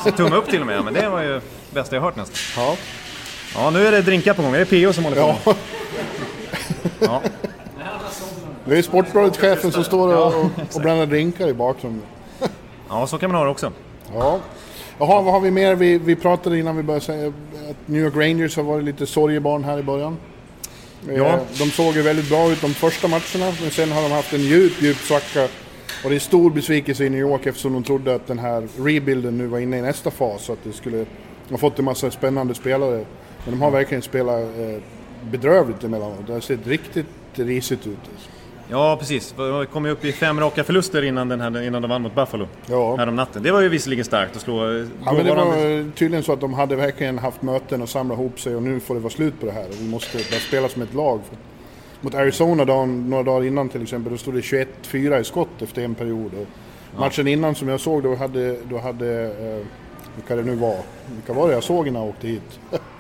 Ja, 0.04 0.10
tumme 0.16 0.36
upp 0.36 0.50
till 0.50 0.60
och 0.60 0.66
med, 0.66 0.84
men 0.84 0.94
det 0.94 1.08
var 1.08 1.22
ju 1.22 1.40
bästa 1.74 1.96
jag 1.96 2.02
hört 2.02 2.16
nästan. 2.16 2.64
Ja. 2.64 2.76
Ja, 3.54 3.70
nu 3.70 3.86
är 3.86 3.92
det 3.92 4.02
drinkar 4.02 4.34
på 4.34 4.42
gång. 4.42 4.52
Det 4.52 4.58
är 4.60 4.86
PO 4.86 4.92
som 4.92 5.04
håller 5.04 5.16
på. 5.16 5.36
Ja. 5.44 5.54
Ja. 7.00 7.22
Det 8.64 8.78
är 8.78 8.82
Sportbladet-chefen 8.82 9.72
som 9.72 9.84
står 9.84 10.14
och, 10.16 10.26
och, 10.26 10.50
och 10.74 10.80
blandar 10.80 11.06
drinkar 11.06 11.48
i 11.48 11.54
bakgrunden. 11.54 12.02
ja, 12.88 13.06
så 13.06 13.18
kan 13.18 13.30
man 13.30 13.38
ha 13.38 13.44
det 13.44 13.50
också. 13.50 13.72
Ja. 14.14 14.38
Jaha, 14.98 15.20
vad 15.22 15.32
har 15.32 15.40
vi 15.40 15.50
mer? 15.50 15.74
Vi, 15.74 15.98
vi 15.98 16.16
pratade 16.16 16.58
innan 16.58 16.76
vi 16.76 16.82
började 16.82 17.04
säga 17.04 17.28
att 17.28 17.76
New 17.86 18.02
York 18.02 18.16
Rangers 18.16 18.56
har 18.56 18.62
varit 18.62 18.84
lite 18.84 19.06
sorgebarn 19.06 19.64
här 19.64 19.78
i 19.78 19.82
början. 19.82 20.16
Eh, 21.08 21.14
Ja. 21.16 21.38
De 21.58 21.70
såg 21.70 21.94
ju 21.94 22.02
väldigt 22.02 22.28
bra 22.28 22.50
ut 22.52 22.60
de 22.60 22.74
första 22.74 23.08
matcherna, 23.08 23.52
men 23.62 23.70
sen 23.70 23.92
har 23.92 24.02
de 24.02 24.12
haft 24.12 24.32
en 24.32 24.40
djup, 24.40 24.82
djup 24.82 24.96
svacka. 24.96 25.48
Och 26.04 26.10
det 26.10 26.16
är 26.16 26.20
stor 26.20 26.50
besvikelse 26.50 27.04
i 27.04 27.10
New 27.10 27.20
York 27.20 27.46
eftersom 27.46 27.72
de 27.72 27.82
trodde 27.82 28.14
att 28.14 28.26
den 28.26 28.38
här 28.38 28.68
rebuilden 28.78 29.38
nu 29.38 29.46
var 29.46 29.58
inne 29.58 29.78
i 29.78 29.82
nästa 29.82 30.10
fas. 30.10 30.42
Så 30.44 30.52
att 30.52 30.58
det 30.64 30.72
skulle 30.72 31.06
har 31.50 31.58
fått 31.58 31.78
en 31.78 31.84
massa 31.84 32.10
spännande 32.10 32.54
spelare. 32.54 33.04
Men 33.44 33.54
de 33.54 33.62
har 33.62 33.70
verkligen 33.70 34.02
spelat 34.02 34.40
eh, 34.40 34.80
bedrövligt 35.30 35.85
emellanåt. 35.85 36.26
Det 36.26 36.33
har 36.33 36.40
sett 36.40 36.66
riktigt 36.66 37.07
risigt 37.35 37.87
ut. 37.87 37.98
Alltså. 38.12 38.28
Ja, 38.68 38.96
precis. 39.00 39.35
De 39.37 39.66
kom 39.66 39.85
ju 39.85 39.90
upp 39.90 40.04
i 40.04 40.12
fem 40.12 40.40
raka 40.40 40.64
förluster 40.64 41.02
innan, 41.02 41.28
den 41.28 41.40
här, 41.40 41.62
innan 41.62 41.83
de 41.83 41.88
vann 41.88 42.02
mot 42.02 42.14
Buffalo. 42.14 42.48
Ja. 42.66 42.96
Härom 42.96 43.16
natten. 43.16 43.42
Det 43.42 43.52
var 43.52 43.61
ju 43.61 43.68
visserligen 43.68 44.04
starkt 44.04 44.37
att 44.37 44.42
slå 44.42 44.70
eh, 44.70 44.87
Ja, 45.04 45.12
men 45.12 45.26
det 45.26 45.35
var 45.35 45.90
tydligen 45.92 46.22
så 46.22 46.33
att 46.33 46.40
de 46.40 46.54
hade 46.54 46.76
verkligen 46.76 47.18
haft 47.18 47.42
möten 47.42 47.83
och 47.83 47.88
samlat 47.88 48.18
ihop 48.18 48.40
sig 48.40 48.57
och 48.57 48.62
nu 48.62 48.80
får 48.80 48.94
det 48.94 49.00
vara 49.00 49.11
slut 49.11 49.40
på 49.40 49.46
det 49.46 49.52
här. 49.52 49.66
Vi 49.80 49.88
måste 49.88 50.16
börja 50.16 50.40
spela 50.40 50.68
som 50.68 50.83
ett 50.83 50.94
lag. 50.94 51.20
Mot 52.00 52.14
Arizona 52.14 52.64
dagen, 52.64 53.11
några 53.11 53.22
dagar 53.22 53.46
innan 53.46 53.68
till 53.68 53.83
exempel, 53.83 54.12
då 54.12 54.18
stod 54.18 54.35
det 54.35 54.40
21-4 54.40 55.20
i 55.20 55.24
skott 55.24 55.62
efter 55.62 55.85
en 55.85 55.94
period. 55.94 56.30
Och 56.35 56.46
Matchen 57.00 57.28
innan 57.28 57.54
som 57.54 57.68
jag 57.68 57.80
såg, 57.80 58.02
då 58.02 58.14
hade, 58.14 58.57
då 58.70 58.78
hade 58.78 59.22
eh, 59.24 59.66
vilka 60.14 60.37
det 60.37 60.42
nu 60.42 60.54
var, 60.54 60.76
vilka 61.14 61.33
var 61.33 61.48
det 61.48 61.54
jag 61.54 61.62
såg 61.62 61.88
innan 61.88 62.02
jag 62.02 62.09
åkte 62.11 62.26
hit? 62.26 62.61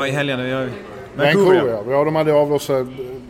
Ja, 0.00 0.06
i 0.06 0.10
helgen. 0.10 0.40
Jag... 0.40 0.68
Vancouver 1.16 1.54
Vancouver, 1.54 1.82
ja. 1.86 1.92
ja. 1.92 2.04
de 2.04 2.16
hade 2.16 2.32
avlossat 2.32 2.86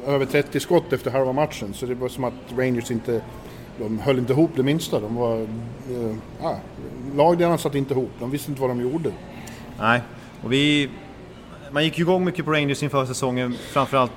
eh, 0.07 0.15
över 0.15 0.27
30 0.27 0.61
skott 0.61 0.93
efter 0.93 1.11
halva 1.11 1.33
matchen. 1.33 1.75
Så 1.75 1.87
det 1.87 1.95
var 1.95 2.09
som 2.09 2.25
att 2.25 2.35
Rangers 2.57 2.91
inte, 2.91 3.21
de 3.79 3.99
höll 3.99 4.19
inte 4.19 4.33
ihop 4.33 4.51
det 4.57 4.63
minsta. 4.63 5.01
De 5.01 5.15
var, 5.15 5.37
eh, 5.41 6.47
ah, 6.47 6.57
lagdelarna 7.17 7.59
satt 7.59 7.75
inte 7.75 7.95
ihop, 7.95 8.11
de 8.21 8.31
visste 8.31 8.51
inte 8.51 8.61
vad 8.61 8.71
de 8.71 8.81
gjorde. 8.81 9.11
Nej, 9.79 10.01
och 10.43 10.53
vi... 10.53 10.91
Man 11.71 11.85
gick 11.85 11.99
ju 11.99 12.05
igång 12.05 12.25
mycket 12.25 12.45
på 12.45 12.53
Rangers 12.53 12.83
inför 12.83 13.07
säsongen, 13.07 13.55
framförallt 13.73 14.13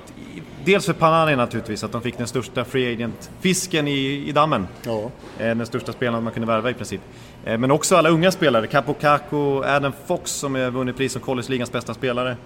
dels 0.64 0.86
för 0.86 0.92
Panani 0.92 1.36
naturligtvis, 1.36 1.84
att 1.84 1.92
de 1.92 2.02
fick 2.02 2.18
den 2.18 2.26
största 2.26 2.64
free 2.64 2.92
agent-fisken 2.92 3.88
i, 3.88 4.28
i 4.28 4.32
dammen. 4.32 4.66
Ja. 4.86 5.10
Eh, 5.38 5.46
Den 5.56 5.66
största 5.66 5.92
spelaren 5.92 6.24
man 6.24 6.32
kunde 6.32 6.46
värva 6.46 6.70
i 6.70 6.74
princip. 6.74 7.00
Eh, 7.44 7.58
Men 7.58 7.70
också 7.70 7.96
alla 7.96 8.08
unga 8.08 8.30
spelare, 8.32 8.66
Capo 8.66 8.94
Caco, 8.94 9.62
Adam 9.64 9.92
Fox 10.06 10.30
som 10.30 10.54
har 10.54 10.70
vunnit 10.70 10.96
pris 10.96 11.12
som 11.12 11.20
college-ligans 11.22 11.72
bästa 11.72 11.94
spelare. 11.94 12.36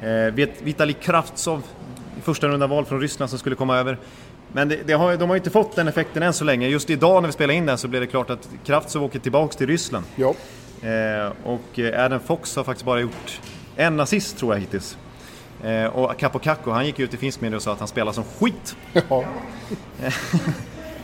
Eh, 0.00 0.34
Vit- 0.34 0.62
Vitali 0.62 0.92
Kravtsov, 0.92 1.62
i 2.18 2.20
första 2.20 2.48
runda 2.48 2.66
val 2.66 2.84
från 2.84 3.00
Ryssland 3.00 3.30
som 3.30 3.38
skulle 3.38 3.56
komma 3.56 3.78
över. 3.78 3.98
Men 4.52 4.68
det, 4.68 4.78
det 4.86 4.92
har, 4.92 5.16
de 5.16 5.28
har 5.28 5.36
inte 5.36 5.50
fått 5.50 5.76
den 5.76 5.88
effekten 5.88 6.22
än 6.22 6.32
så 6.32 6.44
länge. 6.44 6.68
Just 6.68 6.90
idag 6.90 7.22
när 7.22 7.28
vi 7.28 7.32
spelar 7.32 7.54
in 7.54 7.66
den 7.66 7.78
så 7.78 7.88
blev 7.88 8.00
det 8.00 8.06
klart 8.06 8.30
att 8.30 8.48
Kravtsov 8.66 9.04
åker 9.04 9.18
tillbaks 9.18 9.56
till 9.56 9.66
Ryssland. 9.66 10.04
Ja. 10.16 10.34
Eh, 10.88 11.32
och 11.44 11.78
Adam 11.96 12.20
Fox 12.20 12.56
har 12.56 12.64
faktiskt 12.64 12.84
bara 12.86 13.00
gjort 13.00 13.40
en 13.76 14.00
assist 14.00 14.38
tror 14.38 14.54
jag 14.54 14.60
hittills. 14.60 14.98
Eh, 15.64 15.84
och 15.86 16.18
Capo 16.18 16.38
Caco, 16.38 16.70
han 16.70 16.86
gick 16.86 16.98
ut 16.98 17.14
i 17.14 17.16
finsk 17.16 17.40
media 17.40 17.56
och 17.56 17.62
sa 17.62 17.72
att 17.72 17.78
han 17.78 17.88
spelar 17.88 18.12
som 18.12 18.24
skit. 18.24 18.76
Ja. 19.08 19.24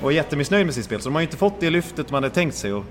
Och 0.02 0.10
är 0.12 0.14
jättemissnöjd 0.16 0.66
med 0.66 0.74
sitt 0.74 0.84
spel. 0.84 1.00
Så 1.00 1.08
de 1.08 1.14
har 1.14 1.20
ju 1.20 1.26
inte 1.26 1.36
fått 1.36 1.60
det 1.60 1.70
lyftet 1.70 2.10
man 2.10 2.22
hade 2.22 2.34
tänkt 2.34 2.56
sig. 2.56 2.72
Och 2.72 2.84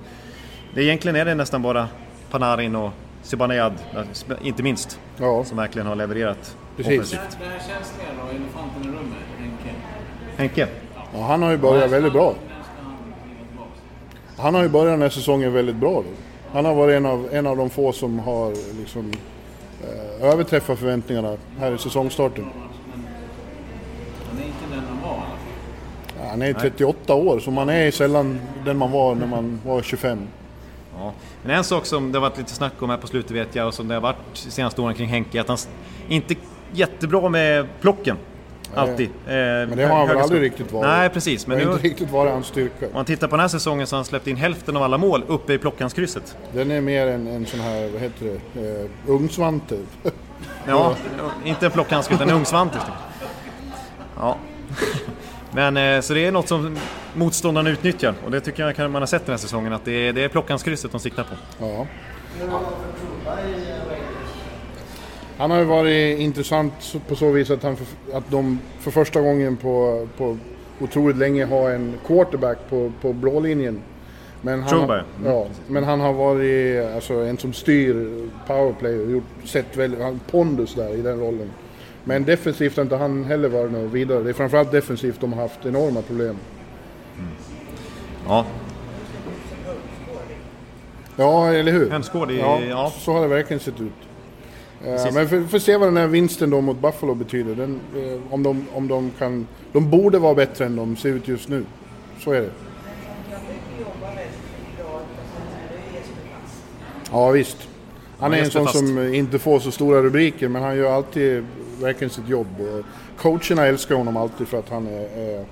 det, 0.74 0.84
egentligen 0.84 1.16
är 1.16 1.26
det 1.26 1.36
nästan 1.36 1.62
bara 1.62 1.88
Panarin 2.32 2.76
och 2.76 2.92
Zibanejad, 3.22 3.74
eh, 3.94 4.02
inte 4.48 4.64
minst, 4.64 5.00
Ja. 5.18 5.44
som 5.44 5.58
verkligen 5.58 5.88
har 5.88 5.96
levererat 5.96 6.56
Precis. 6.78 6.92
offensivt. 6.94 7.20
Det 7.40 7.46
här 7.46 7.52
känsliga 7.60 8.08
då, 8.22 8.30
elefanten 8.36 8.84
i 8.84 8.88
rummet, 8.88 9.18
Henke. 9.40 9.76
Henke? 10.38 10.68
Ja, 11.16 11.22
han 11.26 11.44
har 11.44 11.52
ju 11.52 11.58
börjat 11.58 11.92
väldigt 11.92 12.14
bra. 12.14 12.34
Han 14.38 14.56
har 14.56 14.62
ju 14.64 14.70
börjat 14.70 14.94
den 14.94 15.02
här 15.02 15.10
säsongen 15.10 15.54
väldigt 15.54 15.76
bra. 15.76 15.92
Då. 15.94 16.04
Han 16.54 16.66
har 16.66 16.76
varit 16.76 16.96
en 16.98 17.06
av, 17.06 17.30
en 17.32 17.48
av 17.48 17.58
de 17.58 17.70
få 17.70 17.92
som 17.92 18.20
har 18.20 18.54
liksom, 18.80 19.12
eh, 19.84 20.28
överträffat 20.28 20.80
förväntningarna 20.80 21.38
här 21.60 21.72
i 21.72 21.78
säsongstarten. 21.78 22.46
Han 24.30 24.42
är 24.42 24.46
inte 24.46 24.76
den 24.76 24.84
han 24.90 25.02
var. 25.10 25.24
Ja, 26.24 26.30
Han 26.30 26.42
är 26.42 26.54
38 26.54 27.14
år, 27.14 27.40
så 27.40 27.52
man 27.52 27.70
är 27.70 27.92
sällan 27.92 28.40
den 28.66 28.78
man 28.78 28.92
var 28.92 29.16
när 29.16 29.28
man 29.28 29.60
var 29.66 29.82
25. 29.82 30.20
Ja. 30.98 31.14
Men 31.44 31.58
en 31.58 31.64
sak 31.64 31.86
som 31.86 32.12
det 32.12 32.20
har 32.20 32.30
varit 32.30 32.38
lite 32.38 32.54
snack 32.54 32.74
om 32.80 32.90
här 32.90 32.98
på 32.98 33.08
slutet 33.08 33.32
vet 33.32 33.56
jag 33.56 33.68
och 33.68 33.74
som 33.74 33.88
det 33.88 33.94
har 33.94 34.02
varit 34.02 34.18
de 34.34 34.52
senaste 34.52 34.82
åren 34.82 34.96
kring 34.96 35.08
Henke, 35.08 35.42
att 35.42 35.48
han 35.48 35.58
inte 36.08 36.36
jättebra 36.72 37.30
med 37.30 37.68
plocken. 37.82 38.18
Alltid. 38.76 39.10
Men 39.26 39.78
det 39.78 39.86
har 39.86 39.98
han 39.98 40.08
väl 40.08 40.18
aldrig 40.18 40.42
riktigt 40.42 40.72
varit. 40.72 40.88
Nej, 40.88 41.10
precis. 41.10 41.48
Men 41.48 41.58
det 41.58 41.66
har 41.66 41.74
inte 41.74 41.88
riktigt 41.88 42.12
varit 42.12 42.32
hans 42.32 42.48
styrka. 42.48 42.86
om 42.86 42.94
man 42.94 43.06
tittar 43.06 43.28
på 43.28 43.36
den 43.36 43.40
här 43.40 43.48
säsongen 43.48 43.88
så 43.88 43.96
har 43.96 43.98
han 43.98 44.06
släppt 44.06 44.28
in 44.28 44.36
hälften 44.36 44.78
av 44.78 44.84
alla 44.84 44.98
mål 44.98 45.24
uppe 45.28 45.54
i 45.54 45.58
plockanskrysset. 45.58 46.38
Den 46.54 46.72
är 46.72 46.82
mer 46.82 47.08
en, 47.08 47.28
en 47.28 47.46
sån 47.46 47.60
här, 47.60 47.90
vad 47.90 48.02
heter 48.02 48.40
det, 48.54 48.82
eh, 48.82 48.90
ungsvante. 49.08 49.78
Ja, 50.68 50.96
inte 51.46 51.66
en 51.66 51.72
plockhandske 51.72 52.14
utan 52.14 52.30
en 52.30 52.36
ungsvante. 52.36 52.78
Ja. 54.18 54.38
Men 55.56 55.78
eh, 55.78 56.02
så 56.02 56.13
det 56.13 56.26
är 56.26 56.32
något 56.32 56.48
som 56.48 56.78
motståndarna 57.16 57.70
utnyttjar 57.70 58.16
och 58.26 58.32
det 58.32 58.42
tycker 58.42 58.74
jag 58.78 58.92
man 58.92 59.02
har 59.02 59.08
sett 59.08 59.26
den 59.26 59.34
här 59.34 59.38
säsongen 59.38 59.74
att 59.74 59.86
det 59.86 59.92
är, 59.92 60.13
det 60.13 60.24
är 60.24 60.30
plockanskrysset 60.30 60.92
de 60.92 61.00
siktar 61.00 61.24
på. 61.24 61.66
Ja. 61.66 61.88
Han 65.38 65.52
har 65.52 65.60
ju 65.60 65.66
varit 65.66 66.20
intressant 66.20 66.96
på 67.08 67.16
så 67.16 67.32
vis 67.32 67.52
att, 67.52 67.63
han 67.63 67.76
för, 67.76 68.18
att 68.18 68.32
de 68.32 68.60
för 68.80 68.92
första 68.92 69.22
gången 69.22 69.58
på, 69.58 70.08
på 70.18 70.38
otroligt 70.80 71.18
länge 71.18 71.46
har 71.46 71.70
en 71.70 71.94
quarterback 72.08 72.58
på, 72.70 72.92
på 73.02 73.13
blå 73.13 73.39
linjen. 73.39 73.82
Men 74.42 74.63
han, 74.63 74.89
har, 74.89 74.96
ja. 74.98 75.04
ja, 75.26 75.48
men 75.68 75.84
han 75.84 76.00
har 76.00 76.13
varit 76.13 76.86
alltså, 76.96 77.13
en 77.13 77.38
som 77.38 77.54
styr 77.54 78.28
powerplay 78.48 79.00
och 79.00 79.12
gjort, 79.12 79.24
sett 79.44 79.78
väldigt, 79.78 80.02
han 80.02 80.20
pondus 80.32 80.76
där 80.76 80.94
i 80.96 81.02
den 81.02 81.20
rollen. 81.20 81.50
Men 82.04 82.24
defensivt 82.24 82.76
har 82.76 82.84
inte 82.84 82.96
han 82.96 83.24
heller 83.24 83.50
varit 83.50 83.72
något 83.72 83.92
vidare. 83.92 84.24
Det 84.24 84.30
är 84.30 84.34
framförallt 84.34 84.72
defensivt 84.72 85.22
de 85.22 85.34
har 85.34 85.42
haft 85.42 85.66
enorma 85.66 86.02
problem. 86.02 86.36
Ja, 88.28 88.46
Ja, 91.16 91.54
eller 91.54 91.72
hur? 91.72 91.89
Hönsgård 91.89 92.32
i- 92.32 92.39
ja, 92.39 92.62
ja. 92.62 92.94
så 93.00 93.13
har 93.13 93.22
det 93.22 93.28
verkligen 93.28 93.60
sett 93.60 93.82
ut. 93.82 93.92
Eh, 94.86 94.86
Precis. 94.96 95.13
men 95.16 95.28
vi 95.28 95.48
får 95.48 95.60
se 95.60 95.78
vad 95.78 95.88
den 95.88 95.98
här 95.98 96.08
vinsten 96.08 96.50
då 96.50 96.62
mot 96.62 96.80
Buffalo 96.82 97.13
betyder. 97.16 97.56
Den, 97.56 97.80
eh, 97.96 98.34
om, 98.34 98.44
de, 98.44 98.66
om 98.74 98.88
de 98.88 99.12
kan... 99.20 99.48
De 99.74 99.89
borde 99.89 100.20
vara 100.20 100.36
bättre 100.36 100.66
än 100.66 100.76
de 100.76 100.96
ser 100.96 101.10
ut 101.10 101.28
just 101.28 101.50
nu. 101.50 101.66
Så 102.20 102.32
är 102.32 102.42
det. 102.42 102.50
Ja, 107.12 107.30
visst. 107.32 107.68
Han 108.24 108.34
är 108.34 108.38
en 108.38 108.52
sån 108.52 108.66
Fast. 108.66 108.78
som 108.78 109.14
inte 109.14 109.40
får 109.40 109.60
så 109.60 109.72
stora 109.72 110.02
rubriker, 110.02 110.48
men 110.48 110.64
han 110.64 110.78
gör 110.78 110.92
alltid 110.96 111.46
verkligen 111.82 112.10
sitt 112.10 112.30
jobb. 112.30 112.48
Coacherna 113.18 113.66
älskar 113.66 113.96
honom 113.96 114.18
alltid 114.18 114.48
för 114.48 114.60
att 114.60 114.70
han 114.70 114.88
är... 114.88 115.02
Eh, 115.02 115.46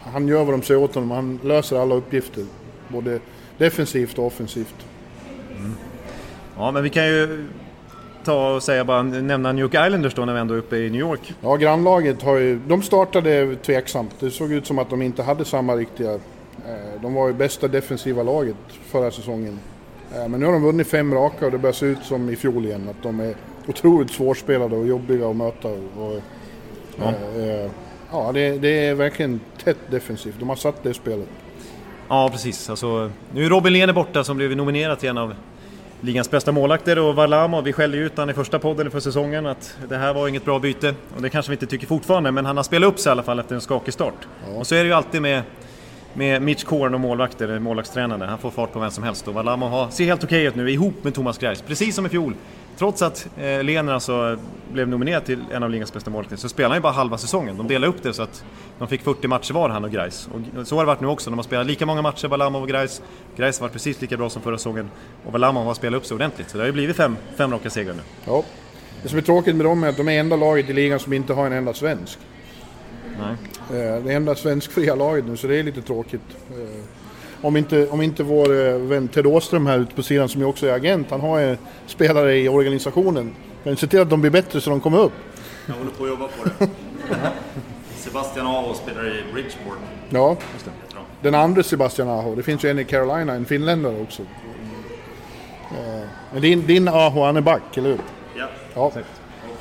han 0.00 0.28
gör 0.28 0.44
vad 0.44 0.54
de 0.54 0.62
säger 0.62 0.80
åt 0.80 0.94
honom. 0.94 1.10
Han 1.10 1.40
löser 1.44 1.78
alla 1.78 1.94
uppgifter. 1.94 2.44
Både 2.88 3.20
defensivt 3.58 4.18
och 4.18 4.26
offensivt. 4.26 4.74
ja 6.56 6.70
men 6.70 6.82
vi 6.82 6.90
kan 6.90 7.06
ju 7.06 7.46
ta 8.24 8.54
och 8.54 8.62
säga 8.62 8.84
bara 8.84 9.02
nämna 9.02 9.52
New 9.52 9.62
York 9.62 9.86
Islanders 9.86 10.14
då 10.14 10.24
när 10.24 10.34
vi 10.34 10.40
ändå 10.40 10.54
är 10.54 10.58
uppe 10.58 10.76
i 10.76 10.90
New 10.90 11.00
York. 11.00 11.34
Ja, 11.40 11.56
grannlaget 11.56 12.22
har 12.22 12.36
ju... 12.36 12.60
De 12.66 12.82
startade 12.82 13.56
tveksamt. 13.56 14.14
Det 14.20 14.30
såg 14.30 14.52
ut 14.52 14.66
som 14.66 14.78
att 14.78 14.90
de 14.90 15.02
inte 15.02 15.22
hade 15.22 15.44
samma 15.44 15.76
riktiga... 15.76 16.12
Eh, 16.12 17.02
de 17.02 17.14
var 17.14 17.28
ju 17.28 17.34
bästa 17.34 17.68
defensiva 17.68 18.22
laget 18.22 18.56
förra 18.90 19.10
säsongen. 19.10 19.58
Eh, 20.14 20.28
men 20.28 20.40
nu 20.40 20.46
har 20.46 20.52
de 20.52 20.62
vunnit 20.62 20.86
fem 20.86 21.14
raka 21.14 21.46
och 21.46 21.52
det 21.52 21.58
börjar 21.58 21.72
se 21.74 21.86
ut 21.86 22.02
som 22.02 22.30
i 22.30 22.36
fjol 22.36 22.64
igen. 22.66 22.88
Att 22.90 23.02
de 23.02 23.20
är 23.20 23.34
otroligt 23.66 24.10
svårspelade 24.10 24.76
och 24.76 24.86
jobbiga 24.86 25.28
att 25.28 25.36
möta. 25.36 25.68
Och, 25.68 26.20
Ja. 27.00 27.12
eh, 27.36 27.44
eh, 27.64 27.70
ja 28.12 28.30
det, 28.34 28.58
det 28.58 28.86
är 28.86 28.94
verkligen 28.94 29.40
tätt 29.64 29.78
defensivt. 29.90 30.34
De 30.38 30.48
har 30.48 30.56
satt 30.56 30.82
det 30.82 30.94
spelet. 30.94 31.28
Ja, 32.08 32.28
precis. 32.32 32.70
Alltså, 32.70 33.10
nu 33.34 33.44
är 33.44 33.48
Robin 33.50 33.72
Lehner 33.72 33.92
borta 33.92 34.24
som 34.24 34.36
blev 34.36 34.56
nominerad 34.56 34.98
till 34.98 35.08
en 35.08 35.18
av 35.18 35.34
ligans 36.00 36.30
bästa 36.30 36.52
målvakter 36.52 36.98
och 36.98 37.14
Varlamov, 37.14 37.64
vi 37.64 37.72
skällde 37.72 37.96
ju 37.96 38.06
ut 38.06 38.16
honom 38.16 38.30
i 38.30 38.34
första 38.34 38.58
podden 38.58 38.90
för 38.90 39.00
säsongen 39.00 39.46
att 39.46 39.76
det 39.88 39.96
här 39.96 40.14
var 40.14 40.28
inget 40.28 40.44
bra 40.44 40.58
byte. 40.58 40.94
Och 41.16 41.22
det 41.22 41.30
kanske 41.30 41.50
vi 41.50 41.54
inte 41.54 41.66
tycker 41.66 41.86
fortfarande, 41.86 42.30
men 42.30 42.46
han 42.46 42.56
har 42.56 42.64
spelat 42.64 42.88
upp 42.88 42.98
sig 42.98 43.10
i 43.10 43.12
alla 43.12 43.22
fall 43.22 43.38
efter 43.38 43.54
en 43.54 43.60
skakig 43.60 43.94
start. 43.94 44.14
Och 44.56 44.66
så 44.66 44.74
är 44.74 44.78
det 44.78 44.84
ju 44.86 44.92
alltid 44.92 45.22
med, 45.22 45.42
med 46.14 46.42
Mitch 46.42 46.64
Korn 46.64 46.94
och 46.94 47.00
målvakter, 47.00 47.58
målvaktstränare. 47.58 48.24
Han 48.24 48.38
får 48.38 48.50
fart 48.50 48.72
på 48.72 48.78
vem 48.78 48.90
som 48.90 49.04
helst 49.04 49.28
och 49.28 49.34
Valamo 49.34 49.66
har, 49.66 49.90
ser 49.90 50.04
helt 50.04 50.24
okej 50.24 50.44
ut 50.44 50.54
nu 50.54 50.70
ihop 50.70 51.04
med 51.04 51.14
Thomas 51.14 51.38
Greis, 51.38 51.62
precis 51.62 51.94
som 51.94 52.06
i 52.06 52.08
fjol. 52.08 52.34
Trots 52.78 53.02
att 53.02 53.28
eh, 53.36 53.62
Lehner 53.62 53.92
alltså 53.92 54.38
blev 54.72 54.88
nominerad 54.88 55.24
till 55.24 55.44
en 55.52 55.62
av 55.62 55.70
ligans 55.70 55.92
bästa 55.92 56.10
målvakter 56.10 56.36
så 56.36 56.48
spelar 56.48 56.68
han 56.68 56.76
ju 56.76 56.82
bara 56.82 56.92
halva 56.92 57.18
säsongen. 57.18 57.56
De 57.56 57.68
delade 57.68 57.92
upp 57.92 58.02
det 58.02 58.12
så 58.12 58.22
att 58.22 58.44
de 58.78 58.88
fick 58.88 59.02
40 59.02 59.28
matcher 59.28 59.52
var, 59.54 59.68
han 59.68 59.84
och 59.84 59.90
Greis. 59.90 60.28
Och 60.32 60.66
så 60.66 60.76
har 60.76 60.82
det 60.82 60.86
varit 60.86 61.00
nu 61.00 61.06
också. 61.06 61.30
De 61.30 61.38
har 61.38 61.44
spelat 61.44 61.66
lika 61.66 61.86
många 61.86 62.02
matcher, 62.02 62.28
Valamo 62.28 62.58
och 62.58 62.68
Greis. 62.68 63.02
Greis 63.36 63.60
har 63.60 63.64
varit 63.64 63.72
precis 63.72 64.00
lika 64.00 64.16
bra 64.16 64.30
som 64.30 64.42
förra 64.42 64.58
säsongen 64.58 64.90
och 65.24 65.32
Valamo 65.32 65.60
har 65.60 65.74
spelat 65.74 65.98
upp 65.98 66.06
sig 66.06 66.14
ordentligt. 66.14 66.50
Så 66.50 66.56
det 66.56 66.62
har 66.62 66.66
ju 66.66 66.72
blivit 66.72 66.96
fem, 66.96 67.16
fem 67.36 67.52
raka 67.52 67.70
segrar 67.70 67.94
nu. 67.94 68.02
Ja. 68.24 68.44
Det 69.02 69.08
som 69.08 69.18
är 69.18 69.22
tråkigt 69.22 69.56
med 69.56 69.66
dem 69.66 69.84
är 69.84 69.88
att 69.88 69.96
de 69.96 70.08
är 70.08 70.20
enda 70.20 70.36
laget 70.36 70.70
i 70.70 70.72
ligan 70.72 70.98
som 70.98 71.12
inte 71.12 71.32
har 71.32 71.46
en 71.46 71.52
enda 71.52 71.74
svensk. 71.74 72.18
Nej. 73.18 73.36
Eh, 73.70 74.02
Det 74.04 74.12
enda 74.12 74.34
svenskfria 74.34 74.94
laget 74.94 75.24
nu, 75.26 75.36
så 75.36 75.46
det 75.46 75.56
är 75.56 75.62
lite 75.62 75.82
tråkigt. 75.82 76.20
Eh, 76.50 76.80
Om 77.40 77.56
inte, 77.56 77.88
om 77.88 78.02
inte 78.02 78.22
vår 78.22 78.66
eh, 78.68 78.74
vän 78.78 79.08
Ted 79.08 79.26
Åström 79.26 79.66
här 79.66 79.78
ute 79.78 79.94
på 79.94 80.02
sidan, 80.02 80.28
som 80.28 80.40
ju 80.40 80.46
också 80.46 80.66
är 80.66 80.72
agent, 80.72 81.10
han 81.10 81.20
har 81.20 81.38
ju 81.38 81.56
spelare 81.86 82.38
i 82.38 82.48
organisationen. 82.48 83.34
Kan 83.64 83.76
se 83.76 83.86
till 83.86 84.00
att 84.00 84.10
de 84.10 84.20
blir 84.20 84.30
bättre 84.30 84.60
så 84.60 84.70
de 84.70 84.80
kommer 84.80 84.98
upp. 84.98 85.12
Jag 85.66 85.74
håller 85.74 85.90
på 85.90 86.04
att 86.04 86.10
jobba 86.10 86.24
på 86.28 86.48
det. 86.58 86.68
Sebastian 87.96 88.46
Aho 88.46 88.74
spelar 88.74 89.06
i 89.06 89.32
Bridgeport. 89.32 89.78
Ja, 90.10 90.36
den 91.22 91.34
andra 91.34 91.62
Sebastian 91.62 92.08
Aho. 92.08 92.34
Det 92.34 92.42
finns 92.42 92.64
ju 92.64 92.70
en 92.70 92.78
i 92.78 92.84
Carolina, 92.84 93.32
en 93.32 93.44
finländare 93.44 94.00
också. 94.02 94.22
Men 96.32 96.42
din, 96.42 96.66
din 96.66 96.88
Aho, 96.88 97.24
han 97.24 97.36
är 97.36 97.40
back, 97.40 97.76
eller 97.76 97.88
hur? 97.88 97.98
Ja, 98.36 98.46
Ja. 98.74 98.84
och 98.86 98.92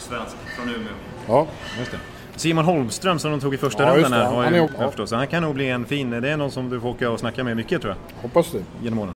svensk 0.02 0.36
från 0.56 0.70
Umeå. 0.70 0.94
ja. 1.28 1.48
Just 1.80 1.92
det. 1.92 1.98
Simon 2.38 2.66
Holmström 2.66 3.20
som 3.20 3.32
de 3.32 3.40
tog 3.40 3.54
i 3.54 3.58
första 3.58 3.84
Ja, 3.84 3.96
rundan 3.96 4.14
här, 4.14 4.26
har 4.26 4.44
Han 4.44 4.54
ju, 4.54 4.60
är- 4.60 4.70
ja. 4.80 4.88
förstår. 4.88 5.06
Så 5.06 5.16
han 5.16 5.28
kan 5.28 5.44
nog 5.44 5.54
bli 5.56 5.70
en 5.70 5.86
fin, 5.86 6.10
det 6.10 6.30
är 6.30 6.38
någon 6.38 6.52
som 6.52 6.70
du 6.70 6.80
får 6.80 6.90
åka 6.90 7.10
och 7.12 7.20
snacka 7.20 7.44
med 7.44 7.56
mycket 7.58 7.82
tror 7.82 7.94
jag, 7.94 8.22
Hoppas 8.22 8.52
det. 8.52 8.64
genom 8.84 9.00
åren. 9.00 9.12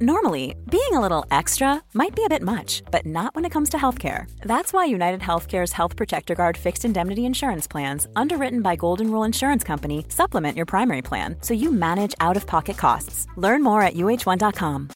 Normally, 0.00 0.54
being 0.66 0.94
a 0.96 1.00
little 1.08 1.38
extra 1.38 1.80
might 1.92 2.14
be 2.16 2.22
a 2.24 2.28
bit 2.28 2.42
much, 2.42 2.82
but 2.90 3.04
not 3.04 3.34
when 3.34 3.44
it 3.44 3.52
comes 3.52 3.70
to 3.70 3.76
healthcare. 3.76 4.26
That's 4.44 4.72
why 4.72 4.94
United 4.94 5.20
Healthcare's 5.20 5.72
Health 5.72 5.96
Protector 5.96 6.34
Guard 6.34 6.56
fixed 6.56 6.84
indemnity 6.84 7.20
insurance 7.22 7.68
plans, 7.70 8.08
underwritten 8.16 8.62
by 8.62 8.76
Golden 8.76 9.06
Rule 9.12 9.26
Insurance 9.26 9.66
Company, 9.66 10.04
supplement 10.08 10.56
your 10.56 10.66
primary 10.66 11.02
plan 11.02 11.36
so 11.42 11.54
you 11.54 11.70
manage 11.72 12.14
out 12.20 12.36
of 12.36 12.46
pocket 12.46 12.76
costs. 12.76 13.26
Learn 13.36 13.62
more 13.62 13.82
at 13.86 13.94
uh1.com. 13.94 14.88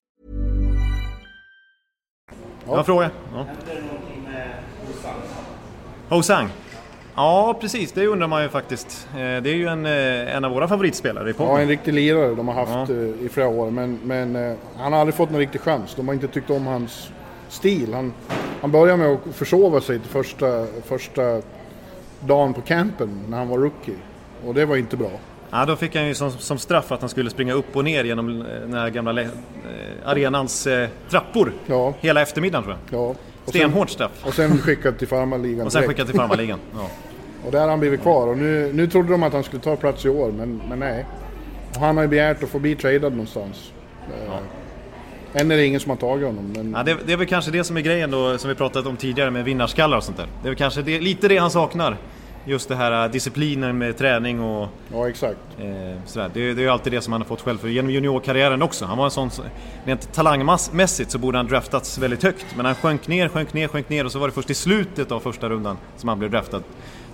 Jag 2.64 2.72
har 2.72 2.78
en 2.78 2.84
fråga. 2.84 3.10
Ja. 3.34 3.46
Hosang? 6.08 6.48
Ja, 7.14 7.54
precis. 7.60 7.92
Det 7.92 8.06
undrar 8.06 8.26
man 8.28 8.42
ju 8.42 8.48
faktiskt. 8.48 9.08
Eh, 9.12 9.16
Det 9.16 9.50
är 9.50 9.54
ju 9.54 9.66
en, 9.66 9.86
eh, 9.86 10.36
en 10.36 10.44
av 10.44 10.50
våra 10.52 10.68
favoritspelare 10.68 11.28
i 11.30 11.34
Ja, 11.38 11.46
podden. 11.46 11.62
en 11.62 11.68
riktig 11.68 11.94
lirare 11.94 12.34
de 12.34 12.48
har 12.48 12.54
haft 12.54 12.90
Ja. 12.90 12.94
eh, 12.96 13.26
i 13.26 13.28
flera 13.32 13.48
år. 13.48 13.70
Men, 13.70 13.98
men 14.04 14.56
han 14.78 14.92
har 14.92 15.00
aldrig 15.00 15.14
fått 15.14 15.30
någon 15.30 15.38
riktig 15.40 15.60
chans. 15.60 15.94
De 15.94 16.08
har 16.08 16.14
inte 16.14 16.28
tyckt 16.28 16.50
om 16.50 16.66
hans 16.66 17.10
stil. 17.48 17.94
Han, 17.94 18.12
han 18.60 18.70
började 18.70 18.96
med 18.98 19.08
att 19.28 19.34
försova 19.36 19.80
sig 19.80 19.98
till 19.98 20.10
första, 20.10 20.66
första 20.84 21.40
dagen 22.20 22.54
på 22.54 22.60
campen 22.60 23.20
när 23.28 23.38
han 23.38 23.48
var 23.48 23.58
rookie. 23.58 23.94
Och 24.46 24.54
det 24.54 24.64
var 24.64 24.76
inte 24.76 24.96
bra. 24.96 25.10
Ja, 25.50 25.64
då 25.64 25.76
fick 25.76 25.94
han 25.96 26.06
ju 26.06 26.14
som, 26.14 26.30
som 26.30 26.58
straff 26.58 26.92
att 26.92 27.00
han 27.00 27.08
skulle 27.08 27.30
springa 27.30 27.52
upp 27.52 27.76
och 27.76 27.84
ner 27.84 28.04
genom 28.04 28.38
den 28.60 28.74
här 28.74 28.90
gamla 28.90 29.24
arenans 30.04 30.68
trappor. 31.10 31.52
Ja. 31.66 31.94
Hela 32.00 32.22
eftermiddagen 32.22 32.64
tror 32.64 32.76
jag. 32.90 33.00
Ja. 33.00 33.14
Stenhårt 33.46 33.90
straff. 33.90 34.10
och 34.26 34.34
sen 34.34 34.58
skickad 34.58 34.98
till 34.98 35.08
farmarligan 35.08 35.66
Och 35.66 35.72
sen 35.72 35.82
skickad 35.88 36.06
till 36.06 36.16
farmarligan. 36.16 36.58
Ja. 36.74 36.90
Och 37.46 37.52
där 37.52 37.60
har 37.60 37.68
han 37.68 37.80
blivit 37.80 38.02
kvar. 38.02 38.26
Och 38.26 38.38
nu, 38.38 38.70
nu 38.74 38.86
trodde 38.86 39.10
de 39.10 39.22
att 39.22 39.32
han 39.32 39.42
skulle 39.44 39.62
ta 39.62 39.76
plats 39.76 40.04
i 40.04 40.08
år, 40.08 40.32
men, 40.32 40.62
men 40.68 40.78
nej. 40.78 41.06
Och 41.74 41.80
han 41.80 41.96
har 41.96 42.04
ju 42.04 42.08
begärt 42.08 42.42
att 42.42 42.48
få 42.48 42.58
bli 42.58 42.74
tradad 42.74 43.12
någonstans. 43.12 43.72
Eh, 44.08 45.40
Än 45.40 45.50
är 45.50 45.56
det 45.56 45.66
ingen 45.66 45.80
som 45.80 45.90
har 45.90 45.96
tagit 45.96 46.26
honom. 46.26 46.52
Men, 46.56 46.72
Ja, 46.76 46.82
det, 46.82 46.96
det 47.06 47.12
är 47.12 47.16
väl 47.16 47.26
kanske 47.26 47.50
det 47.50 47.64
som 47.64 47.76
är 47.76 47.80
grejen 47.80 48.10
då, 48.10 48.38
som 48.38 48.48
vi 48.48 48.54
pratat 48.54 48.86
om 48.86 48.96
tidigare 48.96 49.30
med 49.30 49.44
vinnarskallar 49.44 49.96
och 49.96 50.04
sånt 50.04 50.16
där. 50.16 50.26
Det 50.42 50.48
är 50.48 50.50
väl 50.50 50.58
kanske 50.58 50.82
det, 50.82 51.00
lite 51.00 51.28
det 51.28 51.36
han 51.38 51.50
saknar. 51.50 51.96
Just 52.48 52.68
det 52.68 52.74
här 52.76 53.04
eh, 53.04 53.10
disciplinen 53.10 53.78
med 53.78 53.98
träning 53.98 54.40
och 54.40 54.68
ja, 54.92 55.08
exakt. 55.08 55.38
eh, 55.58 55.66
sådär. 56.06 56.30
Det, 56.34 56.54
det 56.54 56.60
är 56.60 56.64
ju 56.64 56.68
alltid 56.68 56.92
det 56.92 57.00
som 57.00 57.12
han 57.12 57.22
har 57.22 57.28
fått 57.28 57.40
själv 57.40 57.58
för 57.58 57.68
genom 57.68 57.90
juniorkarriären 57.90 58.62
också. 58.62 58.84
Han 58.84 58.98
var 58.98 59.04
en 59.04 59.10
sån, 59.10 59.30
rent 59.84 60.12
talangmässigt 60.12 61.10
så 61.10 61.18
borde 61.18 61.38
han 61.38 61.46
draftats 61.46 61.98
väldigt 61.98 62.22
högt. 62.22 62.46
Men 62.56 62.66
han 62.66 62.74
sjönk 62.74 63.08
ner, 63.08 63.28
sjönk 63.28 63.52
ner, 63.52 63.68
sjönk 63.68 63.88
ner 63.88 64.04
och 64.04 64.12
så 64.12 64.18
var 64.18 64.28
det 64.28 64.34
först 64.34 64.50
i 64.50 64.54
slutet 64.54 65.12
av 65.12 65.20
första 65.20 65.48
rundan 65.48 65.76
som 65.96 66.08
han 66.08 66.18
blev 66.18 66.30
draftad. 66.30 66.62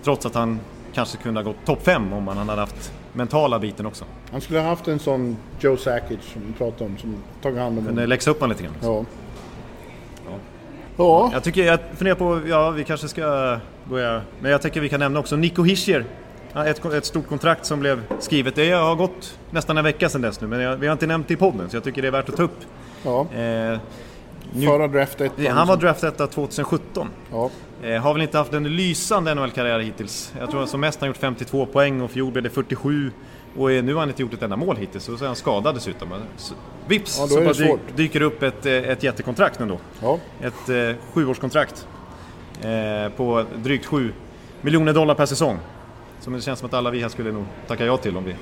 Trots 0.04 0.26
att 0.26 0.34
han 0.34 0.60
kanske 0.94 1.16
kunde 1.18 1.40
ha 1.40 1.44
gått 1.44 1.64
topp 1.66 1.82
5 1.82 2.12
om 2.12 2.28
han 2.28 2.48
hade 2.48 2.60
haft 2.60 2.92
mentala 3.12 3.58
biten 3.58 3.86
också. 3.86 4.04
Han 4.32 4.40
skulle 4.40 4.60
ha 4.60 4.66
haft 4.68 4.88
en 4.88 4.98
sån 4.98 5.36
Joe 5.60 5.76
Sakic 5.76 6.18
som 6.32 6.42
vi 6.46 6.52
pratade 6.52 6.84
om, 6.90 6.98
som 6.98 7.14
tagit 7.42 7.58
hand 7.58 7.78
om 7.78 7.84
Kunde 7.84 8.00
honom. 8.00 8.08
läxa 8.08 8.30
upp 8.30 8.40
honom 8.40 8.50
lite 8.56 8.62
grann. 8.62 8.74
Ja. 8.82 9.04
Ja. 10.96 11.30
Jag 11.32 11.44
tycker, 11.44 11.64
jag 11.64 11.78
funderar 11.96 12.14
på, 12.16 12.40
ja 12.48 12.70
vi 12.70 12.84
kanske 12.84 13.08
ska 13.08 13.56
börja, 13.90 14.22
men 14.40 14.50
jag 14.50 14.62
tycker 14.62 14.80
vi 14.80 14.88
kan 14.88 15.00
nämna 15.00 15.20
också 15.20 15.36
Nico 15.36 15.62
Hischier. 15.62 16.04
Ett, 16.66 16.84
ett 16.84 17.04
stort 17.04 17.28
kontrakt 17.28 17.66
som 17.66 17.80
blev 17.80 18.02
skrivet, 18.20 18.54
det 18.54 18.70
har 18.70 18.94
gått 18.96 19.38
nästan 19.50 19.78
en 19.78 19.84
vecka 19.84 20.08
sedan 20.08 20.20
dess 20.22 20.40
nu 20.40 20.46
men 20.46 20.60
jag, 20.60 20.76
vi 20.76 20.86
har 20.86 20.92
inte 20.92 21.06
nämnt 21.06 21.28
det 21.28 21.34
i 21.34 21.36
podden 21.36 21.70
så 21.70 21.76
jag 21.76 21.84
tycker 21.84 22.02
det 22.02 22.08
är 22.08 22.12
värt 22.12 22.28
att 22.28 22.36
ta 22.36 22.42
upp. 22.42 22.58
ja. 23.04 23.20
Eh, 23.20 23.78
nu- 24.54 24.66
Förra 24.66 24.88
draftet. 24.88 25.32
han 25.50 25.68
var 25.68 25.76
draftetta 25.76 26.26
2017. 26.26 27.08
Ja. 27.32 27.50
Eh, 27.82 28.02
har 28.02 28.12
väl 28.12 28.22
inte 28.22 28.38
haft 28.38 28.52
en 28.52 28.76
lysande 28.76 29.34
NHL-karriär 29.34 29.78
hittills. 29.78 30.32
Jag 30.40 30.50
tror 30.50 30.62
att 30.62 30.68
som 30.68 30.80
mest 30.80 31.00
han 31.00 31.06
gjort 31.08 31.16
52 31.16 31.66
poäng 31.66 32.00
och 32.00 32.10
fjol 32.10 32.32
blev 32.32 32.42
det 32.44 32.50
47. 32.50 33.10
Och 33.56 33.68
nu 33.70 33.92
har 33.92 34.00
han 34.00 34.08
inte 34.08 34.22
gjort 34.22 34.34
ett 34.34 34.42
enda 34.42 34.56
mål 34.56 34.76
hittills 34.76 35.08
och 35.08 35.18
så 35.18 35.24
är 35.24 35.26
han 35.26 35.36
skadad 35.36 35.74
dessutom. 35.74 36.08
Så- 36.36 36.54
Vips 36.86 37.18
Ja, 37.18 37.54
så 37.54 37.78
dyker 37.96 38.20
upp 38.22 38.42
ett, 38.42 38.66
eh, 38.66 38.72
ett 38.72 39.02
jättekontrakt 39.02 39.60
ändå. 39.60 39.78
Ja. 40.02 40.18
Ett 40.40 40.68
eh, 40.68 40.96
sjuårskontrakt 41.14 41.86
Eh, 42.60 43.12
på 43.16 43.44
drygt 43.56 43.86
7 43.86 44.12
miljoner 44.60 44.92
dollar 44.92 45.14
per 45.14 45.26
säsong. 45.26 45.58
Som 46.20 46.32
det 46.32 46.40
känns 46.40 46.58
som 46.58 46.66
att 46.66 46.74
alla 46.74 46.90
vi 46.90 47.00
här 47.00 47.08
skulle 47.08 47.32
nog 47.32 47.44
tacka 47.66 47.84
ja 47.84 47.96
till 47.96 48.16
om 48.16 48.24
vi, 48.24 48.34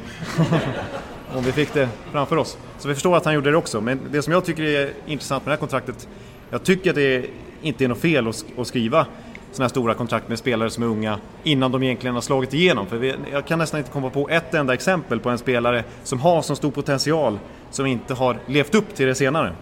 om 1.34 1.42
vi 1.44 1.52
fick 1.52 1.74
det 1.74 1.88
framför 2.12 2.36
oss. 2.36 2.58
Så 2.78 2.88
vi 2.88 2.94
förstår 2.94 3.16
att 3.16 3.24
han 3.24 3.34
gjorde 3.34 3.50
det 3.50 3.56
också. 3.56 3.80
Men 3.80 4.00
det 4.10 4.22
som 4.22 4.32
jag 4.32 4.44
tycker 4.44 4.62
är 4.62 4.92
intressant 5.06 5.44
med 5.44 5.50
det 5.50 5.54
här 5.54 5.60
kontraktet, 5.60 6.08
jag 6.50 6.62
tycker 6.62 6.90
att 6.90 6.96
det 6.96 7.26
inte 7.62 7.84
är 7.84 7.88
något 7.88 7.98
fel 8.00 8.28
att, 8.28 8.66
skriva 8.66 9.06
sådana 9.52 9.64
här 9.64 9.68
stora 9.68 9.94
kontrakt 9.94 10.28
med 10.28 10.38
spelare 10.38 10.70
som 10.70 10.82
är 10.82 10.86
unga 10.86 11.18
innan 11.42 11.72
de 11.72 11.82
egentligen 11.82 12.14
har 12.14 12.22
slagit 12.22 12.54
igenom. 12.54 12.86
För 12.86 12.96
vi, 12.96 13.14
jag 13.32 13.46
kan 13.46 13.58
nästan 13.58 13.78
inte 13.78 13.90
komma 13.90 14.10
på 14.10 14.28
ett 14.28 14.54
enda 14.54 14.74
exempel 14.74 15.20
på 15.20 15.30
en 15.30 15.38
spelare 15.38 15.84
som 16.02 16.20
har 16.20 16.42
så 16.42 16.56
stor 16.56 16.70
potential 16.70 17.38
som 17.70 17.86
inte 17.86 18.14
har 18.14 18.36
levt 18.46 18.74
upp 18.74 18.94
till 18.94 19.06
det 19.06 19.14
senare. 19.14 19.52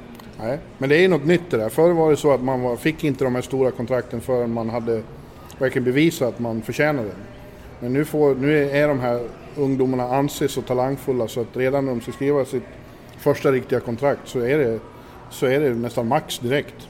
Nej, 0.41 0.59
men 0.79 0.89
det 0.89 1.05
är 1.05 1.09
något 1.09 1.25
nytt 1.25 1.51
det 1.51 1.57
där. 1.57 1.69
Förr 1.69 1.93
var 1.93 2.11
det 2.11 2.17
så 2.17 2.33
att 2.33 2.43
man 2.43 2.63
var, 2.63 2.77
fick 2.77 3.05
inte 3.05 3.25
de 3.25 3.35
här 3.35 3.43
stora 3.43 3.71
kontrakten 3.71 4.21
förrän 4.21 4.53
man 4.53 4.71
hade 4.71 5.03
verkligen 5.59 5.85
bevisat 5.85 6.29
att 6.29 6.39
man 6.39 6.63
förtjänade 6.63 7.09
det. 7.09 7.15
Men 7.81 7.93
nu, 7.93 8.05
får, 8.05 8.35
nu 8.35 8.71
är 8.71 8.89
de 8.89 9.01
här 9.01 9.21
ungdomarna 9.57 10.05
anses 10.17 10.53
så 10.53 10.63
talangfulla 10.63 11.29
så 11.29 11.41
att 11.41 11.57
redan 11.57 11.85
när 11.85 11.93
de 11.93 12.01
ska 12.01 12.13
skriva 12.13 12.45
sitt 12.45 12.63
första 13.19 13.53
riktiga 13.53 13.81
kontrakt 13.81 14.21
så 14.25 14.39
är 14.39 14.59
det, 14.59 14.79
så 15.31 15.47
är 15.47 15.61
det 15.61 15.71
nästan 15.71 16.09
max 16.09 16.39
direkt. 16.39 16.89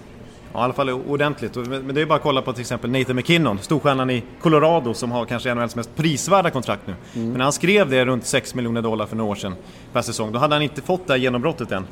Ja, 0.52 0.60
i 0.60 0.62
alla 0.64 0.72
fall 0.72 0.90
ordentligt. 0.90 1.56
Men 1.56 1.94
det 1.94 2.00
är 2.00 2.06
bara 2.06 2.16
att 2.16 2.22
kolla 2.22 2.42
på 2.42 2.52
till 2.52 2.60
exempel 2.60 2.90
Nathan 2.90 3.16
McKinnon, 3.16 3.58
storstjärnan 3.58 4.10
i 4.10 4.22
Colorado 4.40 4.94
som 4.94 5.10
har 5.10 5.24
kanske 5.24 5.54
NHLs 5.54 5.76
mest 5.76 5.96
prisvärda 5.96 6.50
kontrakt 6.50 6.86
nu. 6.86 6.94
Men 7.12 7.32
när 7.32 7.44
han 7.44 7.52
skrev 7.52 7.90
det 7.90 8.04
runt 8.04 8.26
6 8.26 8.54
miljoner 8.54 8.82
dollar 8.82 9.06
för 9.06 9.16
några 9.16 9.30
år 9.30 9.34
sedan 9.34 9.54
per 9.92 10.02
säsong, 10.02 10.32
då 10.32 10.38
hade 10.38 10.54
han 10.54 10.62
inte 10.62 10.82
fått 10.82 11.06
det 11.06 11.12
här 11.12 11.20
genombrottet 11.20 11.72
än. 11.72 11.86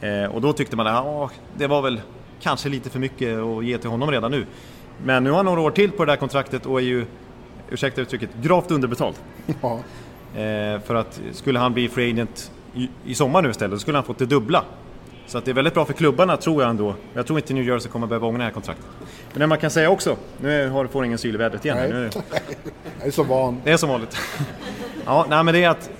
Eh, 0.00 0.24
och 0.24 0.40
då 0.40 0.52
tyckte 0.52 0.76
man 0.76 0.86
att 0.86 1.32
det 1.56 1.66
var 1.66 1.82
väl 1.82 2.00
kanske 2.40 2.68
lite 2.68 2.90
för 2.90 2.98
mycket 2.98 3.38
att 3.38 3.64
ge 3.64 3.78
till 3.78 3.90
honom 3.90 4.10
redan 4.10 4.30
nu. 4.30 4.46
Men 5.04 5.24
nu 5.24 5.30
har 5.30 5.36
han 5.36 5.44
några 5.44 5.60
år 5.60 5.70
till 5.70 5.90
på 5.90 6.04
det 6.04 6.12
här 6.12 6.16
kontraktet 6.16 6.66
och 6.66 6.80
är 6.80 6.84
ju, 6.84 7.06
ursäkta 7.70 8.00
uttrycket, 8.00 8.30
gravt 8.42 8.70
underbetald. 8.70 9.14
Ja, 9.60 9.80
Eh, 10.34 10.80
för 10.80 10.94
att 10.94 11.20
skulle 11.32 11.58
han 11.58 11.72
bli 11.72 11.88
free 11.88 12.12
agent 12.12 12.50
i, 12.74 12.88
i 13.04 13.14
sommar 13.14 13.42
nu 13.42 13.50
istället, 13.50 13.78
så 13.78 13.80
skulle 13.80 13.96
han 13.96 14.04
fått 14.04 14.18
det 14.18 14.26
dubbla. 14.26 14.64
Så 15.26 15.38
att 15.38 15.44
det 15.44 15.50
är 15.50 15.54
väldigt 15.54 15.74
bra 15.74 15.84
för 15.84 15.92
klubbarna 15.92 16.36
tror 16.36 16.62
jag 16.62 16.70
ändå. 16.70 16.94
Jag 17.14 17.26
tror 17.26 17.38
inte 17.38 17.54
New 17.54 17.64
Jersey 17.64 17.90
kommer 17.90 18.06
behöva 18.06 18.26
ångra 18.26 18.38
det 18.38 18.44
här 18.44 18.50
kontraktet. 18.50 18.86
Men 19.32 19.40
det 19.40 19.46
man 19.46 19.58
kan 19.58 19.70
säga 19.70 19.90
också, 19.90 20.16
nu 20.40 20.68
har, 20.68 20.86
får 20.86 21.04
ingen 21.04 21.18
syl 21.18 21.34
i 21.34 21.38
vädret 21.38 21.64
igen. 21.64 21.76
Nej. 21.80 21.90
Nu, 21.90 22.10
jag 22.98 23.06
är 23.06 23.10
så 23.10 23.22
van. 23.22 23.60
det 23.64 23.70
är 23.70 23.76
som 23.76 23.88
vanligt. 23.88 24.16
ja, 25.06 25.26
nej 25.28 25.44
men 25.44 25.54
det 25.54 25.64
är 25.64 25.68
att 25.68 25.90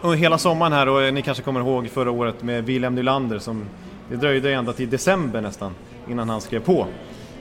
och 0.00 0.16
hela 0.16 0.38
sommaren 0.38 0.72
här 0.72 0.88
och 0.88 1.14
ni 1.14 1.22
kanske 1.22 1.42
kommer 1.42 1.60
ihåg 1.60 1.88
förra 1.90 2.10
året 2.10 2.42
med 2.42 2.64
William 2.64 2.94
Nylander 2.94 3.38
som 3.38 3.64
det 4.10 4.16
dröjde 4.16 4.52
ända 4.52 4.72
till 4.72 4.90
december 4.90 5.40
nästan 5.40 5.74
innan 6.10 6.28
han 6.28 6.40
skrev 6.40 6.60
på 6.60 6.86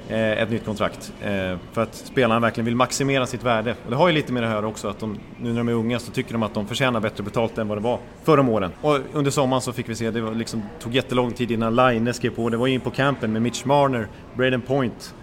eh, 0.10 0.32
ett 0.32 0.52
nytt 0.52 0.66
kontrakt. 0.66 1.14
Eh, 1.22 1.58
för 1.72 1.82
att 1.84 1.96
spelarna 1.96 2.40
verkligen 2.40 2.66
vill 2.66 2.76
maximera 2.76 3.26
sitt 3.26 3.44
värde. 3.44 3.76
Och 3.86 3.90
det 3.92 3.96
har 3.98 4.08
ju 4.08 4.14
lite 4.14 4.34
med 4.34 4.44
det 4.44 4.48
här 4.50 4.66
också 4.66 4.88
att 4.88 5.00
de, 5.00 5.20
nu 5.42 5.50
när 5.50 5.58
de 5.58 5.68
är 5.70 5.74
unga 5.74 6.00
så 6.00 6.12
tycker 6.12 6.34
de 6.34 6.44
att 6.44 6.54
de 6.54 6.68
förtjänar 6.68 7.00
bättre 7.00 7.24
betalt 7.24 7.58
än 7.58 7.68
vad 7.68 7.78
det 7.78 7.82
var 7.82 8.00
förra 8.24 8.42
åren. 8.42 8.72
Och 8.82 8.98
under 9.14 9.32
sommaren 9.32 9.62
så 9.62 9.74
fick 9.74 9.90
vi 9.90 9.96
se, 9.96 10.12
det 10.12 10.22
var 10.22 10.32
liksom, 10.32 10.64
tog 10.80 10.96
jättelång 10.96 11.32
tid 11.32 11.52
innan 11.52 11.76
Line 11.76 12.14
skrev 12.14 12.30
på. 12.30 12.50
Det 12.50 12.58
var 12.58 12.68
in 12.68 12.82
på 12.82 12.90
campen 12.92 13.34
med 13.34 13.42
Mitch 13.42 13.66
Marner, 13.66 14.08
Braden 14.36 14.62
Point, 14.62 15.14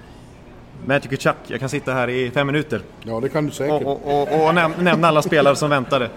Matthew 0.87 1.16
Kachuk. 1.16 1.37
Jag 1.47 1.61
kan 1.61 1.68
sitta 1.68 1.93
här 1.93 2.09
i 2.11 2.30
fem 2.30 2.47
minuter 2.47 2.80
Ja, 3.03 3.20
det 3.20 3.28
kan 3.28 3.47
du 3.47 3.53
säkert. 3.53 3.87
och, 3.87 4.07
och, 4.07 4.22
och, 4.22 4.47
och 4.47 4.53
näm- 4.55 4.82
nämna 4.82 5.09
alla 5.09 5.22
spelare 5.22 5.57
som 5.57 5.70
väntade. 5.70 6.11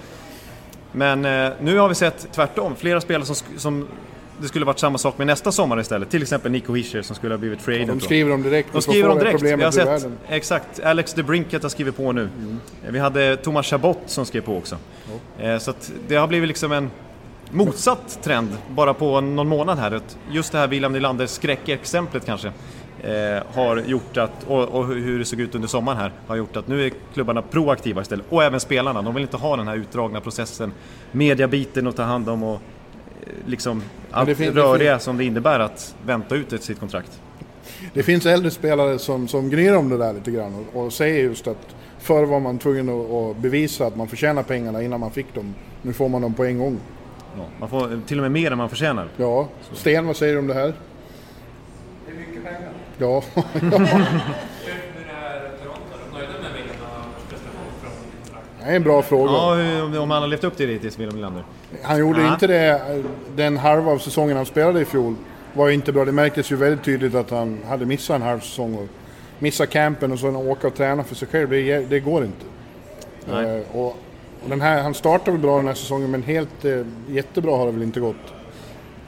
Men 0.92 1.26
eh, 1.26 1.52
nu 1.62 1.78
har 1.78 1.90
vi 1.90 1.96
sett 1.96 2.28
tvärtom, 2.32 2.76
flera 2.76 3.02
spelare 3.02 3.26
som, 3.26 3.36
som 3.58 3.88
det 4.42 4.48
skulle 4.48 4.66
varit 4.66 4.80
samma 4.80 4.98
sak 4.98 5.18
med 5.18 5.28
nästa 5.28 5.52
sommar 5.52 5.80
istället. 5.80 6.10
Till 6.10 6.22
exempel 6.22 6.52
Nico 6.52 6.74
Hischer 6.74 7.02
som 7.02 7.16
skulle 7.16 7.34
ha 7.34 7.38
blivit 7.40 7.62
free 7.62 7.76
agent 7.84 8.00
De 8.00 8.06
skriver 8.06 8.34
om 8.34 8.44
direkt. 8.44 8.70
De 8.74 8.82
skriver 8.82 9.10
om 9.10 9.18
det 9.18 9.24
direkt. 9.24 9.42
Vi 9.44 9.64
har 9.64 9.72
sett, 9.72 9.88
världen. 9.88 10.18
exakt, 10.28 10.80
Alex 10.80 11.14
de 11.14 11.24
Brinket 11.24 11.64
har 11.64 11.70
skrivit 11.70 11.98
på 11.98 12.12
nu. 12.12 12.30
Vi 12.90 13.00
hade 13.00 13.38
Thomas 13.38 13.66
Chabot 13.66 14.00
som 14.06 14.26
skrev 14.26 14.42
på 14.42 14.58
också. 14.58 14.78
Eh, 15.40 15.58
Så 15.58 15.74
det 16.08 16.16
har 16.16 16.28
blivit 16.28 16.48
liksom 16.48 16.72
en 16.72 16.92
motsatt 17.52 18.20
trend 18.24 18.50
bara 18.70 18.94
på 18.94 19.22
någon 19.22 19.48
månad 19.48 19.80
här. 19.80 20.02
Just 20.32 20.52
det 20.52 20.58
här 20.58 20.68
William 20.68 20.94
Nylanders 20.94 21.30
skräckexemplet 21.30 22.26
kanske 22.26 22.52
eh, 23.04 23.44
har 23.54 23.78
gjort 23.78 24.18
att, 24.18 24.44
och, 24.48 24.64
och 24.68 24.88
hur 24.88 25.20
det 25.20 25.26
såg 25.26 25.40
ut 25.40 25.56
under 25.56 25.68
sommaren 25.68 25.98
här, 25.98 26.12
har 26.28 26.36
gjort 26.36 26.56
att 26.58 26.68
nu 26.68 26.86
är 26.86 26.92
klubbarna 27.14 27.42
proaktiva 27.42 28.02
istället. 28.02 28.26
Och 28.30 28.44
även 28.44 28.60
spelarna, 28.60 29.02
de 29.02 29.14
vill 29.14 29.22
inte 29.24 29.38
ha 29.38 29.56
den 29.58 29.68
här 29.68 29.76
utdragna 29.76 30.22
processen, 30.22 30.72
mediabiten 31.12 31.88
att 31.88 31.96
ta 31.96 32.04
hand 32.04 32.30
om 32.30 32.44
och 32.44 32.54
eh, 32.56 33.30
liksom 33.46 33.84
allt 34.12 34.30
det 34.30 34.36
fin- 34.36 34.54
det 34.54 34.62
röriga 34.62 35.00
som 35.00 35.18
det 35.18 35.24
innebär 35.24 35.60
att 35.60 35.96
vänta 36.06 36.36
ut 36.36 36.54
ett 36.54 36.64
sitt 36.64 36.80
kontrakt. 36.80 37.22
Det 37.94 38.04
finns 38.04 38.26
äldre 38.26 38.52
spelare 38.52 39.00
som, 39.00 39.28
som 39.28 39.50
gnyr 39.50 39.76
om 39.76 39.90
det 39.90 39.98
där 39.98 40.14
lite 40.14 40.32
grann 40.32 40.66
och, 40.74 40.86
och 40.86 40.94
säger 40.94 41.24
just 41.24 41.48
att 41.48 41.76
förr 42.00 42.26
var 42.26 42.40
man 42.40 42.58
tvungen 42.60 42.90
att, 42.90 43.12
att 43.12 43.38
bevisa 43.38 43.86
att 43.86 43.96
man 43.96 44.08
förtjänar 44.08 44.44
pengarna 44.44 44.82
innan 44.84 45.00
man 45.00 45.12
fick 45.12 45.36
dem. 45.36 45.56
Nu 45.82 45.94
får 45.94 46.10
man 46.10 46.22
dem 46.22 46.34
på 46.34 46.46
en 46.46 46.60
gång. 46.60 46.78
Ja, 47.38 47.44
man 47.60 47.70
får 47.70 48.02
till 48.08 48.18
och 48.18 48.22
med 48.22 48.32
mer 48.32 48.52
än 48.52 48.58
man 48.58 48.70
förtjänar. 48.70 49.08
Ja, 49.18 49.48
Sten 49.74 50.08
vad 50.08 50.16
säger 50.16 50.34
du 50.34 50.40
om 50.40 50.48
det 50.48 50.54
här? 50.54 50.74
Ja, 53.02 53.24
Hur 53.34 53.64
är 53.64 53.72
Toronto? 55.64 55.94
Är 55.94 56.12
de 56.12 56.18
nöjda 56.18 56.34
med 56.42 56.52
Williams 56.54 57.30
prestation 57.30 57.66
från 57.82 57.92
kontrakt? 58.24 58.48
det 58.64 58.72
är 58.72 58.76
en 58.76 58.84
bra 58.84 59.02
fråga. 59.02 59.32
Ja, 59.32 60.02
om 60.02 60.12
han 60.12 60.22
har 60.22 60.28
levt 60.28 60.44
upp 60.44 60.58
till 60.58 60.68
det 60.68 60.74
hittills, 60.74 61.00
William 61.00 61.16
Nylander. 61.16 61.44
Han 61.84 62.00
gjorde 62.00 62.22
Ja. 62.22 62.34
inte 62.34 62.48
det 62.48 63.04
den 63.36 63.58
halva 63.58 63.92
av 63.92 63.98
säsongen 63.98 64.38
han 64.38 64.46
spelade 64.46 64.82
i 64.82 64.86
fjol. 64.86 65.16
var 65.54 65.68
ju 65.68 65.74
inte 65.74 65.92
bra. 65.92 66.06
Det 66.06 66.12
märktes 66.12 66.52
ju 66.52 66.56
väldigt 66.56 66.84
tydligt 66.84 67.16
att 67.16 67.30
han 67.30 67.60
hade 67.68 67.86
missat 67.86 68.16
en 68.16 68.22
halv 68.22 68.40
säsong. 68.40 68.76
Och 68.76 68.88
missat 69.40 69.70
campen 69.70 70.12
och 70.12 70.20
så 70.20 70.28
åka 70.30 70.68
och 70.68 70.76
träna 70.76 71.04
för 71.04 71.16
sig 71.16 71.28
själv. 71.28 71.50
Det, 71.50 71.90
det 71.90 72.00
går 72.00 72.24
inte. 72.24 72.46
Nej. 73.32 73.58
Eh, 73.58 73.76
och 73.78 73.98
och 74.44 74.50
den 74.50 74.62
här, 74.62 74.82
han 74.82 74.94
startade 74.94 75.32
väl 75.32 75.42
bra 75.42 75.58
den 75.58 75.68
här 75.68 75.74
säsongen 75.74 76.12
men 76.12 76.24
helt 76.24 76.66
eh, 76.66 76.86
jättebra 77.08 77.58
har 77.58 77.66
det 77.66 77.72
väl 77.72 77.84
inte 77.84 78.00
gått. 78.00 78.16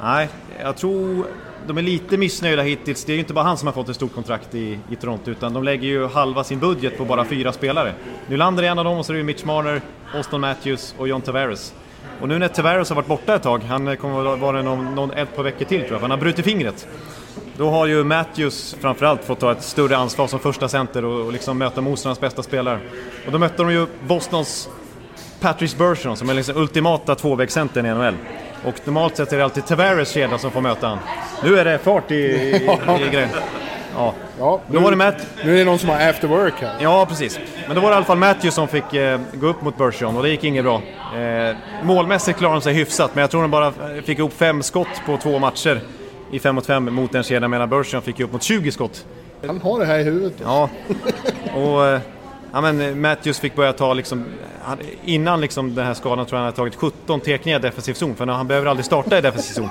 Nej, 0.02 0.30
jag 0.62 0.78
tror 0.78 1.26
de 1.68 1.78
är 1.78 1.82
lite 1.82 2.18
missnöjda 2.18 2.62
hittills. 2.62 3.06
Det 3.06 3.12
är 3.12 3.14
ju 3.14 3.20
inte 3.20 3.34
bara 3.34 3.46
han 3.46 3.58
som 3.58 3.68
har 3.68 3.74
fått 3.74 3.90
ett 3.90 3.96
stort 3.96 4.14
kontrakt 4.14 4.56
i, 4.56 4.80
i 4.90 4.96
Toronto, 4.96 5.32
utan 5.32 5.54
de 5.54 5.64
lägger 5.64 5.88
ju 5.88 6.08
halva 6.08 6.44
sin 6.44 6.60
budget 6.60 6.98
på 6.98 7.06
bara 7.06 7.26
fyra 7.26 7.54
spelare. 7.54 7.94
Nylander 8.28 8.64
är 8.64 8.68
en 8.68 8.80
av 8.80 8.86
dem 8.86 8.98
och 8.98 9.06
så 9.06 9.12
är 9.12 9.14
det 9.14 9.18
ju 9.18 9.24
Mitch 9.24 9.44
Marner, 9.44 9.82
Austin 10.16 10.42
Matthews 10.42 10.96
och 10.98 11.08
John 11.08 11.22
Tavares. 11.22 11.74
Och 12.22 12.28
nu 12.28 12.40
när 12.40 12.48
Tavares 12.48 12.90
har 12.90 12.96
varit 12.96 13.08
borta 13.08 13.36
ett 13.36 13.44
tag, 13.44 13.64
han 13.64 13.98
kommer 13.98 14.34
att 14.34 14.40
vara 14.40 14.62
någon, 14.62 14.96
någon, 14.96 15.12
ett 15.12 15.36
par 15.36 15.44
veckor 15.44 15.66
till 15.66 15.80
tror 15.80 15.92
jag, 15.92 16.00
för 16.00 16.02
han 16.02 16.12
har 16.12 16.18
brutit 16.18 16.46
fingret. 16.46 16.88
Då 17.58 17.70
har 17.70 17.86
ju 17.86 18.04
Matthews 18.04 18.76
framförallt 18.80 19.24
fått 19.24 19.40
ta 19.40 19.52
ett 19.52 19.64
större 19.64 19.98
ansvar 19.98 20.28
som 20.28 20.40
första 20.40 20.68
center 20.68 21.06
och, 21.06 21.26
och 21.26 21.32
liksom 21.32 21.58
möta 21.58 21.82
motståndarnas 21.82 22.20
bästa 22.20 22.44
spelare. 22.44 22.80
Och 23.26 23.32
då 23.32 23.38
mötte 23.38 23.64
de 23.64 23.72
ju 23.72 23.88
Bostons 24.08 24.70
Patrice 25.40 25.78
Bergeron 25.78 26.18
som 26.18 26.30
är 26.30 26.34
liksom 26.34 26.58
ultimata 26.58 27.16
tvåvägscentern 27.16 27.86
i 27.86 27.90
NHL. 27.90 28.16
Och 28.66 28.74
normalt 28.84 29.18
sett 29.18 29.34
är 29.34 29.38
det 29.38 29.44
alltid 29.44 29.66
Tavares 29.66 30.12
kedja 30.12 30.38
som 30.38 30.52
får 30.52 30.62
möta 30.62 30.88
han. 30.88 30.98
Nu 31.44 31.60
är 31.60 31.66
det 31.66 31.78
fart 31.78 32.12
i, 32.12 32.16
i, 32.16 32.56
i 33.08 33.10
grejen. 33.12 33.30
Ja. 33.96 34.14
Ja, 34.40 34.62
Då 34.68 34.80
var 34.80 34.92
det 34.92 34.98
Matt... 34.98 35.28
Nu 35.46 35.54
är 35.54 35.58
det 35.58 35.64
någon 35.66 35.80
som 35.80 35.90
har 35.90 36.10
after 36.10 36.28
work 36.28 36.54
här. 36.62 36.76
Ja, 36.80 37.06
precis. 37.06 37.40
Men 37.68 37.76
då 37.76 37.82
var 37.82 37.90
det 37.90 37.94
i 37.94 37.96
alla 37.96 38.06
fall 38.06 38.18
Matthews 38.18 38.54
som 38.54 38.68
fick 38.68 38.94
eh, 38.94 39.20
gå 39.34 39.48
upp 39.48 39.62
mot 39.62 39.78
Bergeron 39.78 40.18
och 40.18 40.24
det 40.24 40.30
gick 40.30 40.44
inget 40.44 40.64
bra. 40.64 40.82
Eh, 41.16 41.56
målmässigt 41.84 42.38
klarade 42.38 42.60
de 42.60 42.62
sig 42.62 42.74
hyfsat, 42.74 43.16
men 43.16 43.22
jag 43.22 43.32
tror 43.32 43.42
de 43.42 43.52
bara 43.52 43.74
fick 44.06 44.20
ihop 44.20 44.34
fem 44.34 44.64
skott 44.64 45.02
på 45.06 45.18
två 45.18 45.40
matcher 45.40 45.82
i 46.32 46.40
5 46.40 46.56
mot 46.56 46.66
5 46.66 46.94
mot 46.94 47.16
en 47.16 47.24
kedja, 47.24 47.48
medan 47.48 47.70
Bergeron 47.70 48.02
fick 48.02 48.20
upp 48.20 48.32
mot 48.34 48.44
20 48.44 48.72
skott. 48.72 49.06
Han 49.48 49.62
har 49.62 49.80
det 49.80 49.86
här 49.86 50.00
i 50.00 50.04
huvudet. 50.04 50.34
Ja, 50.44 50.70
och 51.56 51.88
eh, 51.88 52.00
ja, 52.54 52.62
men 52.62 53.02
Matthews 53.02 53.40
fick 53.40 53.56
börja 53.56 53.74
ta 53.74 53.94
liksom, 53.94 54.26
han- 54.64 54.78
innan 55.06 55.42
liksom 55.42 55.76
den 55.76 55.86
här 55.86 55.94
skadan 55.94 56.26
tror 56.26 56.38
jag 56.38 56.40
han 56.40 56.46
hade 56.46 56.58
tagit 56.58 56.76
17 56.76 57.20
tekningar 57.20 57.60
i 57.60 57.62
defensiv 57.62 57.94
zon, 57.94 58.16
för 58.16 58.28
han 58.28 58.48
behöver 58.48 58.68
aldrig 58.68 58.86
starta 58.86 59.18
i 59.18 59.22
defensiv 59.22 59.54
zon. 59.54 59.70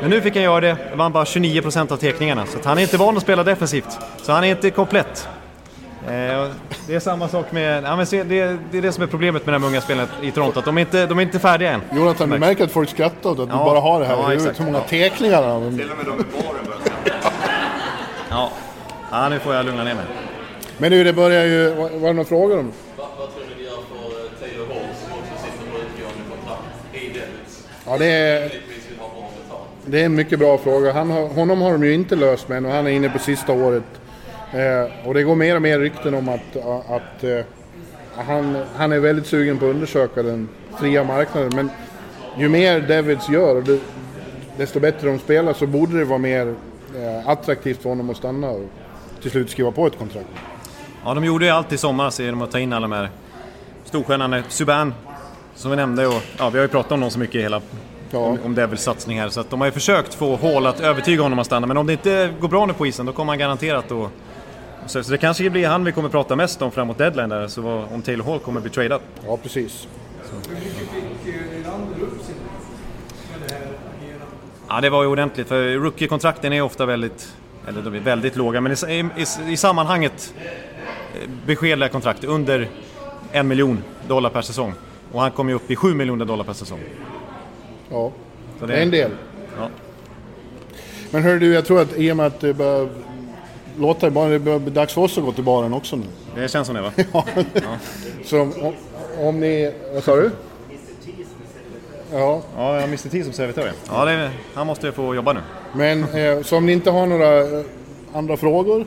Men 0.00 0.10
nu 0.10 0.20
fick 0.20 0.34
han 0.34 0.42
göra 0.44 0.60
det, 0.60 0.76
vann 0.94 1.12
bara 1.12 1.24
29% 1.24 1.92
av 1.92 1.96
tekningarna, 1.96 2.46
så 2.46 2.58
att 2.58 2.64
han 2.64 2.78
är 2.78 2.82
inte 2.82 2.96
van 2.96 3.16
att 3.16 3.22
spela 3.22 3.44
defensivt. 3.44 3.98
Så 4.22 4.32
han 4.32 4.44
är 4.44 4.48
inte 4.48 4.70
komplett. 4.70 5.28
Eh, 6.08 6.12
det 6.86 6.94
är 6.94 7.00
samma 7.00 7.28
sak 7.28 7.52
med, 7.52 7.84
ja, 7.84 7.96
men 7.96 8.06
se, 8.06 8.22
det, 8.24 8.58
det 8.70 8.78
är 8.78 8.82
det 8.82 8.92
som 8.92 9.02
är 9.02 9.06
problemet 9.06 9.46
med 9.46 9.54
de 9.54 9.62
här 9.62 9.68
unga 9.70 9.80
spelarna 9.80 10.08
i 10.22 10.30
Toronto, 10.30 10.58
att 10.58 10.64
de 10.64 10.76
är 10.76 10.80
inte, 10.80 11.06
de 11.06 11.18
är 11.18 11.22
inte 11.22 11.38
färdiga 11.38 11.72
än. 11.72 11.80
Jonathan, 11.92 12.30
du 12.30 12.38
märker 12.38 12.64
att 12.64 12.70
folk 12.70 12.88
skrattar 12.90 13.30
åt 13.30 13.38
att 13.38 13.48
Ja, 13.48 13.54
du 13.58 13.64
bara 13.64 13.80
har 13.80 14.00
det 14.00 14.06
här 14.06 14.14
ja, 14.14 14.18
i 14.20 14.22
huvudet. 14.22 14.42
exakt. 14.42 14.60
Hur 14.60 14.64
många 14.72 14.80
tekningar 14.84 15.42
han 15.42 15.62
har. 15.62 15.70
Till 15.70 15.90
och 15.90 15.96
med 15.96 16.06
de 16.06 16.12
i 16.12 16.42
baren 16.42 16.64
börjar 16.66 16.80
skratta. 16.84 17.30
Ja. 18.30 18.50
ja, 19.10 19.28
nu 19.28 19.38
får 19.38 19.54
jag 19.54 19.66
lugna 19.66 19.84
ner 19.84 19.94
mig. 19.94 20.04
Men 20.78 20.90
du, 20.90 21.04
det 21.04 21.12
börjar 21.12 21.44
ju... 21.44 21.68
Var 21.70 21.90
var 21.90 22.08
det 22.08 22.12
några 22.12 22.24
frågor 22.24 22.58
om? 22.58 22.72
Vad, 22.96 23.06
vad 23.18 23.34
tror 23.34 23.44
ni 23.44 23.62
det 23.62 23.62
gör 23.62 23.70
för 23.70 24.24
eh, 24.24 24.40
Taylor 24.40 24.66
Hall 24.66 24.94
som 24.94 25.12
också 25.12 25.44
sitter 25.44 25.70
på 25.70 25.78
utgående 25.78 26.22
kontrakt 26.30 26.94
i 26.94 27.06
Devils? 27.06 27.68
Ja, 27.86 27.98
det 27.98 28.06
är, 28.06 28.52
det 29.86 30.00
är 30.00 30.04
en 30.04 30.14
mycket 30.14 30.38
bra 30.38 30.58
fråga. 30.58 30.92
Han 30.92 31.10
har, 31.10 31.28
honom 31.28 31.60
har 31.60 31.72
de 31.72 31.84
ju 31.84 31.94
inte 31.94 32.16
löst 32.16 32.48
med 32.48 32.66
och 32.66 32.72
han 32.72 32.86
är 32.86 32.90
inne 32.90 33.08
på 33.08 33.18
sista 33.18 33.52
året. 33.52 33.84
Eh, 34.52 35.08
och 35.08 35.14
det 35.14 35.22
går 35.22 35.34
mer 35.34 35.56
och 35.56 35.62
mer 35.62 35.78
rykten 35.78 36.14
om 36.14 36.28
att, 36.28 36.56
att 36.88 37.24
eh, 37.24 37.40
han, 38.14 38.56
han 38.76 38.92
är 38.92 38.98
väldigt 38.98 39.26
sugen 39.26 39.58
på 39.58 39.64
att 39.64 39.74
undersöka 39.74 40.22
den 40.22 40.48
fria 40.80 41.04
marknaden. 41.04 41.52
Men 41.56 41.70
ju 42.38 42.48
mer 42.48 42.80
Devils 42.80 43.28
gör, 43.28 43.64
desto 44.56 44.80
bättre 44.80 45.08
de 45.08 45.18
spelar, 45.18 45.52
så 45.52 45.66
borde 45.66 45.98
det 45.98 46.04
vara 46.04 46.18
mer 46.18 46.54
eh, 46.96 47.28
attraktivt 47.28 47.82
för 47.82 47.88
honom 47.88 48.10
att 48.10 48.16
stanna 48.16 48.50
och 48.50 48.64
till 49.22 49.30
slut 49.30 49.50
skriva 49.50 49.70
på 49.70 49.86
ett 49.86 49.98
kontrakt. 49.98 50.28
Ja, 51.06 51.14
de 51.14 51.24
gjorde 51.24 51.44
ju 51.44 51.50
allt 51.50 51.72
i 51.72 51.78
somras 51.78 52.20
genom 52.20 52.42
att 52.42 52.50
ta 52.50 52.58
in 52.58 52.72
alla 52.72 52.88
de 52.88 52.92
här 52.92 53.10
storstjärnorna. 53.84 54.42
Subban, 54.48 54.94
som 55.54 55.70
vi 55.70 55.76
nämnde, 55.76 56.06
och 56.06 56.22
ja, 56.38 56.50
vi 56.50 56.58
har 56.58 56.64
ju 56.64 56.68
pratat 56.68 56.92
om 56.92 57.00
dem 57.00 57.10
så 57.10 57.18
mycket 57.18 57.34
i 57.34 57.42
hela 57.42 57.60
Ja. 58.10 58.18
om, 58.18 58.38
om 58.44 58.54
Devils 58.54 58.82
satsning 58.82 59.20
här. 59.20 59.28
Så 59.28 59.40
att 59.40 59.50
de 59.50 59.60
har 59.60 59.66
ju 59.66 59.72
försökt 59.72 60.14
få 60.14 60.36
Hall 60.36 60.66
att 60.66 60.80
övertyga 60.80 61.22
honom 61.22 61.38
att 61.38 61.46
stanna. 61.46 61.66
Men 61.66 61.76
om 61.76 61.86
det 61.86 61.92
inte 61.92 62.34
går 62.40 62.48
bra 62.48 62.66
nu 62.66 62.72
på 62.72 62.86
isen, 62.86 63.06
då 63.06 63.12
kommer 63.12 63.32
han 63.32 63.38
garanterat 63.38 63.92
att... 63.92 64.10
Så, 64.86 65.02
så 65.02 65.10
det 65.12 65.18
kanske 65.18 65.50
blir 65.50 65.68
han 65.68 65.84
vi 65.84 65.92
kommer 65.92 66.08
prata 66.08 66.36
mest 66.36 66.62
om 66.62 66.70
framåt 66.70 66.98
deadline 66.98 67.28
där, 67.28 67.48
så 67.48 67.60
vad, 67.60 67.84
om 67.94 68.02
Taylor 68.02 68.24
Hall 68.24 68.38
kommer 68.38 68.60
bli 68.60 68.70
tradad. 68.70 69.00
Ja, 69.26 69.36
precis. 69.42 69.88
Hur 70.48 70.54
mycket 70.54 70.72
fick 70.72 71.34
Nylander 71.56 72.02
upp 72.02 72.22
sin 72.26 72.34
med 73.40 73.48
det 73.48 73.54
här? 73.54 73.62
Ja, 74.68 74.80
det 74.80 74.90
var 74.90 75.02
ju 75.02 75.08
ordentligt, 75.08 75.48
för 75.48 75.68
rookie-kontrakten 75.78 76.52
är 76.52 76.62
ofta 76.62 76.86
väldigt, 76.86 77.32
eller 77.68 77.82
de 77.82 77.94
är 77.94 78.00
väldigt 78.00 78.36
låga, 78.36 78.60
men 78.60 78.72
i, 78.72 79.10
i, 79.16 79.52
i 79.52 79.56
sammanhanget 79.56 80.34
eh, 80.38 80.75
beskedliga 81.46 81.88
kontrakt 81.88 82.24
under 82.24 82.68
en 83.32 83.48
miljon 83.48 83.82
dollar 84.08 84.30
per 84.30 84.42
säsong. 84.42 84.72
Och 85.12 85.20
han 85.20 85.30
kom 85.30 85.48
ju 85.48 85.54
upp 85.54 85.70
i 85.70 85.76
7 85.76 85.94
miljoner 85.94 86.24
dollar 86.24 86.44
per 86.44 86.52
säsong. 86.52 86.80
Ja, 87.90 88.12
Så 88.60 88.66
det 88.66 88.74
är 88.76 88.82
en 88.82 88.90
del. 88.90 89.10
Ja. 89.58 89.68
Men 91.10 91.22
hör 91.22 91.36
du, 91.38 91.54
jag 91.54 91.64
tror 91.64 91.80
att 91.80 91.96
i 91.96 92.12
och 92.12 92.16
med 92.16 92.26
att 92.26 92.40
det 92.40 92.54
börjar 92.54 92.88
låta, 93.78 94.10
bara 94.10 94.28
det 94.28 94.38
börjar 94.38 94.58
dags 94.58 94.94
för 94.94 95.02
oss 95.02 95.18
att 95.18 95.24
gå 95.24 95.32
till 95.32 95.44
baren 95.44 95.74
också 95.74 95.96
nu. 95.96 96.04
Det 96.34 96.48
känns 96.48 96.66
som 96.66 96.76
det 96.76 96.82
va? 96.82 96.92
Ja. 97.12 97.24
Så 98.24 98.40
om, 98.40 98.52
om 99.18 99.40
ni... 99.40 99.72
Vad 99.94 100.04
sa 100.04 100.16
du? 100.16 100.30
Ja, 102.12 102.42
Ja, 102.56 102.74
jag 102.74 102.80
har 102.80 102.88
Mr 102.88 103.08
T 103.08 103.24
som 103.24 103.32
servitör 103.32 103.72
ja. 103.90 104.04
det, 104.04 104.30
han 104.54 104.66
måste 104.66 104.86
ju 104.86 104.92
få 104.92 105.14
jobba 105.14 105.32
nu. 105.32 105.40
men 105.74 106.04
eh, 106.04 106.42
så 106.42 106.56
om 106.56 106.66
ni 106.66 106.72
inte 106.72 106.90
har 106.90 107.06
några 107.06 107.40
eh, 107.40 107.64
andra 108.12 108.36
frågor? 108.36 108.86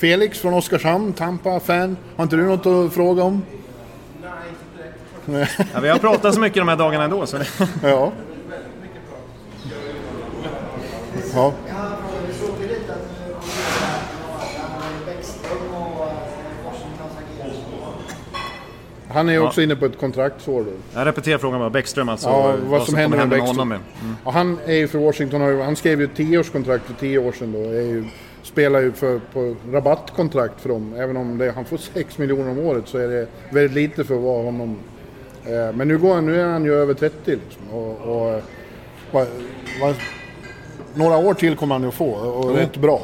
Felix 0.00 0.38
från 0.38 0.54
Oskarshamn, 0.54 1.12
Tampa-fan. 1.12 1.96
Har 2.16 2.24
inte 2.24 2.36
du 2.36 2.42
något 2.42 2.66
att 2.66 2.92
fråga 2.94 3.22
om? 3.22 3.42
Nej, 5.24 5.48
Ja, 5.74 5.80
vi 5.80 5.88
har 5.88 5.98
pratat 5.98 6.34
så 6.34 6.40
mycket 6.40 6.56
de 6.56 6.68
här 6.68 6.76
dagarna 6.76 7.04
ändå, 7.04 7.26
så 7.26 7.38
det... 7.38 7.46
Ja. 7.82 8.12
Ja. 11.34 11.52
Han 19.08 19.28
är 19.28 19.32
ju 19.32 19.38
också 19.38 19.62
inne 19.62 19.76
på 19.76 19.86
ett 19.86 19.98
kontraktsår 19.98 20.64
då. 20.64 20.70
Jag 20.94 21.06
repeterar 21.06 21.38
frågan 21.38 21.60
bara, 21.60 21.70
Bäckström 21.70 22.08
alltså. 22.08 22.28
Ja, 22.28 22.56
vad, 22.66 22.82
som 22.82 22.94
händer 22.94 23.18
med 23.18 23.28
Bäckström. 23.28 23.56
honom. 23.58 23.72
Mm. 23.72 24.16
Och 24.24 24.32
han 24.32 24.58
är 24.66 24.74
ju 24.74 24.88
för 24.88 24.98
Washington, 24.98 25.60
han 25.60 25.76
skrev 25.76 26.00
ju 26.00 26.04
ett 26.04 26.16
tioårskontrakt 26.16 26.86
för 26.86 26.94
tio 26.94 27.18
år 27.18 27.32
sedan 27.32 27.52
då. 27.52 27.58
Är 27.58 27.80
ju, 27.80 28.04
spelar 28.52 28.80
ju 28.80 28.92
för, 28.92 29.20
på 29.32 29.56
rabattkontrakt 29.72 30.60
för 30.60 30.68
dem. 30.68 30.94
Även 30.98 31.16
om 31.16 31.38
det, 31.38 31.50
han 31.50 31.64
får 31.64 31.76
6 31.76 32.18
miljoner 32.18 32.50
om 32.50 32.58
året 32.58 32.88
så 32.88 32.98
är 32.98 33.08
det 33.08 33.26
väldigt 33.50 33.74
lite 33.74 34.04
för 34.04 34.14
att 34.14 34.20
vara 34.20 34.42
honom. 34.42 34.76
Eh, 35.44 35.72
men 35.74 35.88
nu, 35.88 35.98
går 35.98 36.14
han, 36.14 36.26
nu 36.26 36.40
är 36.40 36.46
han 36.46 36.64
ju 36.64 36.74
över 36.74 36.94
30 36.94 37.30
liksom. 37.30 37.68
Och, 37.72 37.98
och, 38.00 38.28
eh, 38.28 38.42
va, 39.12 39.26
va, 39.80 39.94
några 40.94 41.16
år 41.16 41.34
till 41.34 41.56
kommer 41.56 41.74
han 41.74 41.84
ju 41.84 41.90
få 41.90 42.10
och 42.10 42.54
rätt 42.54 42.76
bra. 42.76 43.02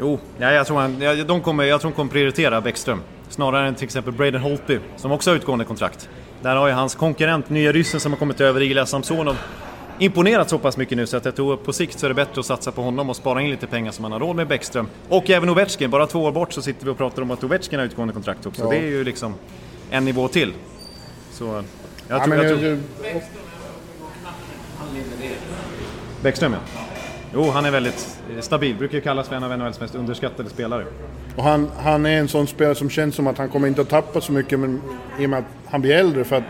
Jo, 0.00 0.18
ja, 0.38 0.52
jag, 0.52 0.66
tror 0.66 0.78
han, 0.78 1.00
jag, 1.00 1.26
de 1.26 1.40
kommer, 1.40 1.64
jag 1.64 1.80
tror 1.80 1.90
de 1.90 1.96
kommer 1.96 2.10
prioritera 2.10 2.60
Bäckström. 2.60 3.00
Snarare 3.28 3.68
än 3.68 3.74
till 3.74 3.84
exempel 3.84 4.12
Braden 4.12 4.40
Holtby, 4.40 4.78
som 4.96 5.12
också 5.12 5.30
har 5.30 5.36
utgående 5.36 5.64
kontrakt. 5.64 6.08
där 6.42 6.56
har 6.56 6.68
ju 6.68 6.72
hans 6.72 6.94
konkurrent, 6.94 7.50
nya 7.50 7.72
ryssen 7.72 8.00
som 8.00 8.12
har 8.12 8.18
kommit 8.18 8.40
över, 8.40 8.62
Ilja 8.62 8.86
Samsonov, 8.86 9.36
imponerat 10.00 10.50
så 10.50 10.58
pass 10.58 10.76
mycket 10.76 10.96
nu 10.96 11.06
så 11.06 11.16
att 11.16 11.24
jag 11.24 11.36
tror 11.36 11.56
på 11.56 11.72
sikt 11.72 11.98
så 11.98 12.06
är 12.06 12.08
det 12.08 12.14
bättre 12.14 12.40
att 12.40 12.46
satsa 12.46 12.72
på 12.72 12.82
honom 12.82 13.10
och 13.10 13.16
spara 13.16 13.42
in 13.42 13.50
lite 13.50 13.66
pengar 13.66 13.92
som 13.92 14.02
man 14.02 14.12
har 14.12 14.20
råd 14.20 14.36
med 14.36 14.48
Bäckström. 14.48 14.86
Och 15.08 15.30
även 15.30 15.48
Ovechkin, 15.48 15.90
bara 15.90 16.06
två 16.06 16.24
år 16.24 16.32
bort 16.32 16.52
så 16.52 16.62
sitter 16.62 16.84
vi 16.84 16.90
och 16.90 16.96
pratar 16.98 17.22
om 17.22 17.30
att 17.30 17.44
Ovechkin 17.44 17.78
har 17.78 17.86
utgående 17.86 18.14
kontrakt 18.14 18.46
också. 18.46 18.62
Ja. 18.62 18.70
Det 18.70 18.76
är 18.76 18.82
ju 18.86 19.04
liksom 19.04 19.34
en 19.90 20.04
nivå 20.04 20.28
till. 20.28 20.52
Så 21.32 21.44
jag 21.44 21.64
Ja, 22.08 22.24
tror... 22.24 22.36
jag 22.36 22.44
jag- 22.52 22.58
tror... 22.60 22.78
Han. 24.78 24.88
Bäckström 26.22 26.52
ja. 26.52 26.58
Jo, 27.34 27.50
han 27.50 27.64
är 27.64 27.70
väldigt 27.70 28.18
eh, 28.34 28.40
stabil. 28.40 28.76
Brukar 28.76 28.94
ju 28.94 29.00
kallas 29.00 29.28
för 29.28 29.36
en 29.36 29.44
av 29.44 29.58
NHLs 29.58 29.80
mest 29.80 29.94
underskattade 29.94 30.48
spelare. 30.48 30.84
Och 31.36 31.44
han, 31.44 31.70
han 31.82 32.06
är 32.06 32.18
en 32.18 32.28
sån 32.28 32.46
spelare 32.46 32.74
som 32.74 32.90
känns 32.90 33.14
som 33.14 33.26
att 33.26 33.38
han 33.38 33.48
kommer 33.48 33.68
inte 33.68 33.80
att 33.80 33.88
tappa 33.88 34.20
så 34.20 34.32
mycket 34.32 34.58
men, 34.58 34.80
i 35.18 35.26
och 35.26 35.30
med 35.30 35.38
att 35.38 35.44
han 35.70 35.80
blir 35.80 35.94
äldre. 35.94 36.24
För 36.24 36.36
att 36.36 36.44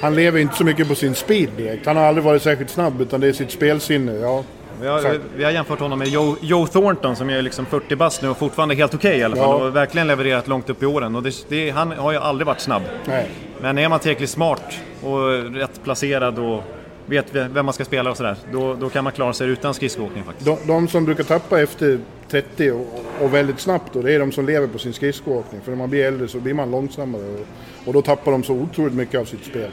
han 0.00 0.14
lever 0.14 0.40
inte 0.40 0.56
så 0.56 0.64
mycket 0.64 0.88
på 0.88 0.94
sin 0.94 1.14
speed 1.14 1.48
direkt. 1.56 1.86
Han 1.86 1.96
har 1.96 2.04
aldrig 2.04 2.24
varit 2.24 2.42
särskilt 2.42 2.70
snabb 2.70 3.00
utan 3.00 3.20
det 3.20 3.28
är 3.28 3.32
sitt 3.32 3.50
spelsinne. 3.50 4.12
Ja, 4.12 4.44
Vi 4.80 4.86
har, 4.86 5.20
vi 5.36 5.44
har 5.44 5.50
jämfört 5.50 5.80
honom 5.80 5.98
med 5.98 6.08
Joe, 6.08 6.36
Joe 6.40 6.66
Thornton 6.66 7.16
som 7.16 7.30
är 7.30 7.42
liksom 7.42 7.66
40 7.66 7.96
bast 7.96 8.22
nu 8.22 8.28
och 8.28 8.38
fortfarande 8.38 8.74
helt 8.74 8.94
okej 8.94 9.18
i 9.18 9.22
alla 9.22 9.36
fall. 9.36 9.60
Ja. 9.60 9.66
Och 9.66 9.76
verkligen 9.76 10.06
levererat 10.06 10.48
långt 10.48 10.70
upp 10.70 10.82
i 10.82 10.86
åren. 10.86 11.16
Och 11.16 11.22
det, 11.22 11.34
det, 11.48 11.70
han 11.70 11.92
har 11.92 12.12
ju 12.12 12.18
aldrig 12.18 12.46
varit 12.46 12.60
snabb. 12.60 12.82
Nej. 13.04 13.28
Men 13.60 13.78
är 13.78 13.88
man 13.88 14.00
tillräckligt 14.00 14.30
smart 14.30 14.78
och 15.02 15.54
rätt 15.54 15.84
placerad 15.84 16.38
och 16.38 16.62
vet 17.08 17.34
vem 17.34 17.66
man 17.66 17.72
ska 17.74 17.84
spela 17.84 18.10
och 18.10 18.16
sådär, 18.16 18.36
då, 18.52 18.74
då 18.74 18.88
kan 18.88 19.04
man 19.04 19.12
klara 19.12 19.32
sig 19.32 19.48
utan 19.48 19.74
skridskoåkning 19.74 20.24
faktiskt. 20.24 20.46
De, 20.46 20.58
de 20.66 20.88
som 20.88 21.04
brukar 21.04 21.24
tappa 21.24 21.60
efter 21.60 21.98
30 22.30 22.70
och, 22.70 22.86
och 23.20 23.34
väldigt 23.34 23.60
snabbt 23.60 23.92
då, 23.92 24.02
det 24.02 24.12
är 24.12 24.18
de 24.18 24.32
som 24.32 24.46
lever 24.46 24.66
på 24.66 24.78
sin 24.78 24.92
skridskoåkning. 24.92 25.60
För 25.60 25.70
när 25.70 25.78
man 25.78 25.90
blir 25.90 26.04
äldre 26.04 26.28
så 26.28 26.38
blir 26.40 26.54
man 26.54 26.70
långsammare 26.70 27.22
och, 27.22 27.46
och 27.88 27.92
då 27.92 28.02
tappar 28.02 28.32
de 28.32 28.42
så 28.44 28.52
otroligt 28.54 28.94
mycket 28.94 29.20
av 29.20 29.24
sitt 29.24 29.44
spel. 29.44 29.70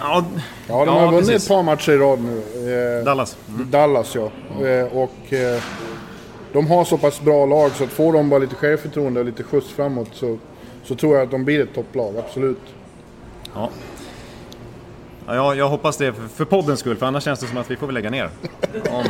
Ja, 0.00 0.24
Ja, 0.68 0.84
de 0.84 0.86
Ja, 0.86 0.92
har 1.00 1.06
vunnit 1.12 1.26
precis. 1.28 1.42
ett 1.42 1.48
par 1.48 1.62
matcher 1.62 1.92
i 1.92 1.96
rad 1.98 2.18
nu. 2.20 2.38
Eh, 2.98 3.04
Dallas. 3.04 3.36
Dallas 3.46 4.14
ja. 4.14 4.30
Eh, 4.66 4.86
och 4.98 5.32
eh, 5.32 5.62
de 6.52 6.66
har 6.66 6.84
så 6.84 6.98
pass 6.98 7.20
bra 7.20 7.46
lag 7.46 7.70
så 7.70 7.84
att 7.84 7.90
får 7.90 8.12
de 8.12 8.30
bara 8.30 8.38
lite 8.40 8.54
självförtroende 8.54 9.20
och 9.20 9.26
lite 9.26 9.42
skjuts 9.42 9.70
framåt 9.70 10.08
så, 10.12 10.38
så 10.84 10.94
tror 10.94 11.16
jag 11.16 11.24
att 11.24 11.30
de 11.30 11.44
blir 11.44 11.60
ett 11.62 11.74
topplag, 11.74 12.14
absolut. 12.18 12.60
Ja. 13.54 13.70
Ja, 15.26 15.34
jag, 15.34 15.56
jag 15.56 15.68
hoppas 15.68 15.96
det 15.96 16.12
för, 16.12 16.28
för 16.28 16.44
poddens 16.44 16.80
skull, 16.80 16.96
för 16.96 17.06
annars 17.06 17.24
känns 17.24 17.40
det 17.40 17.46
som 17.46 17.58
att 17.58 17.70
vi 17.70 17.76
får 17.76 17.86
väl 17.86 17.94
lägga 17.94 18.10
ner. 18.10 18.30
Om, 18.90 19.04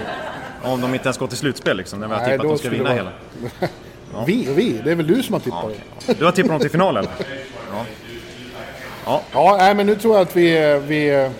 om 0.72 0.80
de 0.80 0.94
inte 0.94 1.04
ens 1.06 1.18
går 1.18 1.26
till 1.26 1.36
slutspel 1.38 1.76
liksom, 1.76 2.00
när 2.00 2.08
vi 2.08 2.14
har 2.14 2.20
Nej, 2.20 2.30
tippat 2.30 2.46
att 2.46 2.52
de 2.52 2.58
ska 2.58 2.70
vinna 2.70 2.88
det 2.88 2.94
hela. 2.94 3.10
vara- 4.14 4.24
Vi 4.24 4.48
och 4.52 4.58
vi, 4.58 4.80
det 4.84 4.90
är 4.90 4.94
väl 4.94 5.06
du 5.06 5.22
som 5.22 5.32
har 5.32 5.40
tippat 5.40 5.66
det? 6.06 6.18
Du 6.18 6.24
har 6.24 6.32
tippat 6.32 6.50
dem 6.50 6.60
till 6.60 6.70
final 6.70 6.96
eller? 6.96 7.10
Ja. 9.06 9.20
Ja, 9.32 9.56
nej, 9.58 9.74
men 9.74 9.86
nu 9.86 9.96
tror 9.96 10.14
jag 10.14 10.22
att 10.22 10.36
vi, 10.36 10.80
vi 10.86 11.08
eh, 11.24 11.30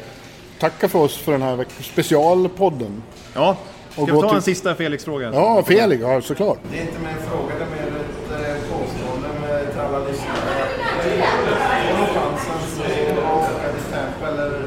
tackar 0.59 0.89
för 0.89 0.99
oss 0.99 1.17
för 1.17 1.33
den 1.33 1.43
här 1.43 1.65
specialpodden. 1.81 3.03
Ja, 3.35 3.57
ska 3.91 4.03
Och 4.03 4.09
vi 4.09 4.13
gå 4.13 4.21
ta 4.23 4.29
till- 4.29 4.37
en 4.37 4.43
sista 4.43 4.75
Felix-fråga? 4.75 5.31
Ja, 5.35 5.63
Felix, 5.67 6.03
ja 6.03 6.21
såklart. 6.21 6.59
Det 6.73 6.79
är 6.79 6.83
inte 6.83 6.99
med 6.99 7.13
en 7.17 7.23
fråga, 7.31 7.53
det 7.59 7.65
är 7.65 7.87
ett 7.87 8.61
eh, 8.63 8.79
påstående 8.79 9.29
med 9.41 9.71
till 9.73 9.81
alla 9.81 9.99
lyssnare. 9.99 10.67
Får 11.03 11.99
de 11.99 12.07
chansen 12.07 12.59
så 12.77 12.83
åka 12.83 13.73
till 13.75 13.93
Tampa 13.93 14.29
eller 14.29 14.63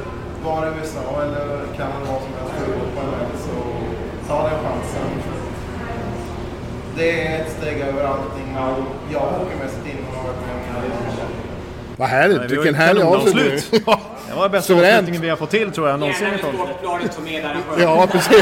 var 0.46 0.66
i 0.68 0.80
USA 0.80 1.22
eller 1.24 1.60
Kanada, 1.78 2.00
vad 2.12 2.22
som 2.22 2.32
helst, 2.40 2.54
i 2.68 2.72
Europa 2.72 3.02
eller 3.02 3.38
så 3.38 3.58
ta 4.28 4.50
den 4.50 4.60
chansen. 4.60 5.08
Det 6.98 7.28
är 7.28 7.42
ett 7.42 7.52
steg 7.62 7.80
över 7.80 8.04
allting 8.04 8.58
och 8.58 9.14
jag 9.14 9.24
åker 9.24 9.58
mest 9.64 9.78
in 9.86 9.98
och 10.10 10.16
har 10.18 10.24
varit 10.24 10.42
med 10.48 10.56
om. 10.56 10.68
Vad 11.98 12.08
härligt, 12.08 12.38
Nej, 12.38 12.48
vi 12.48 12.56
har 12.56 12.64
vilken 12.64 12.82
härlig 12.82 13.02
avslutning. 13.02 13.82
Ja, 13.86 14.00
Det 14.30 14.36
var 14.36 14.42
den 14.42 14.52
bästa 14.52 14.74
avslutningen 14.74 15.22
vi 15.22 15.30
har 15.30 15.38
fått 15.38 15.50
till 15.50 15.72
tror 15.72 15.90
jag 15.90 16.00
någonsin. 16.00 16.28
i 16.28 16.38
podden. 16.38 16.56
Sportbladet 16.56 17.14
som 17.14 17.28
ja, 17.80 18.08
precis. 18.12 18.34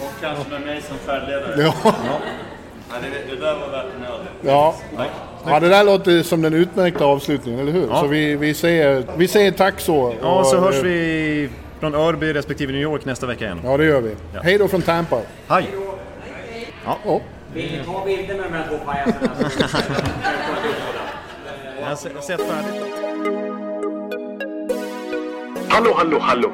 Och 0.00 0.10
kanske 0.20 0.50
med 0.50 0.60
mig 0.60 0.82
som 0.82 0.96
färdledare. 0.98 1.62
Ja. 1.62 1.74
Ja, 2.90 2.96
det, 3.02 3.34
det 3.34 3.40
där 3.40 3.54
var 3.54 3.68
värt 3.68 3.86
en 3.96 4.04
öl. 4.04 4.20
Ja. 4.40 4.74
ja, 5.46 5.60
det 5.60 5.68
där 5.68 5.84
låter 5.84 6.22
som 6.22 6.42
den 6.42 6.54
utmärkta 6.54 7.04
avslutningen, 7.04 7.60
eller 7.60 7.72
hur? 7.72 7.86
Ja. 7.90 8.00
Så 8.00 8.06
vi, 8.06 8.36
vi, 8.36 8.54
säger, 8.54 9.04
vi 9.16 9.28
säger 9.28 9.50
tack 9.52 9.80
så. 9.80 10.14
Ja, 10.22 10.44
så 10.44 10.60
hörs 10.60 10.82
vi 10.82 11.48
från 11.80 11.94
Örby 11.94 12.32
respektive 12.32 12.72
New 12.72 12.82
York 12.82 13.04
nästa 13.04 13.26
vecka 13.26 13.44
igen. 13.44 13.60
Ja, 13.64 13.76
det 13.76 13.84
gör 13.84 14.00
vi. 14.00 14.14
Ja. 14.34 14.40
Hej 14.44 14.58
då 14.58 14.68
från 14.68 14.82
Tampa. 14.82 15.20
Hej! 15.48 15.68
Ja. 16.84 17.20
Vill 17.54 17.72
ni 17.72 17.84
ta 17.84 18.04
bilder 18.04 18.34
med 18.34 18.44
de 18.44 18.52
här 18.52 18.68
två 18.68 18.78
pajasarna 18.86 19.50
så 19.50 19.60
Jag 21.80 21.86
har 21.86 21.96
se- 21.96 22.22
sett 22.22 22.40
färdigt. 22.40 22.82
Hallå, 25.68 25.94
hallå, 25.96 26.18
hallå. 26.20 26.50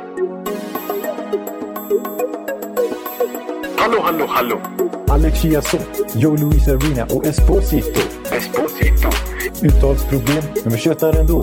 Hallå, 3.77 4.01
hallå, 4.03 4.27
hallå. 4.29 4.61
Alex 5.09 5.41
Chiazot, 5.43 5.89
Joe 6.15 6.37
Luis 6.37 6.69
Arena 6.69 7.05
och 7.11 7.27
Esposito. 7.27 8.01
Esposito. 8.33 9.09
Uttalsproblem, 9.63 10.43
men 10.65 10.73
vi 10.73 10.79
tjötar 10.79 11.13
ändå. 11.21 11.43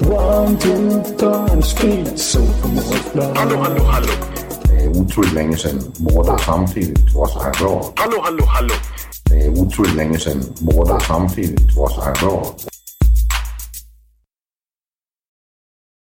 One, 0.00 0.58
two, 0.58 1.02
time, 1.18 1.62
speed, 1.62 2.18
so 2.18 2.40
Hallå, 3.34 3.56
hallå, 3.56 3.84
hallå. 3.84 4.08
Det 4.62 4.84
är 4.84 4.88
otroligt 4.88 5.32
länge 5.32 5.56
sedan 5.56 5.92
båda 5.98 6.38
samtidigt 6.38 7.14
var 7.14 7.26
så 7.26 7.40
här 7.42 7.52
bra. 7.60 7.92
Hallå, 7.96 8.20
hallå, 8.22 8.44
hallå. 8.46 8.74
Det 9.24 9.44
är 9.44 9.48
otroligt 9.48 9.94
länge 9.94 10.18
sedan 10.18 10.42
båda 10.60 11.00
samtidigt 11.00 11.76
var 11.76 11.88
så 11.88 12.00
här 12.00 12.14
bra. 12.14 12.54